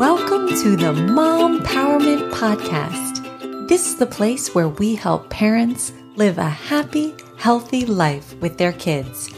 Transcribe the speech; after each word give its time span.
Welcome 0.00 0.48
to 0.62 0.76
the 0.76 0.94
Mom 0.94 1.60
Empowerment 1.60 2.30
Podcast. 2.30 3.68
This 3.68 3.86
is 3.86 3.96
the 3.96 4.06
place 4.06 4.54
where 4.54 4.70
we 4.70 4.94
help 4.94 5.28
parents 5.28 5.92
live 6.16 6.38
a 6.38 6.48
happy, 6.48 7.14
healthy 7.36 7.84
life 7.84 8.34
with 8.40 8.56
their 8.56 8.72
kids, 8.72 9.28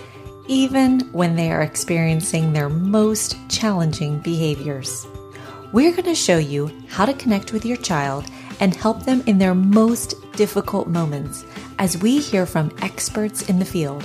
even 0.46 1.00
when 1.10 1.34
they 1.34 1.50
are 1.50 1.62
experiencing 1.62 2.52
their 2.52 2.68
most 2.68 3.36
challenging 3.48 4.20
behaviors. 4.20 5.04
We're 5.72 5.90
going 5.90 6.04
to 6.04 6.14
show 6.14 6.38
you 6.38 6.70
how 6.86 7.06
to 7.06 7.14
connect 7.14 7.52
with 7.52 7.64
your 7.64 7.78
child 7.78 8.24
and 8.60 8.72
help 8.72 9.02
them 9.02 9.24
in 9.26 9.38
their 9.38 9.56
most 9.56 10.14
difficult 10.34 10.86
moments 10.86 11.44
as 11.80 11.98
we 11.98 12.20
hear 12.20 12.46
from 12.46 12.72
experts 12.82 13.48
in 13.48 13.58
the 13.58 13.64
field. 13.64 14.04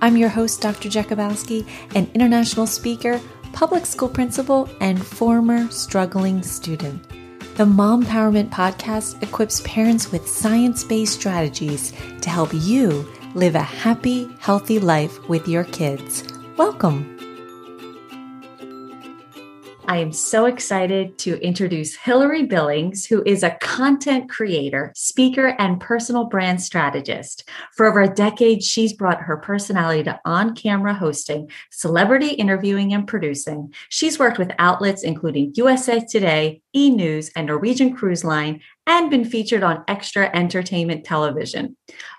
I'm 0.00 0.16
your 0.16 0.28
host, 0.30 0.62
Dr. 0.62 0.88
Jakubowski, 0.88 1.66
an 1.94 2.08
international 2.14 2.66
speaker 2.66 3.20
public 3.52 3.86
school 3.86 4.08
principal, 4.08 4.68
and 4.80 5.04
former 5.04 5.70
struggling 5.70 6.42
student. 6.42 7.02
The 7.56 7.66
Mom 7.66 8.04
Empowerment 8.04 8.50
Podcast 8.50 9.22
equips 9.22 9.60
parents 9.64 10.12
with 10.12 10.28
science 10.28 10.84
based 10.84 11.14
strategies 11.14 11.92
to 12.20 12.30
help 12.30 12.50
you 12.52 13.06
live 13.34 13.54
a 13.54 13.60
happy, 13.60 14.30
healthy 14.38 14.78
life 14.78 15.28
with 15.28 15.48
your 15.48 15.64
kids. 15.64 16.24
Welcome. 16.56 17.17
I 19.88 19.96
am 19.96 20.12
so 20.12 20.44
excited 20.44 21.16
to 21.20 21.42
introduce 21.42 21.96
Hillary 21.96 22.42
Billings, 22.42 23.06
who 23.06 23.22
is 23.24 23.42
a 23.42 23.56
content 23.58 24.28
creator, 24.28 24.92
speaker, 24.94 25.56
and 25.58 25.80
personal 25.80 26.26
brand 26.26 26.60
strategist. 26.60 27.48
For 27.72 27.86
over 27.86 28.02
a 28.02 28.14
decade, 28.14 28.62
she's 28.62 28.92
brought 28.92 29.22
her 29.22 29.38
personality 29.38 30.02
to 30.02 30.20
on 30.26 30.54
camera 30.54 30.92
hosting, 30.92 31.48
celebrity 31.70 32.34
interviewing, 32.34 32.92
and 32.92 33.08
producing. 33.08 33.72
She's 33.88 34.18
worked 34.18 34.38
with 34.38 34.52
outlets 34.58 35.02
including 35.02 35.54
USA 35.54 36.00
Today, 36.00 36.60
E 36.74 36.90
News, 36.90 37.30
and 37.34 37.46
Norwegian 37.46 37.96
Cruise 37.96 38.24
Line, 38.24 38.60
and 38.86 39.08
been 39.08 39.24
featured 39.24 39.62
on 39.62 39.84
extra 39.88 40.30
entertainment 40.34 41.06
television. 41.06 41.78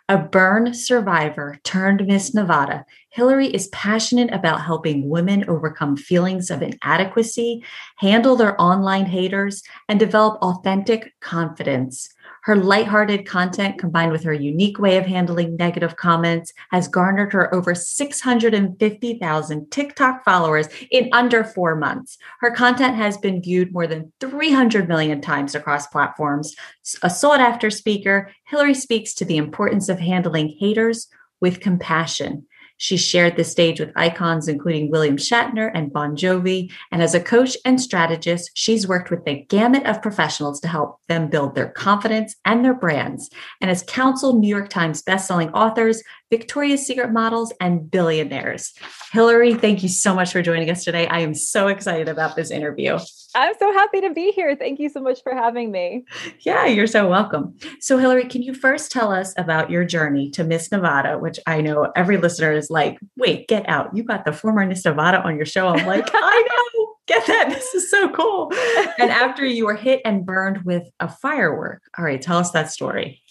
A 0.09 0.17
burn 0.17 0.73
survivor 0.73 1.59
turned 1.63 2.07
Miss 2.07 2.33
Nevada, 2.33 2.83
Hillary 3.11 3.47
is 3.47 3.67
passionate 3.67 4.33
about 4.33 4.61
helping 4.61 5.07
women 5.07 5.47
overcome 5.47 5.95
feelings 5.97 6.49
of 6.49 6.63
inadequacy, 6.63 7.63
handle 7.97 8.35
their 8.35 8.59
online 8.59 9.05
haters, 9.05 9.61
and 9.87 9.99
develop 9.99 10.41
authentic 10.41 11.13
confidence. 11.19 12.09
Her 12.43 12.55
lighthearted 12.55 13.25
content 13.25 13.77
combined 13.77 14.11
with 14.11 14.23
her 14.23 14.33
unique 14.33 14.79
way 14.79 14.97
of 14.97 15.05
handling 15.05 15.55
negative 15.55 15.95
comments 15.95 16.53
has 16.71 16.87
garnered 16.87 17.33
her 17.33 17.53
over 17.53 17.75
650,000 17.75 19.71
TikTok 19.71 20.23
followers 20.23 20.67
in 20.91 21.09
under 21.11 21.43
four 21.43 21.75
months. 21.75 22.17
Her 22.39 22.51
content 22.51 22.95
has 22.95 23.17
been 23.17 23.41
viewed 23.41 23.73
more 23.73 23.87
than 23.87 24.11
300 24.19 24.87
million 24.87 25.21
times 25.21 25.55
across 25.55 25.87
platforms. 25.87 26.55
A 27.03 27.09
sought 27.09 27.41
after 27.41 27.69
speaker, 27.69 28.31
Hillary 28.45 28.73
speaks 28.73 29.13
to 29.15 29.25
the 29.25 29.37
importance 29.37 29.89
of 29.89 29.99
handling 29.99 30.55
haters 30.59 31.07
with 31.41 31.59
compassion. 31.59 32.45
She 32.79 32.95
shared 32.95 33.35
the 33.35 33.43
stage 33.43 33.79
with 33.79 33.91
icons 33.95 34.47
including 34.47 34.89
William 34.89 35.17
Shatner 35.17 35.69
and 35.73 35.91
Bon 35.91 36.15
Jovi. 36.15 36.71
And 36.91 37.03
as 37.03 37.13
a 37.13 37.19
coach 37.19 37.57
and 37.65 37.79
strategist, 37.79 38.51
she's 38.53 38.87
worked 38.87 39.11
with 39.11 39.25
the 39.25 39.45
gamut 39.49 39.85
of 39.85 40.01
professionals 40.01 40.61
to 40.61 40.69
help 40.69 40.99
them 41.07 41.29
build 41.29 41.55
their 41.55 41.67
confidence 41.67 42.37
and 42.45 42.63
their 42.63 42.73
brands. 42.73 43.29
And 43.59 43.69
has 43.69 43.83
counseled 43.83 44.39
New 44.39 44.47
York 44.47 44.69
Times 44.69 45.03
bestselling 45.03 45.51
authors, 45.53 46.01
Victoria's 46.29 46.87
Secret 46.87 47.11
models, 47.11 47.51
and 47.59 47.91
billionaires. 47.91 48.73
Hillary, 49.11 49.55
thank 49.55 49.83
you 49.83 49.89
so 49.89 50.15
much 50.15 50.31
for 50.31 50.41
joining 50.41 50.69
us 50.69 50.85
today. 50.85 51.05
I 51.07 51.19
am 51.19 51.33
so 51.33 51.67
excited 51.67 52.07
about 52.07 52.37
this 52.37 52.49
interview. 52.49 52.97
I'm 53.35 53.53
so 53.59 53.71
happy 53.73 54.01
to 54.01 54.13
be 54.13 54.31
here. 54.31 54.55
Thank 54.55 54.79
you 54.79 54.89
so 54.89 55.01
much 55.01 55.21
for 55.21 55.33
having 55.33 55.71
me. 55.71 56.05
Yeah, 56.41 56.65
you're 56.65 56.87
so 56.87 57.07
welcome. 57.07 57.55
So, 57.79 57.97
Hillary, 57.97 58.25
can 58.25 58.41
you 58.41 58.53
first 58.53 58.91
tell 58.91 59.11
us 59.11 59.33
about 59.37 59.69
your 59.69 59.85
journey 59.85 60.29
to 60.31 60.43
Miss 60.43 60.71
Nevada, 60.71 61.17
which 61.19 61.39
I 61.45 61.61
know 61.61 61.91
every 61.95 62.17
listener 62.17 62.51
is 62.51 62.69
like, 62.69 62.97
wait, 63.17 63.47
get 63.47 63.67
out. 63.69 63.95
You 63.95 64.03
got 64.03 64.25
the 64.25 64.33
former 64.33 64.65
Miss 64.65 64.83
Nevada 64.83 65.21
on 65.21 65.35
your 65.35 65.45
show. 65.45 65.67
I'm 65.67 65.85
like, 65.85 66.09
I 66.11 66.47
know, 66.77 66.93
get 67.07 67.27
that. 67.27 67.49
This 67.49 67.73
is 67.73 67.89
so 67.91 68.09
cool. 68.09 68.51
And 68.97 69.11
after 69.11 69.45
you 69.45 69.65
were 69.65 69.75
hit 69.75 70.01
and 70.05 70.25
burned 70.25 70.63
with 70.63 70.89
a 70.99 71.07
firework. 71.07 71.83
All 71.97 72.05
right, 72.05 72.21
tell 72.21 72.37
us 72.37 72.51
that 72.51 72.71
story. 72.71 73.21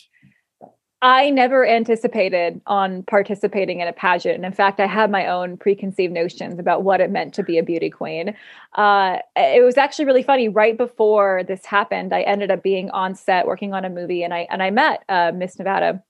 I 1.01 1.31
never 1.31 1.65
anticipated 1.65 2.61
on 2.67 3.05
participating 3.05 3.81
in 3.81 3.87
a 3.87 3.93
pageant. 3.93 4.45
In 4.45 4.53
fact, 4.53 4.81
I 4.81 4.87
had 4.87 5.13
my 5.13 5.29
own 5.29 5.57
preconceived 5.57 6.13
notions 6.13 6.59
about 6.59 6.83
what 6.83 7.01
it 7.01 7.11
meant 7.11 7.35
to 7.35 7.45
be 7.45 7.57
a 7.57 7.63
beauty 7.63 7.89
queen. 7.89 8.35
Uh, 8.75 9.19
it 9.37 9.65
was 9.65 9.77
actually 9.77 10.07
really 10.07 10.25
funny. 10.25 10.49
Right 10.49 10.77
before 10.77 11.45
this 11.47 11.65
happened, 11.65 12.13
I 12.13 12.23
ended 12.23 12.51
up 12.51 12.65
being 12.65 12.91
on 12.91 13.15
set 13.15 13.47
working 13.47 13.75
on 13.75 13.85
a 13.85 13.91
movie, 13.91 14.25
and 14.25 14.35
I 14.35 14.49
and 14.51 14.61
I 14.61 14.71
met 14.71 15.05
uh, 15.09 15.31
Miss 15.33 15.57
Nevada, 15.57 16.03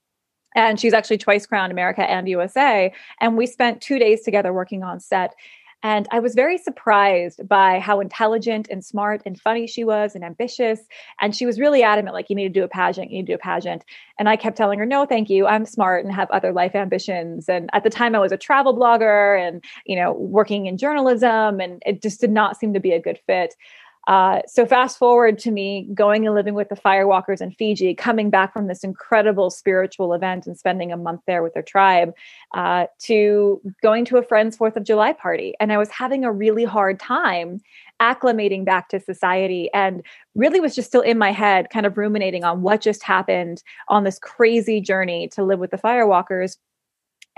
and 0.55 0.79
she's 0.79 0.93
actually 0.93 1.19
twice 1.19 1.45
crowned 1.45 1.71
America 1.71 2.01
and 2.01 2.27
USA. 2.27 2.91
And 3.21 3.37
we 3.37 3.45
spent 3.45 3.81
two 3.81 3.99
days 3.99 4.23
together 4.23 4.51
working 4.51 4.81
on 4.81 4.99
set. 4.99 5.35
And 5.81 6.07
I 6.11 6.19
was 6.19 6.35
very 6.35 6.57
surprised 6.57 7.47
by 7.47 7.79
how 7.79 8.01
intelligent 8.01 8.67
and 8.69 8.83
smart 8.83 9.21
and 9.25 9.39
funny 9.39 9.65
she 9.65 9.85
was 9.85 10.13
and 10.13 10.25
ambitious. 10.25 10.81
And 11.21 11.33
she 11.33 11.45
was 11.45 11.59
really 11.59 11.83
adamant, 11.83 12.13
like, 12.13 12.29
you 12.29 12.35
need 12.35 12.53
to 12.53 12.59
do 12.59 12.65
a 12.65 12.67
pageant, 12.67 13.11
you 13.11 13.19
need 13.19 13.27
to 13.27 13.31
do 13.31 13.35
a 13.35 13.39
pageant. 13.39 13.85
And 14.17 14.27
I 14.27 14.35
kept 14.35 14.57
telling 14.57 14.77
her, 14.79 14.85
no, 14.85 15.05
thank 15.05 15.29
you. 15.29 15.47
I'm 15.47 15.65
smart 15.65 16.03
and 16.03 16.13
have 16.13 16.29
other 16.31 16.51
life 16.51 16.75
ambitions. 16.75 17.47
And 17.47 17.69
at 17.71 17.83
the 17.83 17.89
time, 17.89 18.13
I 18.13 18.19
was 18.19 18.33
a 18.33 18.37
travel 18.37 18.77
blogger 18.77 19.39
and, 19.39 19.63
you 19.85 19.95
know, 19.95 20.11
working 20.13 20.65
in 20.65 20.77
journalism, 20.77 21.61
and 21.61 21.81
it 21.85 22.01
just 22.01 22.19
did 22.19 22.31
not 22.31 22.57
seem 22.57 22.73
to 22.73 22.79
be 22.81 22.91
a 22.91 23.01
good 23.01 23.19
fit. 23.25 23.55
Uh, 24.09 24.41
so 24.47 24.65
fast 24.65 24.97
forward 24.97 25.37
to 25.37 25.51
me 25.51 25.87
going 25.93 26.25
and 26.25 26.33
living 26.33 26.55
with 26.55 26.67
the 26.67 26.75
firewalkers 26.75 27.41
in 27.41 27.51
Fiji, 27.51 27.93
coming 27.93 28.31
back 28.31 28.51
from 28.51 28.65
this 28.65 28.83
incredible 28.83 29.51
spiritual 29.51 30.15
event 30.15 30.47
and 30.47 30.57
spending 30.57 30.91
a 30.91 30.97
month 30.97 31.21
there 31.27 31.43
with 31.43 31.53
their 31.53 31.61
tribe, 31.61 32.11
uh, 32.55 32.87
to 32.97 33.61
going 33.83 34.05
to 34.05 34.17
a 34.17 34.23
friend's 34.23 34.57
Fourth 34.57 34.75
of 34.75 34.83
July 34.83 35.13
party, 35.13 35.53
and 35.59 35.71
I 35.71 35.77
was 35.77 35.89
having 35.89 36.25
a 36.25 36.31
really 36.31 36.63
hard 36.63 36.99
time 36.99 37.61
acclimating 38.01 38.65
back 38.65 38.89
to 38.89 38.99
society, 38.99 39.69
and 39.75 40.01
really 40.33 40.59
was 40.59 40.73
just 40.73 40.87
still 40.87 41.01
in 41.01 41.19
my 41.19 41.31
head, 41.31 41.69
kind 41.69 41.85
of 41.85 41.95
ruminating 41.95 42.43
on 42.43 42.63
what 42.63 42.81
just 42.81 43.03
happened 43.03 43.61
on 43.89 44.05
this 44.05 44.17
crazy 44.17 44.81
journey 44.81 45.27
to 45.27 45.43
live 45.43 45.59
with 45.59 45.69
the 45.69 45.77
firewalkers 45.77 46.57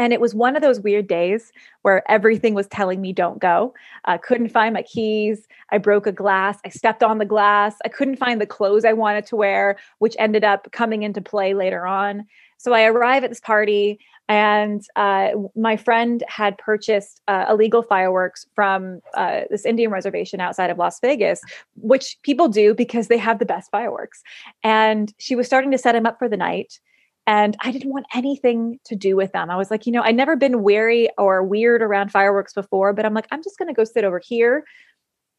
and 0.01 0.11
it 0.11 0.19
was 0.19 0.33
one 0.33 0.55
of 0.55 0.63
those 0.63 0.79
weird 0.79 1.07
days 1.07 1.51
where 1.83 2.09
everything 2.09 2.55
was 2.55 2.65
telling 2.65 3.01
me 3.01 3.13
don't 3.13 3.37
go. 3.37 3.71
I 4.05 4.17
couldn't 4.17 4.49
find 4.49 4.73
my 4.73 4.81
keys. 4.81 5.47
I 5.69 5.77
broke 5.77 6.07
a 6.07 6.11
glass. 6.11 6.57
I 6.65 6.69
stepped 6.69 7.03
on 7.03 7.19
the 7.19 7.25
glass. 7.25 7.75
I 7.85 7.87
couldn't 7.87 8.15
find 8.15 8.41
the 8.41 8.47
clothes 8.47 8.83
I 8.83 8.93
wanted 8.93 9.27
to 9.27 9.35
wear, 9.35 9.77
which 9.99 10.15
ended 10.17 10.43
up 10.43 10.71
coming 10.71 11.03
into 11.03 11.21
play 11.21 11.53
later 11.53 11.85
on. 11.85 12.25
So 12.57 12.73
I 12.73 12.85
arrive 12.85 13.23
at 13.23 13.29
this 13.29 13.39
party, 13.39 13.99
and 14.27 14.83
uh, 14.95 15.29
my 15.55 15.77
friend 15.77 16.23
had 16.27 16.57
purchased 16.57 17.21
uh, 17.27 17.45
illegal 17.47 17.83
fireworks 17.83 18.47
from 18.55 19.01
uh, 19.13 19.41
this 19.51 19.65
Indian 19.65 19.91
reservation 19.91 20.39
outside 20.39 20.71
of 20.71 20.79
Las 20.79 20.99
Vegas, 20.99 21.41
which 21.75 22.17
people 22.23 22.47
do 22.47 22.73
because 22.73 23.07
they 23.07 23.17
have 23.19 23.37
the 23.37 23.45
best 23.45 23.69
fireworks. 23.69 24.23
And 24.63 25.13
she 25.19 25.35
was 25.35 25.45
starting 25.45 25.69
to 25.71 25.77
set 25.77 25.93
him 25.93 26.07
up 26.07 26.17
for 26.17 26.27
the 26.27 26.37
night 26.37 26.79
and 27.27 27.55
I 27.61 27.71
didn't 27.71 27.91
want 27.91 28.07
anything 28.13 28.79
to 28.85 28.95
do 28.95 29.15
with 29.15 29.31
them. 29.31 29.49
I 29.49 29.55
was 29.55 29.69
like, 29.69 29.85
you 29.85 29.91
know, 29.91 30.01
I'd 30.01 30.15
never 30.15 30.35
been 30.35 30.63
wary 30.63 31.09
or 31.17 31.43
weird 31.43 31.81
around 31.81 32.11
fireworks 32.11 32.53
before, 32.53 32.93
but 32.93 33.05
I'm 33.05 33.13
like, 33.13 33.27
I'm 33.31 33.43
just 33.43 33.57
going 33.57 33.67
to 33.67 33.73
go 33.73 33.83
sit 33.83 34.03
over 34.03 34.19
here. 34.19 34.63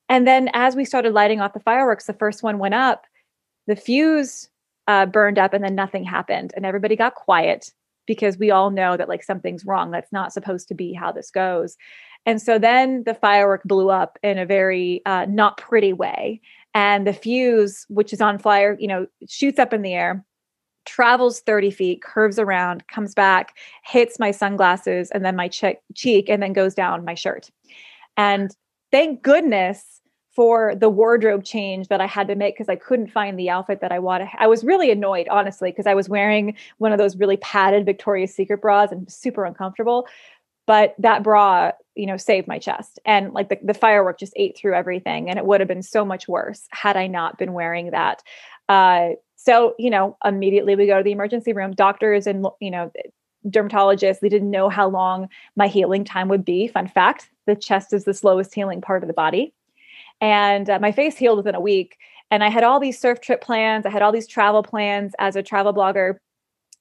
And 0.08 0.26
then 0.26 0.48
as 0.54 0.76
we 0.76 0.84
started 0.84 1.12
lighting 1.12 1.40
off 1.40 1.54
the 1.54 1.60
fireworks, 1.60 2.06
the 2.06 2.12
first 2.12 2.42
one 2.42 2.58
went 2.58 2.74
up, 2.74 3.06
the 3.66 3.76
fuse 3.76 4.48
uh, 4.86 5.06
burned 5.06 5.38
up, 5.38 5.54
and 5.54 5.64
then 5.64 5.74
nothing 5.74 6.04
happened. 6.04 6.52
And 6.56 6.64
everybody 6.66 6.96
got 6.96 7.14
quiet 7.14 7.72
because 8.06 8.38
we 8.38 8.50
all 8.50 8.70
know 8.70 8.96
that 8.96 9.08
like 9.08 9.22
something's 9.22 9.64
wrong. 9.64 9.90
That's 9.90 10.12
not 10.12 10.32
supposed 10.32 10.68
to 10.68 10.74
be 10.74 10.92
how 10.92 11.12
this 11.12 11.30
goes. 11.30 11.76
And 12.26 12.40
so 12.40 12.58
then 12.58 13.02
the 13.04 13.14
firework 13.14 13.64
blew 13.64 13.90
up 13.90 14.18
in 14.22 14.38
a 14.38 14.46
very 14.46 15.02
uh, 15.06 15.26
not 15.28 15.56
pretty 15.56 15.92
way. 15.92 16.40
And 16.74 17.06
the 17.06 17.12
fuse, 17.12 17.84
which 17.88 18.12
is 18.12 18.20
on 18.20 18.38
fire, 18.38 18.76
you 18.78 18.86
know, 18.86 19.06
shoots 19.28 19.58
up 19.58 19.72
in 19.72 19.82
the 19.82 19.94
air 19.94 20.24
travels 20.84 21.40
30 21.40 21.70
feet, 21.70 22.02
curves 22.02 22.38
around, 22.38 22.86
comes 22.88 23.14
back, 23.14 23.56
hits 23.84 24.18
my 24.18 24.30
sunglasses 24.30 25.10
and 25.10 25.24
then 25.24 25.36
my 25.36 25.48
che- 25.48 25.80
cheek, 25.94 26.28
and 26.28 26.42
then 26.42 26.52
goes 26.52 26.74
down 26.74 27.04
my 27.04 27.14
shirt. 27.14 27.50
And 28.16 28.54
thank 28.90 29.22
goodness 29.22 30.00
for 30.34 30.74
the 30.74 30.88
wardrobe 30.88 31.44
change 31.44 31.88
that 31.88 32.00
I 32.00 32.06
had 32.06 32.26
to 32.28 32.34
make 32.34 32.54
because 32.54 32.68
I 32.68 32.76
couldn't 32.76 33.08
find 33.08 33.38
the 33.38 33.50
outfit 33.50 33.80
that 33.80 33.92
I 33.92 33.98
wanted. 33.98 34.28
I 34.38 34.46
was 34.46 34.64
really 34.64 34.90
annoyed, 34.90 35.28
honestly, 35.28 35.70
because 35.70 35.86
I 35.86 35.94
was 35.94 36.08
wearing 36.08 36.56
one 36.78 36.92
of 36.92 36.98
those 36.98 37.16
really 37.16 37.36
padded 37.36 37.84
Victoria's 37.84 38.34
Secret 38.34 38.62
bras 38.62 38.90
and 38.90 39.10
super 39.12 39.44
uncomfortable. 39.44 40.06
But 40.66 40.94
that 40.98 41.22
bra, 41.22 41.72
you 41.94 42.06
know, 42.06 42.16
saved 42.16 42.48
my 42.48 42.58
chest. 42.58 42.98
And 43.04 43.34
like 43.34 43.50
the, 43.50 43.58
the 43.62 43.74
firework 43.74 44.18
just 44.18 44.32
ate 44.36 44.56
through 44.56 44.74
everything. 44.74 45.28
And 45.28 45.38
it 45.38 45.44
would 45.44 45.60
have 45.60 45.68
been 45.68 45.82
so 45.82 46.04
much 46.04 46.28
worse 46.28 46.66
had 46.70 46.96
I 46.96 47.08
not 47.08 47.36
been 47.36 47.52
wearing 47.52 47.90
that. 47.90 48.22
Uh, 48.68 49.10
so, 49.44 49.74
you 49.78 49.90
know, 49.90 50.16
immediately 50.24 50.76
we 50.76 50.86
go 50.86 50.98
to 50.98 51.02
the 51.04 51.12
emergency 51.12 51.52
room. 51.52 51.72
Doctors 51.72 52.26
and, 52.26 52.46
you 52.60 52.70
know, 52.70 52.92
dermatologists, 53.48 54.20
they 54.20 54.28
didn't 54.28 54.50
know 54.50 54.68
how 54.68 54.88
long 54.88 55.28
my 55.56 55.66
healing 55.66 56.04
time 56.04 56.28
would 56.28 56.44
be. 56.44 56.68
Fun 56.68 56.86
fact 56.86 57.28
the 57.46 57.56
chest 57.56 57.92
is 57.92 58.04
the 58.04 58.14
slowest 58.14 58.54
healing 58.54 58.80
part 58.80 59.02
of 59.02 59.08
the 59.08 59.14
body. 59.14 59.52
and 60.20 60.70
uh, 60.70 60.78
my 60.78 60.92
face 60.92 61.16
healed 61.18 61.38
within 61.38 61.56
a 61.56 61.60
week. 61.60 61.98
And 62.30 62.42
I 62.44 62.48
had 62.48 62.62
all 62.62 62.80
these 62.80 62.98
surf 62.98 63.20
trip 63.20 63.42
plans. 63.42 63.84
I 63.84 63.90
had 63.90 64.02
all 64.02 64.12
these 64.12 64.28
travel 64.28 64.62
plans 64.62 65.12
as 65.18 65.36
a 65.36 65.42
travel 65.42 65.74
blogger 65.74 66.18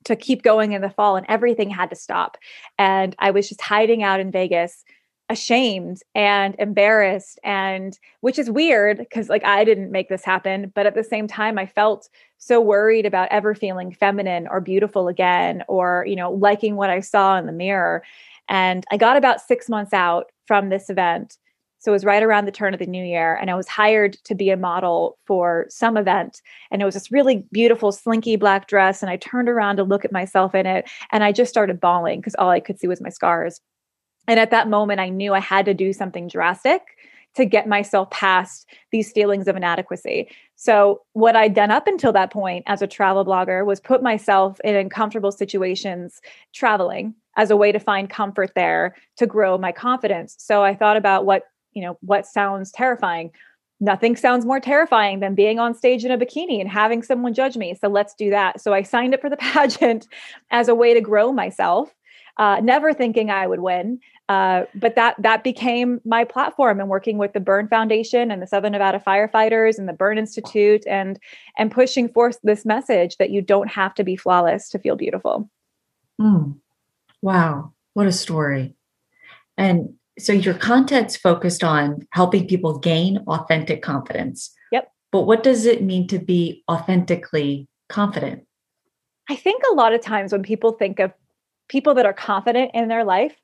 to 0.06 0.16
keep 0.16 0.44
going 0.44 0.72
in 0.74 0.82
the 0.82 0.90
fall, 0.90 1.16
and 1.16 1.26
everything 1.30 1.70
had 1.70 1.90
to 1.90 1.96
stop. 1.96 2.38
And 2.78 3.16
I 3.20 3.32
was 3.32 3.50
just 3.50 3.62
hiding 3.62 4.04
out 4.04 4.20
in 4.20 4.32
Vegas 4.32 4.84
ashamed 5.30 6.02
and 6.14 6.56
embarrassed 6.60 7.40
and 7.44 7.98
which 8.20 8.38
is 8.38 8.52
weird 8.52 8.98
because 8.98 9.30
like 9.30 9.46
I 9.46 9.64
didn't 9.64 9.90
make 9.90 10.10
this 10.10 10.26
happen 10.26 10.74
but 10.76 10.86
at 10.86 10.94
the 10.94 11.06
same 11.06 11.26
time 11.26 11.58
I 11.58 11.66
felt 11.66 12.10
so 12.42 12.60
worried 12.60 13.06
about 13.06 13.28
ever 13.30 13.54
feeling 13.54 13.94
feminine 13.94 14.48
or 14.48 14.60
beautiful 14.60 15.08
again 15.08 15.64
or 15.68 16.04
you 16.08 16.16
know 16.16 16.32
liking 16.32 16.76
what 16.76 16.90
I 16.90 17.00
saw 17.00 17.38
in 17.38 17.46
the 17.46 17.52
mirror. 17.52 18.04
And 18.50 18.84
I 18.92 18.98
got 18.98 19.16
about 19.16 19.40
6 19.40 19.70
months 19.70 19.94
out 19.94 20.32
from 20.48 20.70
this 20.70 20.90
event. 20.90 21.38
So 21.78 21.92
it 21.92 21.94
was 21.94 22.04
right 22.04 22.24
around 22.24 22.46
the 22.46 22.52
turn 22.52 22.74
of 22.74 22.80
the 22.80 22.86
new 22.88 23.04
year 23.04 23.36
and 23.36 23.50
I 23.52 23.56
was 23.56 23.68
hired 23.68 24.14
to 24.26 24.36
be 24.36 24.50
a 24.50 24.58
model 24.58 25.18
for 25.28 25.68
some 25.70 25.98
event. 25.98 26.42
And 26.72 26.82
it 26.82 26.86
was 26.86 26.96
this 26.96 27.12
really 27.12 27.46
beautiful 27.52 27.92
slinky 27.92 28.36
black 28.36 28.68
dress 28.68 29.04
and 29.04 29.10
I 29.12 29.18
turned 29.18 29.48
around 29.48 29.78
to 29.78 29.84
look 29.84 30.04
at 30.04 30.12
myself 30.12 30.56
in 30.56 30.66
it 30.66 30.90
and 31.12 31.24
I 31.24 31.32
just 31.32 31.52
started 31.52 31.80
bawling 31.80 32.20
because 32.20 32.36
all 32.36 32.50
I 32.50 32.60
could 32.60 32.80
see 32.80 32.88
was 32.88 33.02
my 33.02 33.10
scars. 33.10 33.62
And 34.28 34.40
at 34.40 34.52
that 34.52 34.68
moment, 34.68 35.00
I 35.00 35.10
knew 35.10 35.34
I 35.34 35.40
had 35.40 35.66
to 35.66 35.74
do 35.74 35.94
something 35.94 36.28
drastic 36.28 36.82
to 37.36 37.46
get 37.46 37.68
myself 37.68 38.10
past 38.10 38.68
these 38.92 39.12
feelings 39.12 39.48
of 39.48 39.56
inadequacy. 39.56 40.30
So, 40.56 41.02
what 41.14 41.36
I'd 41.36 41.54
done 41.54 41.72
up 41.72 41.88
until 41.88 42.14
that 42.14 42.32
point 42.32 42.64
as 42.68 42.82
a 42.82 42.88
travel 42.88 43.26
blogger 43.26 43.66
was 43.66 43.80
put 43.80 44.04
myself 44.04 44.60
in 44.64 44.76
uncomfortable 44.76 45.32
situations 45.32 46.22
traveling 46.54 47.16
as 47.38 47.50
a 47.50 47.58
way 47.58 47.72
to 47.72 47.80
find 47.80 48.10
comfort 48.10 48.52
there 48.56 48.96
to 49.18 49.26
grow 49.26 49.58
my 49.58 49.72
confidence. 49.72 50.36
So, 50.38 50.64
I 50.64 50.76
thought 50.76 50.98
about 50.98 51.26
what, 51.26 51.44
you 51.74 51.82
know, 51.82 51.98
what 52.02 52.26
sounds 52.26 52.72
terrifying. 52.72 53.32
Nothing 53.80 54.16
sounds 54.16 54.46
more 54.46 54.60
terrifying 54.60 55.22
than 55.22 55.34
being 55.34 55.58
on 55.58 55.74
stage 55.74 56.06
in 56.06 56.12
a 56.12 56.18
bikini 56.18 56.60
and 56.60 56.70
having 56.70 57.02
someone 57.02 57.34
judge 57.34 57.58
me. 57.58 57.76
So, 57.80 57.88
let's 57.88 58.14
do 58.14 58.30
that. 58.30 58.62
So, 58.62 58.74
I 58.74 58.84
signed 58.84 59.14
up 59.14 59.22
for 59.22 59.30
the 59.30 59.38
pageant 59.54 60.08
as 60.52 60.68
a 60.68 60.76
way 60.76 60.94
to 60.94 61.02
grow 61.02 61.32
myself 61.32 61.94
uh, 62.38 62.60
never 62.62 62.94
thinking 62.94 63.30
I 63.30 63.48
would 63.48 63.60
win. 63.60 64.00
Uh, 64.32 64.64
but 64.76 64.96
that 64.96 65.14
that 65.20 65.44
became 65.44 66.00
my 66.06 66.24
platform 66.24 66.80
and 66.80 66.88
working 66.88 67.18
with 67.18 67.34
the 67.34 67.40
Burn 67.42 67.68
Foundation 67.68 68.32
and 68.32 68.42
the 68.42 68.48
Southern 68.48 68.72
Nevada 68.72 69.04
firefighters 69.06 69.78
and 69.78 69.90
the 69.90 69.94
Burn 69.94 70.18
Institute 70.18 70.88
and 70.88 71.20
and 71.58 71.70
pushing 71.70 72.08
forth 72.08 72.40
this 72.42 72.66
message 72.66 73.18
that 73.18 73.32
you 73.32 73.42
don't 73.42 73.68
have 73.68 73.94
to 73.96 74.06
be 74.06 74.16
flawless 74.16 74.70
to 74.70 74.80
feel 74.80 74.96
beautiful. 74.96 75.50
Mm. 76.22 76.56
Wow, 77.22 77.74
what 77.94 78.08
a 78.08 78.14
story! 78.14 78.74
And 79.58 79.96
so 80.18 80.32
your 80.32 80.54
content's 80.54 81.18
focused 81.18 81.62
on 81.62 82.08
helping 82.12 82.48
people 82.48 82.80
gain 82.80 83.18
authentic 83.28 83.82
confidence. 83.82 84.50
Yep. 84.72 84.94
But 85.12 85.24
what 85.24 85.44
does 85.44 85.66
it 85.66 85.84
mean 85.84 86.08
to 86.08 86.20
be 86.20 86.64
authentically 86.72 87.68
confident? 87.90 88.48
I 89.30 89.36
think 89.36 89.62
a 89.70 89.76
lot 89.76 89.94
of 89.94 90.00
times 90.00 90.32
when 90.32 90.42
people 90.42 90.72
think 90.72 91.00
of 91.00 91.12
people 91.68 91.94
that 91.96 92.06
are 92.06 92.14
confident 92.14 92.72
in 92.74 92.88
their 92.88 93.04
life, 93.04 93.36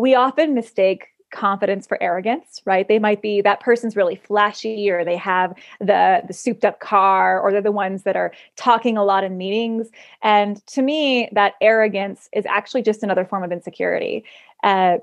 we 0.00 0.14
often 0.14 0.54
mistake 0.54 1.08
confidence 1.30 1.86
for 1.86 2.02
arrogance 2.02 2.60
right? 2.66 2.88
They 2.88 2.98
might 2.98 3.22
be 3.22 3.40
that 3.42 3.60
person's 3.60 3.94
really 3.94 4.16
flashy 4.16 4.90
or 4.90 5.04
they 5.04 5.16
have 5.16 5.54
the 5.78 6.22
the 6.26 6.32
souped 6.32 6.64
up 6.64 6.80
car 6.80 7.40
or 7.40 7.52
they're 7.52 7.62
the 7.62 7.70
ones 7.70 8.02
that 8.02 8.16
are 8.16 8.32
talking 8.56 8.96
a 8.96 9.04
lot 9.04 9.22
in 9.24 9.36
meetings. 9.36 9.90
And 10.22 10.64
to 10.68 10.82
me 10.82 11.28
that 11.32 11.54
arrogance 11.60 12.28
is 12.32 12.46
actually 12.46 12.82
just 12.82 13.02
another 13.02 13.24
form 13.24 13.44
of 13.44 13.52
insecurity. 13.52 14.24
Uh, 14.64 14.98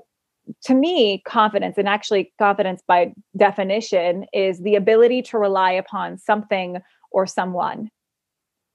to 0.62 0.74
me 0.74 1.22
confidence 1.26 1.76
and 1.78 1.88
actually 1.88 2.32
confidence 2.38 2.82
by 2.86 3.12
definition 3.36 4.26
is 4.32 4.60
the 4.60 4.74
ability 4.74 5.22
to 5.22 5.38
rely 5.38 5.72
upon 5.72 6.18
something 6.18 6.78
or 7.10 7.26
someone 7.26 7.90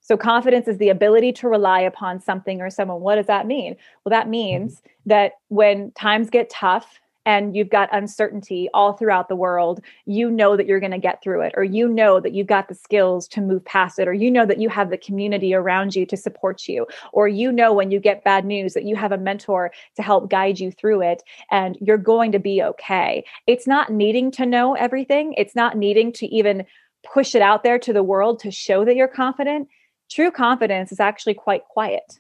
so, 0.04 0.18
confidence 0.18 0.68
is 0.68 0.78
the 0.78 0.90
ability 0.90 1.32
to 1.34 1.48
rely 1.48 1.80
upon 1.80 2.20
something 2.20 2.62
or 2.62 2.70
someone. 2.70 3.00
What 3.00 3.16
does 3.16 3.28
that 3.28 3.48
mean? 3.48 3.78
Well, 4.04 4.12
that 4.12 4.24
mm-hmm. 4.24 4.32
means 4.32 4.82
that 5.06 5.34
when 5.48 5.92
times 5.92 6.30
get 6.30 6.50
tough 6.50 7.00
and 7.26 7.56
you've 7.56 7.70
got 7.70 7.88
uncertainty 7.94 8.68
all 8.74 8.92
throughout 8.92 9.30
the 9.30 9.36
world, 9.38 9.80
you 10.06 10.30
know 10.30 10.58
that 10.58 10.66
you're 10.66 10.82
going 10.82 10.92
to 10.92 10.98
get 10.98 11.24
through 11.24 11.40
it, 11.40 11.54
or 11.56 11.64
you 11.64 11.88
know 11.88 12.20
that 12.20 12.34
you've 12.34 12.48
got 12.48 12.68
the 12.68 12.76
skills 12.76 13.30
to 13.30 13.40
move 13.40 13.64
past 13.64 13.98
it, 13.98 14.10
or 14.10 14.14
you 14.14 14.30
know 14.30 14.46
that 14.46 14.60
you 14.60 14.68
have 14.68 14.90
the 14.90 14.98
community 14.98 15.54
around 15.54 15.96
you 15.96 16.06
to 16.06 16.18
support 16.18 16.68
you, 16.68 16.86
or 17.14 17.30
you 17.30 17.50
know 17.50 17.72
when 17.72 17.90
you 17.90 18.02
get 18.02 18.26
bad 18.26 18.44
news 18.44 18.74
that 18.74 18.84
you 18.84 18.98
have 18.98 19.14
a 19.14 19.18
mentor 19.18 19.72
to 19.96 20.02
help 20.02 20.30
guide 20.30 20.60
you 20.60 20.70
through 20.70 21.02
it, 21.02 21.24
and 21.50 21.78
you're 21.80 21.98
going 21.98 22.34
to 22.34 22.40
be 22.40 22.62
okay. 22.62 23.24
It's 23.48 23.68
not 23.68 23.90
needing 23.90 24.32
to 24.32 24.46
know 24.46 24.74
everything, 24.74 25.34
it's 25.38 25.56
not 25.56 25.78
needing 25.78 26.12
to 26.14 26.26
even 26.26 26.66
push 27.14 27.36
it 27.36 27.42
out 27.42 27.64
there 27.64 27.80
to 27.80 27.94
the 27.94 28.04
world 28.04 28.40
to 28.40 28.52
show 28.52 28.84
that 28.84 28.98
you're 28.98 29.08
confident 29.08 29.70
true 30.10 30.32
confidence 30.32 30.92
is 30.92 31.00
actually 31.00 31.34
quite 31.34 31.64
quiet. 31.66 32.20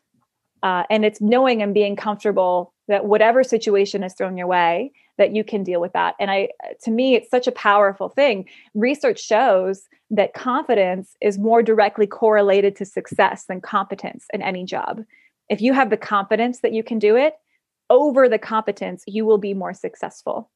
Uh, 0.63 0.83
and 0.89 1.03
it's 1.03 1.19
knowing 1.19 1.61
and 1.61 1.73
being 1.73 1.95
comfortable 1.95 2.73
that 2.87 3.05
whatever 3.05 3.43
situation 3.43 4.03
is 4.03 4.13
thrown 4.13 4.37
your 4.37 4.47
way 4.47 4.91
that 5.17 5.35
you 5.35 5.43
can 5.43 5.63
deal 5.63 5.79
with 5.79 5.93
that. 5.93 6.15
And 6.19 6.31
i 6.31 6.49
to 6.83 6.91
me 6.91 7.15
it's 7.15 7.29
such 7.29 7.47
a 7.47 7.51
powerful 7.51 8.09
thing. 8.09 8.47
Research 8.73 9.21
shows 9.21 9.83
that 10.09 10.33
confidence 10.33 11.15
is 11.21 11.37
more 11.37 11.61
directly 11.61 12.07
correlated 12.07 12.75
to 12.77 12.85
success 12.85 13.45
than 13.45 13.61
competence 13.61 14.25
in 14.33 14.41
any 14.41 14.65
job. 14.65 15.03
If 15.49 15.61
you 15.61 15.73
have 15.73 15.89
the 15.89 15.97
confidence 15.97 16.59
that 16.61 16.73
you 16.73 16.83
can 16.83 16.99
do 16.99 17.15
it 17.15 17.35
over 17.89 18.27
the 18.27 18.39
competence 18.39 19.03
you 19.05 19.25
will 19.25 19.37
be 19.37 19.53
more 19.53 19.73
successful. 19.73 20.49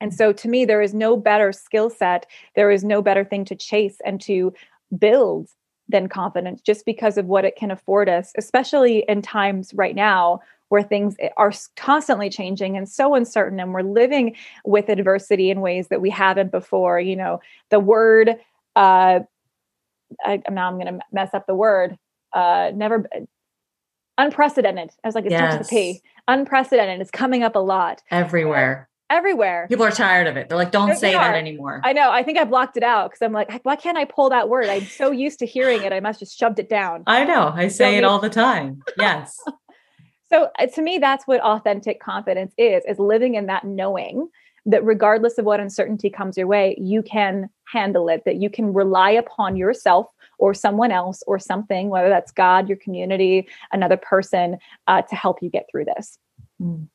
And 0.00 0.12
so 0.12 0.32
to 0.32 0.48
me 0.48 0.64
there 0.64 0.82
is 0.82 0.94
no 0.94 1.16
better 1.16 1.52
skill 1.52 1.90
set. 1.90 2.26
There 2.56 2.70
is 2.70 2.82
no 2.84 3.02
better 3.02 3.24
thing 3.24 3.44
to 3.46 3.54
chase 3.54 3.98
and 4.04 4.20
to 4.22 4.52
build 4.96 5.48
than 5.88 6.08
confidence 6.08 6.60
just 6.62 6.84
because 6.84 7.18
of 7.18 7.26
what 7.26 7.44
it 7.44 7.56
can 7.56 7.70
afford 7.70 8.08
us, 8.08 8.32
especially 8.36 9.04
in 9.08 9.22
times 9.22 9.72
right 9.74 9.94
now 9.94 10.40
where 10.68 10.82
things 10.82 11.14
are 11.36 11.52
constantly 11.76 12.30
changing 12.30 12.76
and 12.76 12.88
so 12.88 13.14
uncertain 13.14 13.60
and 13.60 13.72
we're 13.72 13.82
living 13.82 14.34
with 14.64 14.88
adversity 14.88 15.50
in 15.50 15.60
ways 15.60 15.88
that 15.88 16.00
we 16.00 16.10
haven't 16.10 16.50
before. 16.50 16.98
You 16.98 17.16
know 17.16 17.40
the 17.70 17.80
word 17.80 18.36
uh 18.76 19.20
I, 20.24 20.42
now 20.50 20.68
i'm 20.68 20.78
going 20.78 20.86
to 20.86 21.00
mess 21.12 21.30
up 21.32 21.46
the 21.46 21.54
word 21.54 21.98
uh 22.32 22.72
never 22.74 23.08
unprecedented. 24.18 24.90
I 25.02 25.08
was 25.08 25.14
like 25.14 25.26
it 25.26 25.32
yes. 25.32 25.58
with 25.58 25.66
a 25.66 25.70
p. 25.70 26.02
Unprecedented. 26.28 27.00
It's 27.00 27.10
coming 27.10 27.42
up 27.42 27.56
a 27.56 27.60
lot. 27.60 28.02
Everywhere 28.10 28.88
everywhere. 29.10 29.66
People 29.68 29.84
are 29.84 29.90
tired 29.90 30.26
of 30.26 30.36
it. 30.36 30.48
They're 30.48 30.58
like, 30.58 30.70
don't 30.70 30.88
they 30.88 30.94
say 30.94 31.14
are. 31.14 31.24
that 31.24 31.36
anymore. 31.36 31.80
I 31.84 31.92
know. 31.92 32.10
I 32.10 32.22
think 32.22 32.38
I 32.38 32.44
blocked 32.44 32.76
it 32.76 32.82
out 32.82 33.10
because 33.10 33.22
I'm 33.22 33.32
like, 33.32 33.60
why 33.62 33.76
can't 33.76 33.98
I 33.98 34.04
pull 34.04 34.30
that 34.30 34.48
word? 34.48 34.66
I'm 34.68 34.84
so 34.84 35.10
used 35.10 35.38
to 35.40 35.46
hearing 35.46 35.82
it. 35.82 35.92
I 35.92 36.00
must 36.00 36.20
just 36.20 36.38
shoved 36.38 36.58
it 36.58 36.68
down. 36.68 37.04
I 37.06 37.24
know. 37.24 37.52
I 37.54 37.68
say 37.68 37.96
it 37.96 38.04
all 38.04 38.18
the 38.18 38.30
time. 38.30 38.82
Yes. 38.98 39.38
so 40.28 40.50
uh, 40.58 40.66
to 40.66 40.82
me, 40.82 40.98
that's 40.98 41.26
what 41.26 41.40
authentic 41.40 42.00
confidence 42.00 42.54
is, 42.58 42.82
is 42.86 42.98
living 42.98 43.34
in 43.34 43.46
that 43.46 43.64
knowing 43.64 44.28
that 44.66 44.84
regardless 44.84 45.36
of 45.38 45.44
what 45.44 45.60
uncertainty 45.60 46.08
comes 46.08 46.38
your 46.38 46.46
way, 46.46 46.74
you 46.78 47.02
can 47.02 47.50
handle 47.70 48.08
it, 48.08 48.22
that 48.24 48.36
you 48.36 48.48
can 48.48 48.72
rely 48.72 49.10
upon 49.10 49.56
yourself 49.56 50.06
or 50.38 50.54
someone 50.54 50.90
else 50.90 51.22
or 51.26 51.38
something, 51.38 51.90
whether 51.90 52.08
that's 52.08 52.32
God, 52.32 52.68
your 52.68 52.78
community, 52.78 53.46
another 53.72 53.98
person, 53.98 54.58
uh, 54.86 55.02
to 55.02 55.14
help 55.14 55.42
you 55.42 55.50
get 55.50 55.66
through 55.70 55.84
this. 55.84 56.18
Mm. 56.60 56.88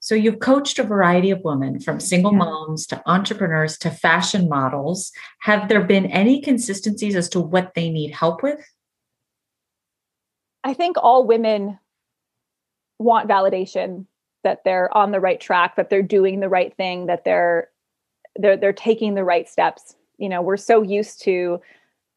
So 0.00 0.14
you've 0.14 0.40
coached 0.40 0.78
a 0.78 0.82
variety 0.82 1.30
of 1.30 1.44
women 1.44 1.78
from 1.78 2.00
single 2.00 2.32
yeah. 2.32 2.38
moms 2.38 2.86
to 2.86 3.02
entrepreneurs 3.06 3.76
to 3.78 3.90
fashion 3.90 4.48
models. 4.48 5.12
Have 5.40 5.68
there 5.68 5.84
been 5.84 6.06
any 6.06 6.40
consistencies 6.40 7.14
as 7.14 7.28
to 7.30 7.40
what 7.40 7.74
they 7.74 7.90
need 7.90 8.12
help 8.12 8.42
with? 8.42 8.60
I 10.64 10.72
think 10.74 10.96
all 10.98 11.26
women 11.26 11.78
want 12.98 13.28
validation 13.28 14.06
that 14.42 14.64
they're 14.64 14.94
on 14.96 15.10
the 15.10 15.20
right 15.20 15.40
track, 15.40 15.76
that 15.76 15.90
they're 15.90 16.02
doing 16.02 16.40
the 16.40 16.48
right 16.48 16.74
thing, 16.76 17.06
that 17.06 17.24
they're 17.24 17.68
they're 18.36 18.56
they're 18.56 18.72
taking 18.72 19.14
the 19.14 19.24
right 19.24 19.48
steps. 19.48 19.96
You 20.16 20.30
know, 20.30 20.40
we're 20.40 20.56
so 20.56 20.82
used 20.82 21.22
to 21.22 21.60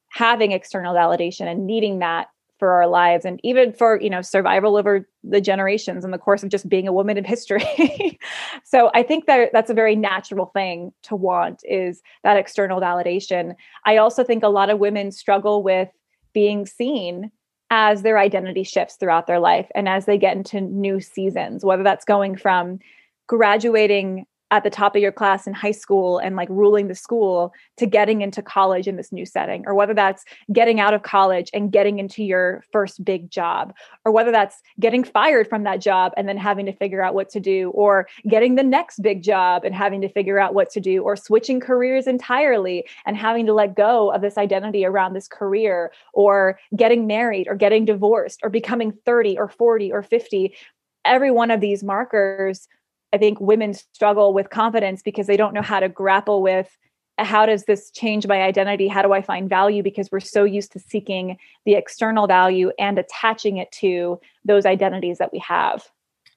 having 0.09 0.51
external 0.51 0.93
validation 0.93 1.47
and 1.47 1.65
needing 1.65 1.99
that 1.99 2.27
for 2.63 2.71
our 2.71 2.87
lives 2.87 3.25
and 3.25 3.41
even 3.43 3.73
for 3.73 3.99
you 3.99 4.09
know 4.09 4.21
survival 4.21 4.77
over 4.77 5.05
the 5.21 5.41
generations 5.41 6.05
in 6.05 6.11
the 6.11 6.17
course 6.17 6.43
of 6.43 6.49
just 6.49 6.69
being 6.69 6.87
a 6.87 6.93
woman 6.93 7.17
in 7.17 7.25
history. 7.25 8.17
So 8.63 8.89
i 8.93 9.03
think 9.03 9.25
that 9.25 9.49
that's 9.51 9.69
a 9.69 9.73
very 9.73 9.97
natural 9.97 10.45
thing 10.45 10.93
to 11.03 11.15
want 11.15 11.61
is 11.65 12.01
that 12.23 12.37
external 12.37 12.79
validation. 12.79 13.55
I 13.85 13.97
also 13.97 14.23
think 14.23 14.43
a 14.43 14.47
lot 14.47 14.69
of 14.69 14.79
women 14.79 15.11
struggle 15.11 15.61
with 15.61 15.89
being 16.31 16.65
seen 16.65 17.31
as 17.69 18.01
their 18.01 18.17
identity 18.17 18.63
shifts 18.63 18.95
throughout 18.95 19.27
their 19.27 19.39
life 19.39 19.67
and 19.75 19.89
as 19.89 20.05
they 20.05 20.17
get 20.17 20.37
into 20.37 20.61
new 20.61 21.01
seasons 21.01 21.65
whether 21.65 21.83
that's 21.83 22.05
going 22.05 22.37
from 22.37 22.79
graduating 23.27 24.25
at 24.53 24.63
the 24.63 24.69
top 24.69 24.95
of 24.95 25.01
your 25.01 25.11
class 25.11 25.47
in 25.47 25.53
high 25.53 25.71
school 25.71 26.19
and 26.19 26.35
like 26.35 26.47
ruling 26.47 26.87
the 26.87 26.93
school 26.93 27.51
to 27.75 27.87
getting 27.87 28.21
into 28.21 28.39
college 28.39 28.87
in 28.87 28.97
this 28.97 29.11
new 29.11 29.25
setting 29.25 29.63
or 29.65 29.73
whether 29.73 29.95
that's 29.95 30.23
getting 30.51 30.79
out 30.79 30.93
of 30.93 31.01
college 31.01 31.49
and 31.55 31.71
getting 31.71 31.97
into 31.97 32.23
your 32.23 32.63
first 32.71 33.03
big 33.03 33.31
job 33.31 33.73
or 34.05 34.11
whether 34.11 34.31
that's 34.31 34.61
getting 34.79 35.03
fired 35.03 35.47
from 35.47 35.63
that 35.63 35.81
job 35.81 36.13
and 36.17 36.29
then 36.29 36.37
having 36.37 36.67
to 36.67 36.71
figure 36.71 37.01
out 37.01 37.15
what 37.15 37.29
to 37.29 37.39
do 37.39 37.71
or 37.71 38.07
getting 38.29 38.53
the 38.53 38.61
next 38.63 39.01
big 39.01 39.23
job 39.23 39.65
and 39.65 39.73
having 39.73 40.01
to 40.01 40.09
figure 40.09 40.37
out 40.37 40.53
what 40.53 40.69
to 40.69 40.79
do 40.79 41.01
or 41.01 41.15
switching 41.15 41.59
careers 41.59 42.05
entirely 42.05 42.85
and 43.07 43.17
having 43.17 43.47
to 43.47 43.53
let 43.53 43.75
go 43.75 44.11
of 44.11 44.21
this 44.21 44.37
identity 44.37 44.85
around 44.85 45.13
this 45.13 45.27
career 45.27 45.91
or 46.13 46.59
getting 46.75 47.07
married 47.07 47.47
or 47.47 47.55
getting 47.55 47.85
divorced 47.85 48.39
or 48.43 48.51
becoming 48.51 48.93
30 49.03 49.35
or 49.39 49.49
40 49.49 49.91
or 49.91 50.03
50 50.03 50.55
every 51.05 51.31
one 51.31 51.49
of 51.49 51.59
these 51.59 51.83
markers 51.83 52.67
I 53.13 53.17
think 53.17 53.39
women 53.39 53.73
struggle 53.73 54.33
with 54.33 54.49
confidence 54.49 55.01
because 55.01 55.27
they 55.27 55.37
don't 55.37 55.53
know 55.53 55.61
how 55.61 55.79
to 55.79 55.87
grapple 55.87 56.41
with 56.41 56.75
uh, 57.19 57.23
how 57.23 57.45
does 57.45 57.65
this 57.65 57.91
change 57.91 58.25
my 58.25 58.41
identity? 58.41 58.87
How 58.87 59.03
do 59.03 59.13
I 59.13 59.21
find 59.21 59.47
value? 59.47 59.83
Because 59.83 60.11
we're 60.11 60.19
so 60.19 60.43
used 60.43 60.71
to 60.73 60.79
seeking 60.79 61.37
the 61.65 61.75
external 61.75 62.25
value 62.25 62.71
and 62.79 62.97
attaching 62.97 63.57
it 63.57 63.71
to 63.73 64.19
those 64.43 64.65
identities 64.65 65.19
that 65.19 65.31
we 65.31 65.39
have. 65.39 65.87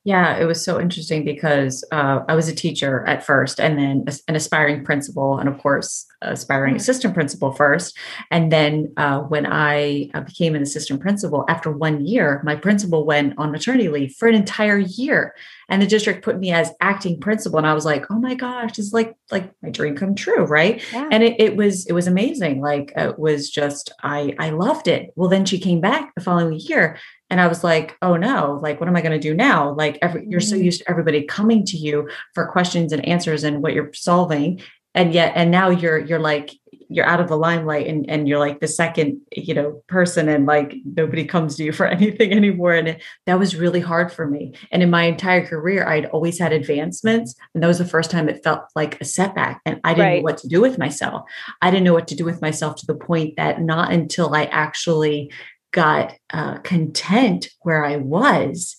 Yeah, 0.06 0.36
it 0.38 0.44
was 0.44 0.64
so 0.64 0.80
interesting 0.80 1.25
because 1.25 1.84
uh, 1.90 2.20
I 2.28 2.36
was 2.36 2.46
a 2.46 2.54
teacher 2.54 3.04
at 3.08 3.26
first, 3.26 3.58
and 3.58 3.76
then 3.76 4.04
an 4.28 4.36
aspiring 4.36 4.84
principal, 4.84 5.36
and 5.36 5.48
of 5.48 5.58
course, 5.58 6.06
aspiring 6.22 6.75
mm-hmm. 6.75 6.80
assistant 6.80 7.12
principal 7.12 7.50
first. 7.50 7.98
And 8.30 8.52
then 8.52 8.92
uh, 8.96 9.22
when 9.22 9.46
I 9.46 10.08
uh, 10.14 10.20
became 10.20 10.54
an 10.54 10.62
assistant 10.62 11.00
principal, 11.00 11.44
after 11.48 11.72
one 11.72 12.06
year, 12.06 12.40
my 12.44 12.54
principal 12.54 13.04
went 13.04 13.34
on 13.36 13.50
maternity 13.50 13.88
leave 13.88 14.14
for 14.16 14.28
an 14.28 14.36
entire 14.36 14.78
year, 14.78 15.34
and 15.68 15.82
the 15.82 15.88
district 15.88 16.25
put 16.25 16.38
me 16.38 16.52
as 16.52 16.70
acting 16.80 17.18
principal. 17.18 17.58
And 17.58 17.66
I 17.66 17.75
was 17.75 17.84
like, 17.84 18.04
"Oh 18.08 18.20
my 18.20 18.36
gosh, 18.36 18.78
it's 18.78 18.92
like 18.92 19.16
like 19.32 19.50
my 19.60 19.70
dream 19.70 19.96
come 19.96 20.14
true, 20.14 20.44
right?" 20.44 20.80
Yeah. 20.92 21.08
And 21.10 21.25
it, 21.25 21.40
it 21.40 21.56
was 21.56 21.84
it 21.86 21.94
was 21.94 22.06
amazing. 22.06 22.60
Like 22.60 22.92
it 22.94 23.18
was 23.18 23.50
just 23.50 23.90
I 24.04 24.36
I 24.38 24.50
loved 24.50 24.86
it. 24.86 25.10
Well, 25.16 25.28
then 25.28 25.44
she 25.44 25.58
came 25.58 25.80
back 25.80 26.14
the 26.14 26.20
following 26.20 26.60
year, 26.60 26.96
and 27.30 27.40
I 27.40 27.49
was 27.49 27.64
like, 27.64 27.97
oh 28.02 28.16
no, 28.16 28.59
like, 28.62 28.80
what 28.80 28.88
am 28.88 28.97
I 28.97 29.00
going 29.00 29.12
to 29.12 29.18
do 29.18 29.35
now? 29.35 29.73
Like, 29.75 29.99
every, 30.00 30.26
you're 30.28 30.40
so 30.40 30.54
mm-hmm. 30.54 30.64
used 30.64 30.80
to 30.80 30.90
everybody 30.90 31.25
coming 31.25 31.64
to 31.66 31.76
you 31.76 32.09
for 32.35 32.47
questions 32.47 32.92
and 32.92 33.06
answers 33.06 33.42
and 33.42 33.62
what 33.62 33.73
you're 33.73 33.92
solving. 33.92 34.62
And 34.95 35.12
yet, 35.12 35.33
and 35.35 35.50
now 35.50 35.68
you're, 35.71 35.99
you're 35.99 36.21
like, 36.21 36.52
you're 36.88 37.06
out 37.06 37.21
of 37.21 37.28
the 37.28 37.37
limelight 37.37 37.87
and, 37.88 38.09
and 38.09 38.28
you're 38.28 38.38
like 38.38 38.61
the 38.61 38.68
second, 38.68 39.21
you 39.33 39.54
know, 39.54 39.83
person 39.88 40.28
and 40.28 40.47
like 40.47 40.76
nobody 40.85 41.25
comes 41.25 41.56
to 41.56 41.64
you 41.64 41.73
for 41.73 41.87
anything 41.87 42.33
anymore. 42.33 42.75
And 42.75 42.88
it, 42.88 43.02
that 43.26 43.38
was 43.38 43.56
really 43.56 43.80
hard 43.80 44.12
for 44.12 44.26
me. 44.26 44.54
And 44.71 44.83
in 44.83 44.90
my 44.90 45.02
entire 45.02 45.45
career, 45.45 45.87
I'd 45.87 46.06
always 46.06 46.38
had 46.38 46.52
advancements. 46.52 47.35
And 47.54 47.62
that 47.62 47.68
was 47.68 47.78
the 47.78 47.85
first 47.85 48.11
time 48.11 48.28
it 48.28 48.45
felt 48.45 48.62
like 48.75 49.00
a 49.00 49.04
setback. 49.04 49.61
And 49.66 49.80
I 49.85 49.95
didn't 49.95 50.06
right. 50.06 50.16
know 50.18 50.25
what 50.25 50.38
to 50.38 50.49
do 50.49 50.61
with 50.61 50.78
myself. 50.78 51.28
I 51.61 51.71
didn't 51.71 51.85
know 51.85 51.95
what 51.95 52.09
to 52.09 52.16
do 52.16 52.25
with 52.25 52.40
myself 52.40 52.76
to 52.76 52.87
the 52.87 52.95
point 52.95 53.35
that 53.37 53.61
not 53.61 53.92
until 53.92 54.35
I 54.35 54.45
actually 54.45 55.33
got 55.76 56.14
uh, 56.33 56.56
content 56.61 57.50
where 57.61 57.85
I 57.85 57.97
was, 57.97 58.76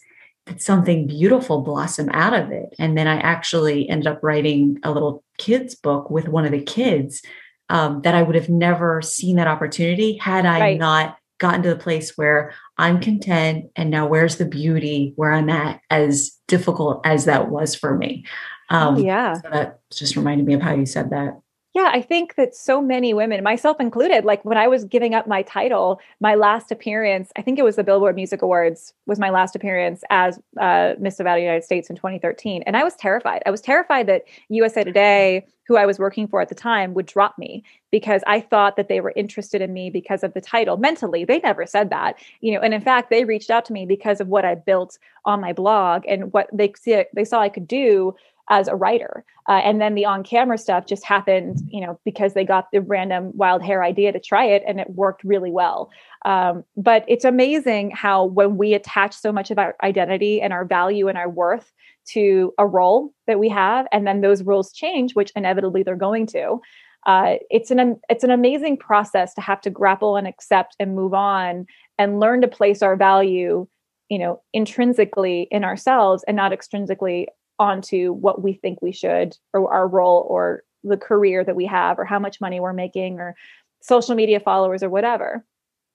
that 0.47 0.61
something 0.61 1.05
beautiful 1.05 1.61
blossomed 1.61 2.09
out 2.11 2.33
of 2.33 2.51
it. 2.51 2.73
And 2.79 2.97
then 2.97 3.07
I 3.07 3.19
actually 3.19 3.87
ended 3.87 4.07
up 4.07 4.19
writing 4.23 4.79
a 4.83 4.91
little 4.91 5.23
kids 5.37 5.75
book 5.75 6.09
with 6.09 6.27
one 6.27 6.43
of 6.43 6.51
the 6.51 6.63
kids 6.63 7.21
um, 7.69 8.01
that 8.01 8.15
I 8.15 8.23
would 8.23 8.35
have 8.35 8.49
never 8.49 9.01
seen 9.03 9.35
that 9.35 9.47
opportunity 9.47 10.17
had 10.17 10.45
I 10.47 10.59
right. 10.59 10.79
not 10.79 11.17
gotten 11.37 11.61
to 11.61 11.69
the 11.69 11.75
place 11.75 12.17
where 12.17 12.53
I'm 12.79 12.99
content. 12.99 13.65
And 13.75 13.91
now 13.91 14.07
where's 14.07 14.37
the 14.37 14.45
beauty 14.45 15.13
where 15.17 15.31
I'm 15.31 15.51
at, 15.51 15.81
as 15.91 16.31
difficult 16.47 17.05
as 17.05 17.25
that 17.25 17.51
was 17.51 17.75
for 17.75 17.95
me. 17.95 18.25
Um, 18.69 18.95
oh, 18.95 18.97
yeah. 18.97 19.33
So 19.35 19.49
that 19.51 19.79
just 19.93 20.15
reminded 20.15 20.47
me 20.47 20.55
of 20.55 20.61
how 20.61 20.73
you 20.73 20.87
said 20.87 21.11
that. 21.11 21.39
Yeah, 21.77 21.91
I 21.93 22.01
think 22.01 22.33
that 22.37 22.55
so 22.55 22.81
many 22.81 23.13
women, 23.13 23.43
myself 23.43 23.79
included, 23.79 24.25
like 24.25 24.43
when 24.43 24.57
I 24.57 24.67
was 24.67 24.83
giving 24.83 25.13
up 25.13 25.27
my 25.27 25.43
title, 25.43 26.01
my 26.19 26.33
last 26.33 26.71
appearance, 26.71 27.31
I 27.35 27.43
think 27.43 27.59
it 27.59 27.63
was 27.63 27.75
the 27.75 27.83
Billboard 27.83 28.15
Music 28.15 28.41
Awards, 28.41 28.95
was 29.05 29.19
my 29.19 29.29
last 29.29 29.55
appearance 29.55 30.03
as 30.09 30.39
uh, 30.59 30.95
Miss 30.97 31.19
Nevada 31.19 31.39
United 31.39 31.63
States 31.63 31.91
in 31.91 31.95
2013. 31.95 32.63
And 32.65 32.75
I 32.75 32.83
was 32.83 32.95
terrified. 32.95 33.43
I 33.45 33.51
was 33.51 33.61
terrified 33.61 34.07
that 34.07 34.23
USA 34.49 34.83
Today, 34.83 35.45
who 35.67 35.77
I 35.77 35.85
was 35.85 35.99
working 35.99 36.27
for 36.27 36.41
at 36.41 36.49
the 36.49 36.55
time, 36.55 36.95
would 36.95 37.05
drop 37.05 37.37
me 37.37 37.63
because 37.91 38.23
I 38.25 38.41
thought 38.41 38.75
that 38.77 38.89
they 38.89 38.99
were 38.99 39.13
interested 39.15 39.61
in 39.61 39.71
me 39.71 39.91
because 39.91 40.23
of 40.23 40.33
the 40.33 40.41
title. 40.41 40.77
Mentally, 40.77 41.25
they 41.25 41.37
never 41.41 41.67
said 41.67 41.91
that, 41.91 42.15
you 42.41 42.55
know. 42.55 42.61
And 42.61 42.73
in 42.73 42.81
fact, 42.81 43.11
they 43.11 43.23
reached 43.23 43.51
out 43.51 43.65
to 43.65 43.73
me 43.73 43.85
because 43.85 44.19
of 44.19 44.29
what 44.29 44.45
I 44.45 44.55
built 44.55 44.97
on 45.25 45.41
my 45.41 45.53
blog 45.53 46.05
and 46.07 46.33
what 46.33 46.49
they 46.51 46.73
they 47.13 47.23
saw 47.23 47.39
I 47.39 47.49
could 47.49 47.67
do 47.67 48.15
as 48.49 48.67
a 48.67 48.75
writer. 48.75 49.23
Uh, 49.47 49.61
and 49.63 49.81
then 49.81 49.95
the 49.95 50.05
on 50.05 50.23
camera 50.23 50.57
stuff 50.57 50.85
just 50.85 51.05
happened, 51.05 51.59
you 51.69 51.81
know, 51.81 51.99
because 52.05 52.33
they 52.33 52.43
got 52.43 52.67
the 52.71 52.81
random 52.81 53.31
wild 53.35 53.63
hair 53.63 53.83
idea 53.83 54.11
to 54.11 54.19
try 54.19 54.45
it 54.45 54.63
and 54.67 54.79
it 54.79 54.89
worked 54.91 55.23
really 55.23 55.51
well. 55.51 55.89
Um, 56.25 56.63
but 56.75 57.05
it's 57.07 57.25
amazing 57.25 57.91
how 57.91 58.25
when 58.25 58.57
we 58.57 58.73
attach 58.73 59.15
so 59.15 59.31
much 59.31 59.51
of 59.51 59.59
our 59.59 59.75
identity 59.83 60.41
and 60.41 60.53
our 60.53 60.65
value 60.65 61.07
and 61.07 61.17
our 61.17 61.29
worth 61.29 61.71
to 62.09 62.53
a 62.57 62.65
role 62.65 63.13
that 63.27 63.39
we 63.39 63.49
have, 63.49 63.85
and 63.91 64.07
then 64.07 64.21
those 64.21 64.43
roles 64.43 64.71
change, 64.71 65.13
which 65.13 65.31
inevitably 65.35 65.83
they're 65.83 65.95
going 65.95 66.25
to. 66.27 66.61
Uh, 67.05 67.35
it's 67.49 67.71
an 67.71 67.99
it's 68.09 68.23
an 68.23 68.31
amazing 68.31 68.77
process 68.77 69.33
to 69.33 69.41
have 69.41 69.61
to 69.61 69.69
grapple 69.69 70.17
and 70.17 70.27
accept 70.27 70.75
and 70.79 70.95
move 70.95 71.13
on 71.13 71.65
and 71.97 72.19
learn 72.19 72.41
to 72.41 72.47
place 72.47 72.81
our 72.81 72.95
value 72.95 73.67
you 74.09 74.19
know 74.19 74.41
intrinsically 74.53 75.47
in 75.51 75.63
ourselves 75.63 76.23
and 76.27 76.35
not 76.35 76.51
extrinsically 76.51 77.25
onto 77.59 78.13
what 78.13 78.41
we 78.41 78.53
think 78.53 78.81
we 78.81 78.91
should 78.91 79.37
or 79.53 79.73
our 79.73 79.87
role 79.87 80.25
or 80.29 80.63
the 80.83 80.97
career 80.97 81.43
that 81.43 81.55
we 81.55 81.65
have 81.65 81.99
or 81.99 82.05
how 82.05 82.19
much 82.19 82.39
money 82.39 82.59
we're 82.59 82.73
making 82.73 83.19
or 83.19 83.35
social 83.81 84.15
media 84.15 84.39
followers 84.39 84.83
or 84.83 84.89
whatever. 84.89 85.45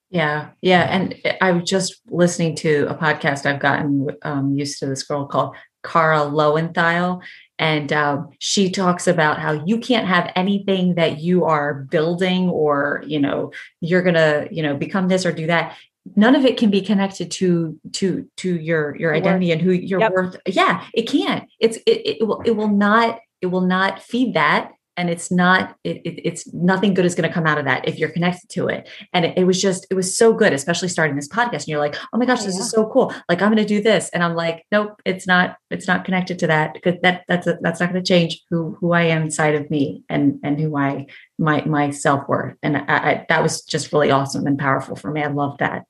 Yeah 0.09 0.49
yeah 0.61 0.83
and 0.91 1.15
i 1.41 1.51
was 1.51 1.67
just 1.67 1.99
listening 2.07 2.55
to 2.57 2.85
a 2.87 2.93
podcast 2.93 3.47
i've 3.47 3.59
gotten 3.59 4.09
um, 4.21 4.53
used 4.53 4.77
to 4.79 4.85
this 4.85 5.01
girl 5.01 5.25
called 5.25 5.55
Kara 5.83 6.19
Loewentheil, 6.19 7.21
and 7.59 7.93
um, 7.93 8.29
she 8.39 8.71
talks 8.71 9.07
about 9.07 9.39
how 9.39 9.63
you 9.65 9.77
can't 9.77 10.07
have 10.07 10.31
anything 10.35 10.95
that 10.95 11.19
you 11.19 11.45
are 11.45 11.73
building 11.73 12.49
or 12.49 13.03
you 13.05 13.19
know 13.19 13.51
you're 13.81 14.01
gonna 14.01 14.47
you 14.49 14.63
know 14.63 14.75
become 14.75 15.07
this 15.07 15.25
or 15.25 15.31
do 15.31 15.47
that 15.47 15.77
none 16.15 16.35
of 16.35 16.45
it 16.45 16.57
can 16.57 16.69
be 16.69 16.81
connected 16.81 17.31
to 17.31 17.79
to 17.91 18.27
to 18.37 18.59
your 18.59 18.95
your 18.97 19.15
identity 19.15 19.51
and 19.51 19.61
who 19.61 19.71
you're 19.71 19.99
yep. 19.99 20.11
worth 20.11 20.37
yeah 20.45 20.85
it 20.93 21.03
can't. 21.03 21.49
It's 21.59 21.77
it, 21.77 22.19
it 22.21 22.27
will 22.27 22.41
it 22.41 22.51
will 22.51 22.69
not 22.69 23.19
it 23.41 23.47
will 23.47 23.61
not 23.61 24.01
feed 24.01 24.33
that 24.33 24.71
and 24.95 25.09
it's 25.09 25.31
not 25.31 25.75
it, 25.83 26.01
it, 26.05 26.21
it's 26.23 26.53
nothing 26.53 26.93
good 26.93 27.05
is 27.05 27.15
going 27.15 27.27
to 27.27 27.33
come 27.33 27.47
out 27.47 27.57
of 27.57 27.65
that 27.65 27.87
if 27.87 27.97
you're 27.97 28.09
connected 28.09 28.47
to 28.49 28.67
it. 28.67 28.87
And 29.11 29.25
it, 29.25 29.37
it, 29.39 29.43
was 29.45 29.59
just 29.59 29.87
it 29.89 29.95
was 29.95 30.15
so 30.15 30.33
good 30.33 30.53
especially 30.53 30.87
starting 30.87 31.15
this 31.15 31.27
podcast 31.27 31.61
and 31.61 31.69
you're 31.69 31.79
like 31.79 31.95
oh 32.13 32.17
my 32.17 32.25
gosh 32.25 32.43
this 32.43 32.55
yeah. 32.55 32.61
is 32.61 32.69
so 32.69 32.89
cool. 32.89 33.13
Like 33.29 33.41
i'm 33.41 33.49
going 33.49 33.57
to 33.57 33.65
do 33.65 33.81
this. 33.81 34.09
And 34.09 34.23
i'm 34.23 34.35
like 34.35 34.65
nope 34.71 35.01
it's 35.05 35.25
not 35.25 35.57
it's 35.71 35.87
not 35.87 36.05
connected 36.05 36.37
to 36.39 36.47
that 36.47 36.73
because 36.73 36.95
that 37.01 37.23
that's 37.27 37.47
a, 37.47 37.57
that's 37.61 37.79
not 37.79 37.91
going 37.91 38.03
to 38.03 38.07
change 38.07 38.41
who 38.49 38.77
who 38.79 38.91
i 38.91 39.03
am 39.03 39.23
inside 39.23 39.55
of 39.55 39.69
me 39.69 40.03
and 40.09 40.39
and 40.43 40.59
who 40.59 40.77
i 40.77 41.05
my 41.39 41.63
my 41.65 41.89
self-worth. 41.89 42.55
And 42.61 42.77
I, 42.77 42.83
I, 42.87 43.25
that 43.29 43.41
was 43.41 43.63
just 43.63 43.91
really 43.91 44.11
awesome 44.11 44.45
and 44.45 44.59
powerful 44.59 44.95
for 44.95 45.11
me. 45.11 45.23
I 45.23 45.27
love 45.27 45.57
that 45.57 45.85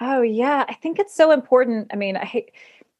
Oh 0.00 0.22
yeah, 0.22 0.64
I 0.68 0.74
think 0.74 0.98
it's 0.98 1.14
so 1.14 1.30
important. 1.30 1.88
I 1.92 1.96
mean, 1.96 2.16
I 2.16 2.24
hate 2.24 2.52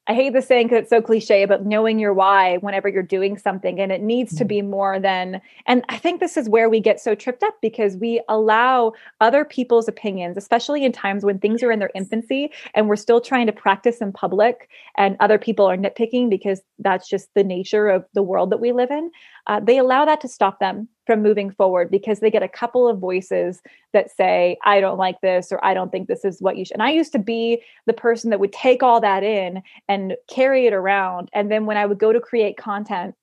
I 0.09 0.15
hate 0.15 0.35
the 0.35 0.43
saying 0.43 0.69
because 0.69 0.83
it's 0.83 0.91
so 0.91 1.03
cliche, 1.03 1.47
but 1.47 1.67
knowing 1.67 1.99
your 1.99 2.15
why 2.15 2.59
whenever 2.59 2.89
you're 2.89 3.03
doing 3.03 3.37
something, 3.37 3.81
and 3.81 3.91
it 3.91 4.01
needs 4.01 4.31
to 4.37 4.45
mm-hmm. 4.45 4.49
be 4.49 4.63
more 4.63 5.01
than. 5.01 5.41
And 5.67 5.85
I 5.89 5.99
think 5.99 6.21
this 6.21 6.37
is 6.37 6.49
where 6.49 6.71
we 6.71 6.79
get 6.79 7.01
so 7.01 7.17
tripped 7.17 7.43
up 7.43 7.57
because 7.61 7.97
we 7.97 8.23
allow 8.29 8.93
other 9.21 9.45
people's 9.45 9.89
opinions, 9.89 10.37
especially 10.37 10.85
in 10.85 10.93
times 10.93 11.25
when 11.25 11.41
things 11.41 11.61
are 11.65 11.73
in 11.73 11.81
their 11.81 11.91
infancy 11.95 12.53
and 12.75 12.89
we're 12.89 12.95
still 12.95 13.21
trying 13.21 13.47
to 13.47 13.53
practice 13.53 13.99
in 13.99 14.13
public, 14.13 14.69
and 14.97 15.17
other 15.19 15.39
people 15.39 15.67
are 15.67 15.77
nitpicking 15.77 16.31
because 16.31 16.61
that's 16.79 17.09
just 17.09 17.29
the 17.35 17.43
nature 17.43 17.89
of 17.89 18.05
the 18.15 18.23
world 18.23 18.51
that 18.51 18.61
we 18.61 18.71
live 18.71 18.93
in. 18.93 19.11
Uh, 19.47 19.61
they 19.61 19.79
allow 19.79 20.05
that 20.05 20.21
to 20.21 20.29
stop 20.29 20.59
them 20.59 20.89
from 21.07 21.23
moving 21.23 21.51
forward 21.51 21.91
because 21.91 22.19
they 22.19 22.31
get 22.31 22.43
a 22.43 22.49
couple 22.49 22.89
of 22.89 22.99
voices 22.99 23.63
that 23.93 24.11
say, 24.11 24.59
I 24.65 24.81
don't 24.81 24.99
like 24.99 25.21
this, 25.21 25.53
or 25.53 25.65
I 25.65 25.73
don't 25.73 25.93
think 25.93 26.09
this 26.09 26.25
is 26.25 26.43
what 26.43 26.57
you 26.57 26.65
should. 26.65 26.75
And 26.75 26.83
I 26.83 26.91
used 26.91 27.13
to 27.13 27.19
be 27.19 27.63
the 27.87 27.93
person 27.93 28.31
that 28.31 28.41
would 28.41 28.53
take 28.53 28.83
all 28.83 29.01
that 29.01 29.23
in 29.23 29.63
and 29.89 30.17
carry 30.29 30.67
it 30.67 30.73
around. 30.73 31.31
And 31.33 31.51
then 31.51 31.65
when 31.65 31.77
I 31.77 31.87
would 31.87 31.99
go 31.99 32.13
to 32.13 32.21
create 32.21 32.57
content, 32.57 33.15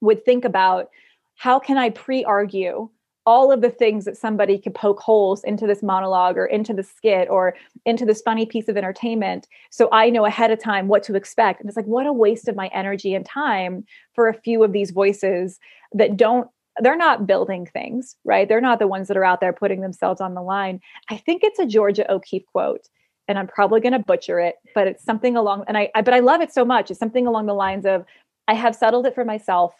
would 0.00 0.24
think 0.24 0.44
about 0.44 0.88
how 1.34 1.58
can 1.58 1.76
I 1.76 1.90
pre-argue 1.90 2.88
all 3.28 3.52
of 3.52 3.60
the 3.60 3.68
things 3.68 4.06
that 4.06 4.16
somebody 4.16 4.56
could 4.56 4.74
poke 4.74 5.00
holes 5.00 5.44
into 5.44 5.66
this 5.66 5.82
monologue 5.82 6.38
or 6.38 6.46
into 6.46 6.72
the 6.72 6.82
skit 6.82 7.28
or 7.28 7.54
into 7.84 8.06
this 8.06 8.22
funny 8.22 8.46
piece 8.46 8.68
of 8.68 8.76
entertainment 8.78 9.46
so 9.68 9.86
i 9.92 10.08
know 10.08 10.24
ahead 10.24 10.50
of 10.50 10.58
time 10.58 10.88
what 10.88 11.02
to 11.02 11.14
expect 11.14 11.60
and 11.60 11.68
it's 11.68 11.76
like 11.76 11.84
what 11.84 12.06
a 12.06 12.12
waste 12.12 12.48
of 12.48 12.56
my 12.56 12.68
energy 12.68 13.14
and 13.14 13.26
time 13.26 13.84
for 14.14 14.28
a 14.28 14.40
few 14.40 14.64
of 14.64 14.72
these 14.72 14.92
voices 14.92 15.60
that 15.92 16.16
don't 16.16 16.48
they're 16.80 16.96
not 16.96 17.26
building 17.26 17.66
things, 17.66 18.14
right? 18.24 18.48
They're 18.48 18.60
not 18.60 18.78
the 18.78 18.86
ones 18.86 19.08
that 19.08 19.16
are 19.16 19.24
out 19.24 19.40
there 19.40 19.52
putting 19.52 19.80
themselves 19.80 20.20
on 20.20 20.34
the 20.34 20.42
line. 20.42 20.80
I 21.10 21.16
think 21.16 21.42
it's 21.42 21.58
a 21.58 21.66
Georgia 21.66 22.08
O'Keeffe 22.08 22.46
quote, 22.52 22.86
and 23.26 23.36
I'm 23.36 23.48
probably 23.48 23.80
going 23.80 23.94
to 23.94 23.98
butcher 23.98 24.38
it, 24.38 24.54
but 24.76 24.86
it's 24.86 25.02
something 25.02 25.36
along 25.36 25.64
and 25.66 25.76
I, 25.76 25.90
I 25.96 26.02
but 26.02 26.14
I 26.14 26.20
love 26.20 26.40
it 26.40 26.52
so 26.52 26.64
much. 26.64 26.92
It's 26.92 27.00
something 27.00 27.26
along 27.26 27.46
the 27.46 27.54
lines 27.54 27.84
of 27.84 28.04
I 28.46 28.54
have 28.54 28.76
settled 28.76 29.06
it 29.06 29.14
for 29.14 29.24
myself 29.24 29.74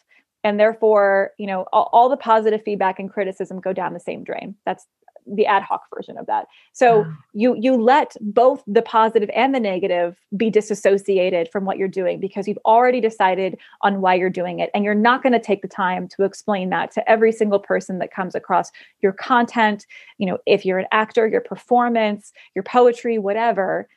and 0.44 0.58
therefore 0.58 1.32
you 1.38 1.46
know 1.46 1.66
all, 1.72 1.88
all, 1.92 2.08
the 2.08 2.16
positive 2.16 2.62
feedback 2.64 2.98
and 2.98 3.10
criticism 3.10 3.60
go 3.60 3.72
down 3.72 3.94
the 3.94 4.00
same 4.00 4.24
drain. 4.24 4.54
That's 4.64 4.86
the 5.34 5.46
ad 5.46 5.62
hoc 5.62 5.82
version 5.94 6.16
of 6.16 6.26
that. 6.26 6.46
So 6.72 7.00
wow. 7.00 7.12
you 7.32 7.56
you 7.58 7.76
let 7.76 8.16
both 8.20 8.62
the 8.66 8.82
positive 8.82 9.30
and 9.34 9.54
the 9.54 9.60
negative 9.60 10.18
be 10.36 10.50
disassociated 10.50 11.50
from 11.50 11.64
what 11.64 11.78
you're 11.78 11.88
doing 11.88 12.20
because 12.20 12.48
you've 12.48 12.58
already 12.64 13.00
decided 13.00 13.58
on 13.82 14.00
why 14.00 14.14
you're 14.14 14.30
doing 14.30 14.60
it. 14.60 14.70
And 14.74 14.84
you're 14.84 14.94
not 14.94 15.22
going 15.22 15.32
to 15.32 15.40
take 15.40 15.62
the 15.62 15.68
time 15.68 16.08
to 16.16 16.24
explain 16.24 16.70
that 16.70 16.90
to 16.92 17.08
every 17.08 17.32
single 17.32 17.58
person 17.58 17.98
that 17.98 18.12
comes 18.12 18.34
across 18.34 18.70
your 19.00 19.12
content. 19.12 19.86
You 20.18 20.26
know 20.26 20.38
if 20.46 20.64
you're 20.64 20.78
an 20.78 20.86
actor 20.92 21.26
your 21.26 21.40
performance 21.40 22.32
your 22.54 22.62
poetry 22.62 23.18
whatever. 23.18 23.88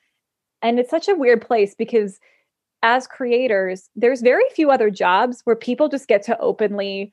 And 0.62 0.80
it's 0.80 0.92
such 0.92 1.08
a 1.08 1.16
weird 1.16 1.42
place 1.42 1.74
because 1.76 2.20
as 2.84 3.08
creators, 3.08 3.90
there's 3.96 4.22
very 4.22 4.44
few 4.56 4.72
other 4.72 4.90
jobs 4.90 5.42
where 5.44 5.56
people 5.56 5.90
just 5.90 6.08
get 6.08 6.24
to 6.24 6.40
openly, 6.40 7.12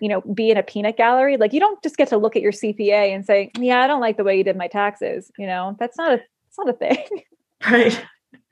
you 0.00 0.08
know, 0.08 0.22
be 0.34 0.50
in 0.50 0.56
a 0.56 0.62
peanut 0.62 0.96
gallery. 0.96 1.36
Like 1.36 1.52
you 1.52 1.60
don't 1.60 1.82
just 1.82 1.96
get 1.96 2.08
to 2.08 2.16
look 2.16 2.36
at 2.36 2.42
your 2.42 2.52
CPA 2.52 3.14
and 3.14 3.24
say, 3.24 3.50
"Yeah, 3.58 3.80
I 3.80 3.86
don't 3.86 4.00
like 4.00 4.16
the 4.16 4.24
way 4.24 4.36
you 4.36 4.44
did 4.44 4.56
my 4.56 4.68
taxes." 4.68 5.30
You 5.38 5.46
know, 5.46 5.76
that's 5.78 5.98
not 5.98 6.14
a 6.14 6.16
that's 6.16 6.58
not 6.58 6.68
a 6.68 6.72
thing. 6.72 7.06
Right 7.70 8.04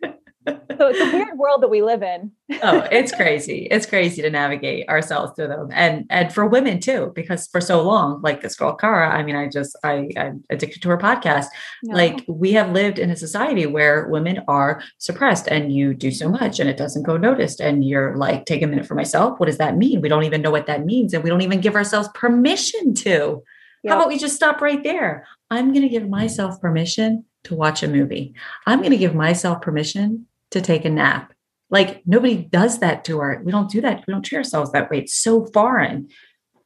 so 0.49 0.89
it's 0.89 1.01
a 1.01 1.17
weird 1.17 1.39
world 1.39 1.63
that 1.63 1.69
we 1.69 1.83
live 1.83 2.03
in. 2.03 2.33
oh, 2.63 2.87
it's 2.91 3.13
crazy. 3.15 3.69
It's 3.71 3.87
crazy 3.87 4.23
to 4.23 4.31
navigate 4.31 4.89
ourselves 4.89 5.33
through 5.37 5.49
them. 5.49 5.69
And 5.73 6.07
and 6.11 6.33
for 6.33 6.47
women 6.47 6.81
too, 6.81 7.13
because 7.15 7.47
for 7.49 7.61
so 7.61 7.83
long, 7.83 8.21
like 8.23 8.41
this 8.41 8.57
girl 8.57 8.75
Kara, 8.75 9.11
I 9.11 9.23
mean, 9.23 9.37
I 9.37 9.49
just 9.49 9.77
I 9.85 10.11
I'm 10.17 10.45
addicted 10.51 10.83
to 10.83 10.89
her 10.91 10.99
podcast. 10.99 11.47
No. 11.83 11.97
Like 11.97 12.25
we 12.29 12.53
have 12.53 12.73
lived 12.73 12.99
in 12.99 13.11
a 13.11 13.17
society 13.17 13.67
where 13.67 14.09
women 14.09 14.41
are 14.49 14.83
suppressed 14.99 15.49
and 15.49 15.73
you 15.73 15.95
do 15.95 16.11
so 16.11 16.29
much 16.29 16.61
and 16.61 16.69
it 16.69 16.77
doesn't 16.77 17.03
go 17.03 17.17
noticed. 17.17 17.61
And 17.61 17.85
you're 17.85 18.17
like, 18.17 18.47
take 18.47 18.63
a 18.63 18.67
minute 18.67 18.87
for 18.87 18.95
myself. 18.95 19.39
What 19.39 19.47
does 19.47 19.59
that 19.59 19.77
mean? 19.77 20.01
We 20.01 20.09
don't 20.09 20.25
even 20.25 20.43
know 20.43 20.51
what 20.51 20.67
that 20.67 20.85
means. 20.85 21.13
And 21.13 21.23
we 21.23 21.31
don't 21.31 21.43
even 21.43 21.61
give 21.61 21.75
ourselves 21.75 22.09
permission 22.15 22.95
to. 22.95 23.43
Yep. 23.83 23.93
How 23.93 23.97
about 23.99 24.09
we 24.09 24.19
just 24.19 24.37
stop 24.37 24.61
right 24.61 24.83
there? 24.83 25.27
I'm 25.51 25.73
going 25.73 25.83
to 25.83 25.89
give 25.89 26.09
myself 26.09 26.61
permission 26.61 27.25
to 27.45 27.55
watch 27.55 27.83
a 27.83 27.89
movie. 27.89 28.35
I'm 28.67 28.81
going 28.81 28.91
to 28.91 28.99
give 28.99 29.15
myself 29.15 29.63
permission 29.63 30.27
to 30.51 30.61
take 30.61 30.85
a 30.85 30.91
nap. 30.91 31.33
Like 31.71 32.03
nobody 32.07 32.37
does 32.37 32.79
that 32.79 33.05
to 33.05 33.21
our, 33.21 33.43
we 33.45 33.53
don't 33.53 33.71
do 33.71 33.81
that. 33.83 34.05
We 34.07 34.13
don't 34.13 34.23
treat 34.23 34.39
ourselves 34.39 34.73
that 34.73 34.91
way. 34.91 35.01
It's 35.01 35.15
so 35.15 35.47
foreign. 35.47 36.09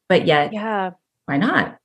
But 0.09 0.27
yet, 0.27 0.53
yeah, 0.53 0.91
why 1.27 1.39
not? 1.39 1.79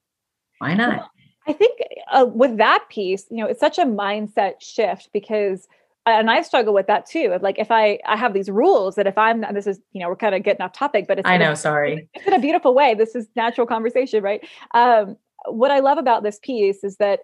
Why 0.59 0.73
not? 0.73 0.97
Well, 0.97 1.11
I 1.47 1.53
think 1.53 1.79
uh, 2.11 2.25
with 2.31 2.57
that 2.57 2.85
piece, 2.89 3.25
you 3.31 3.37
know, 3.37 3.47
it's 3.47 3.59
such 3.59 3.77
a 3.77 3.85
mindset 3.85 4.55
shift 4.61 5.09
because 5.13 5.67
and 6.07 6.31
I 6.31 6.41
struggle 6.41 6.73
with 6.73 6.87
that 6.87 7.05
too. 7.05 7.37
Like 7.41 7.59
if 7.59 7.69
I 7.71 7.99
I 8.05 8.15
have 8.15 8.33
these 8.33 8.49
rules 8.49 8.95
that 8.95 9.07
if 9.07 9.17
I'm 9.17 9.45
this 9.53 9.67
is 9.67 9.79
you 9.91 10.01
know 10.01 10.09
we're 10.09 10.15
kind 10.15 10.35
of 10.35 10.43
getting 10.43 10.61
off 10.61 10.73
topic, 10.73 11.05
but 11.07 11.19
it's 11.19 11.27
I 11.27 11.37
know 11.37 11.51
a, 11.51 11.55
sorry 11.55 12.09
it's 12.13 12.25
in 12.25 12.33
a 12.33 12.39
beautiful 12.39 12.73
way. 12.73 12.93
This 12.93 13.15
is 13.15 13.27
natural 13.35 13.67
conversation, 13.67 14.23
right? 14.23 14.45
Um, 14.73 15.17
what 15.47 15.71
I 15.71 15.79
love 15.79 15.97
about 15.97 16.23
this 16.23 16.39
piece 16.41 16.83
is 16.83 16.97
that 16.97 17.21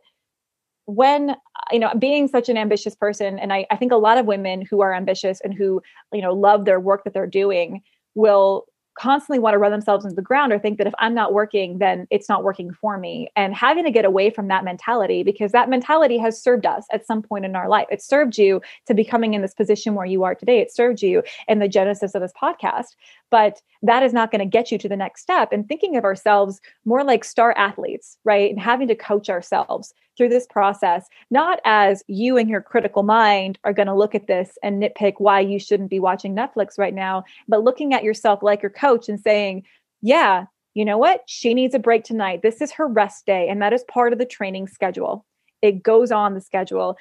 when 0.85 1.35
you 1.71 1.79
know 1.79 1.91
being 1.97 2.27
such 2.27 2.49
an 2.49 2.57
ambitious 2.57 2.95
person 2.95 3.39
and 3.39 3.53
I, 3.53 3.65
I 3.71 3.77
think 3.77 3.91
a 3.91 3.97
lot 3.97 4.17
of 4.17 4.25
women 4.25 4.61
who 4.61 4.81
are 4.81 4.93
ambitious 4.93 5.39
and 5.41 5.53
who 5.53 5.81
you 6.11 6.21
know 6.21 6.33
love 6.33 6.65
their 6.65 6.79
work 6.79 7.03
that 7.03 7.13
they're 7.13 7.27
doing 7.27 7.81
will 8.15 8.65
constantly 8.95 9.39
want 9.39 9.53
to 9.53 9.57
run 9.57 9.71
themselves 9.71 10.05
into 10.05 10.15
the 10.15 10.21
ground 10.21 10.51
or 10.51 10.59
think 10.59 10.77
that 10.77 10.87
if 10.87 10.93
I'm 10.99 11.13
not 11.13 11.33
working, 11.33 11.79
then 11.79 12.07
it's 12.11 12.29
not 12.29 12.43
working 12.43 12.71
for 12.73 12.97
me. 12.97 13.29
And 13.35 13.53
having 13.55 13.83
to 13.85 13.91
get 13.91 14.05
away 14.05 14.29
from 14.29 14.47
that 14.49 14.63
mentality 14.63 15.23
because 15.23 15.51
that 15.51 15.69
mentality 15.69 16.17
has 16.19 16.41
served 16.41 16.65
us 16.65 16.85
at 16.91 17.05
some 17.05 17.21
point 17.21 17.45
in 17.45 17.55
our 17.55 17.67
life. 17.67 17.87
It 17.89 18.01
served 18.01 18.37
you 18.37 18.61
to 18.87 18.93
becoming 18.93 19.33
in 19.33 19.41
this 19.41 19.53
position 19.53 19.95
where 19.95 20.05
you 20.05 20.23
are 20.23 20.35
today. 20.35 20.59
It 20.59 20.73
served 20.73 21.01
you 21.01 21.23
in 21.47 21.59
the 21.59 21.67
genesis 21.67 22.13
of 22.13 22.21
this 22.21 22.33
podcast. 22.39 22.95
But 23.29 23.61
that 23.81 24.03
is 24.03 24.13
not 24.13 24.31
going 24.31 24.39
to 24.39 24.45
get 24.45 24.71
you 24.71 24.77
to 24.77 24.89
the 24.89 24.97
next 24.97 25.21
step. 25.21 25.51
And 25.51 25.67
thinking 25.67 25.97
of 25.97 26.03
ourselves 26.03 26.61
more 26.85 27.03
like 27.03 27.23
star 27.23 27.53
athletes, 27.57 28.17
right? 28.23 28.51
And 28.51 28.59
having 28.59 28.87
to 28.89 28.95
coach 28.95 29.29
ourselves 29.29 29.93
through 30.17 30.29
this 30.29 30.47
process, 30.47 31.07
not 31.31 31.59
as 31.65 32.03
you 32.07 32.37
and 32.37 32.49
your 32.49 32.61
critical 32.61 33.03
mind 33.03 33.57
are 33.63 33.73
going 33.73 33.87
to 33.87 33.95
look 33.95 34.15
at 34.15 34.27
this 34.27 34.57
and 34.63 34.81
nitpick 34.81 35.13
why 35.17 35.39
you 35.39 35.59
shouldn't 35.59 35.89
be 35.89 35.99
watching 35.99 36.35
Netflix 36.35 36.77
right 36.77 36.93
now, 36.93 37.23
but 37.47 37.63
looking 37.63 37.93
at 37.93 38.03
yourself 38.03 38.43
like 38.43 38.61
your 38.61 38.71
coach 38.71 39.09
and 39.09 39.19
saying, 39.19 39.63
yeah, 40.01 40.45
you 40.73 40.85
know 40.85 40.97
what? 40.97 41.21
She 41.27 41.53
needs 41.53 41.75
a 41.75 41.79
break 41.79 42.03
tonight. 42.03 42.41
This 42.41 42.61
is 42.61 42.71
her 42.73 42.87
rest 42.87 43.25
day, 43.25 43.47
and 43.47 43.61
that 43.61 43.73
is 43.73 43.83
part 43.85 44.13
of 44.13 44.19
the 44.19 44.25
training 44.25 44.67
schedule. 44.67 45.25
It 45.61 45.83
goes 45.83 46.11
on 46.11 46.33
the 46.33 46.41
schedule. 46.41 46.97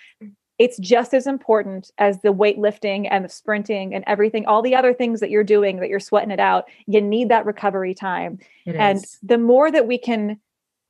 It's 0.59 0.79
just 0.79 1.15
as 1.15 1.27
important 1.27 1.91
as 1.99 2.21
the 2.21 2.33
weightlifting 2.33 3.09
and 3.11 3.25
the 3.25 3.29
sprinting 3.29 3.95
and 3.95 4.05
everything, 4.07 4.47
all 4.47 4.63
the 4.63 4.77
other 4.77 4.95
things 4.95 5.21
that 5.21 5.31
you're 5.31 5.43
doing 5.43 5.81
that 5.81 5.89
you're 5.89 5.99
sweating 5.99 6.31
it 6.31 6.39
out. 6.39 6.69
You 6.87 7.01
need 7.01 7.31
that 7.31 7.47
recovery 7.47 7.95
time. 7.95 8.39
It 8.67 8.77
and 8.77 8.99
is. 8.99 9.19
the 9.23 9.39
more 9.39 9.71
that 9.71 9.89
we 9.89 9.99
can, 9.99 10.39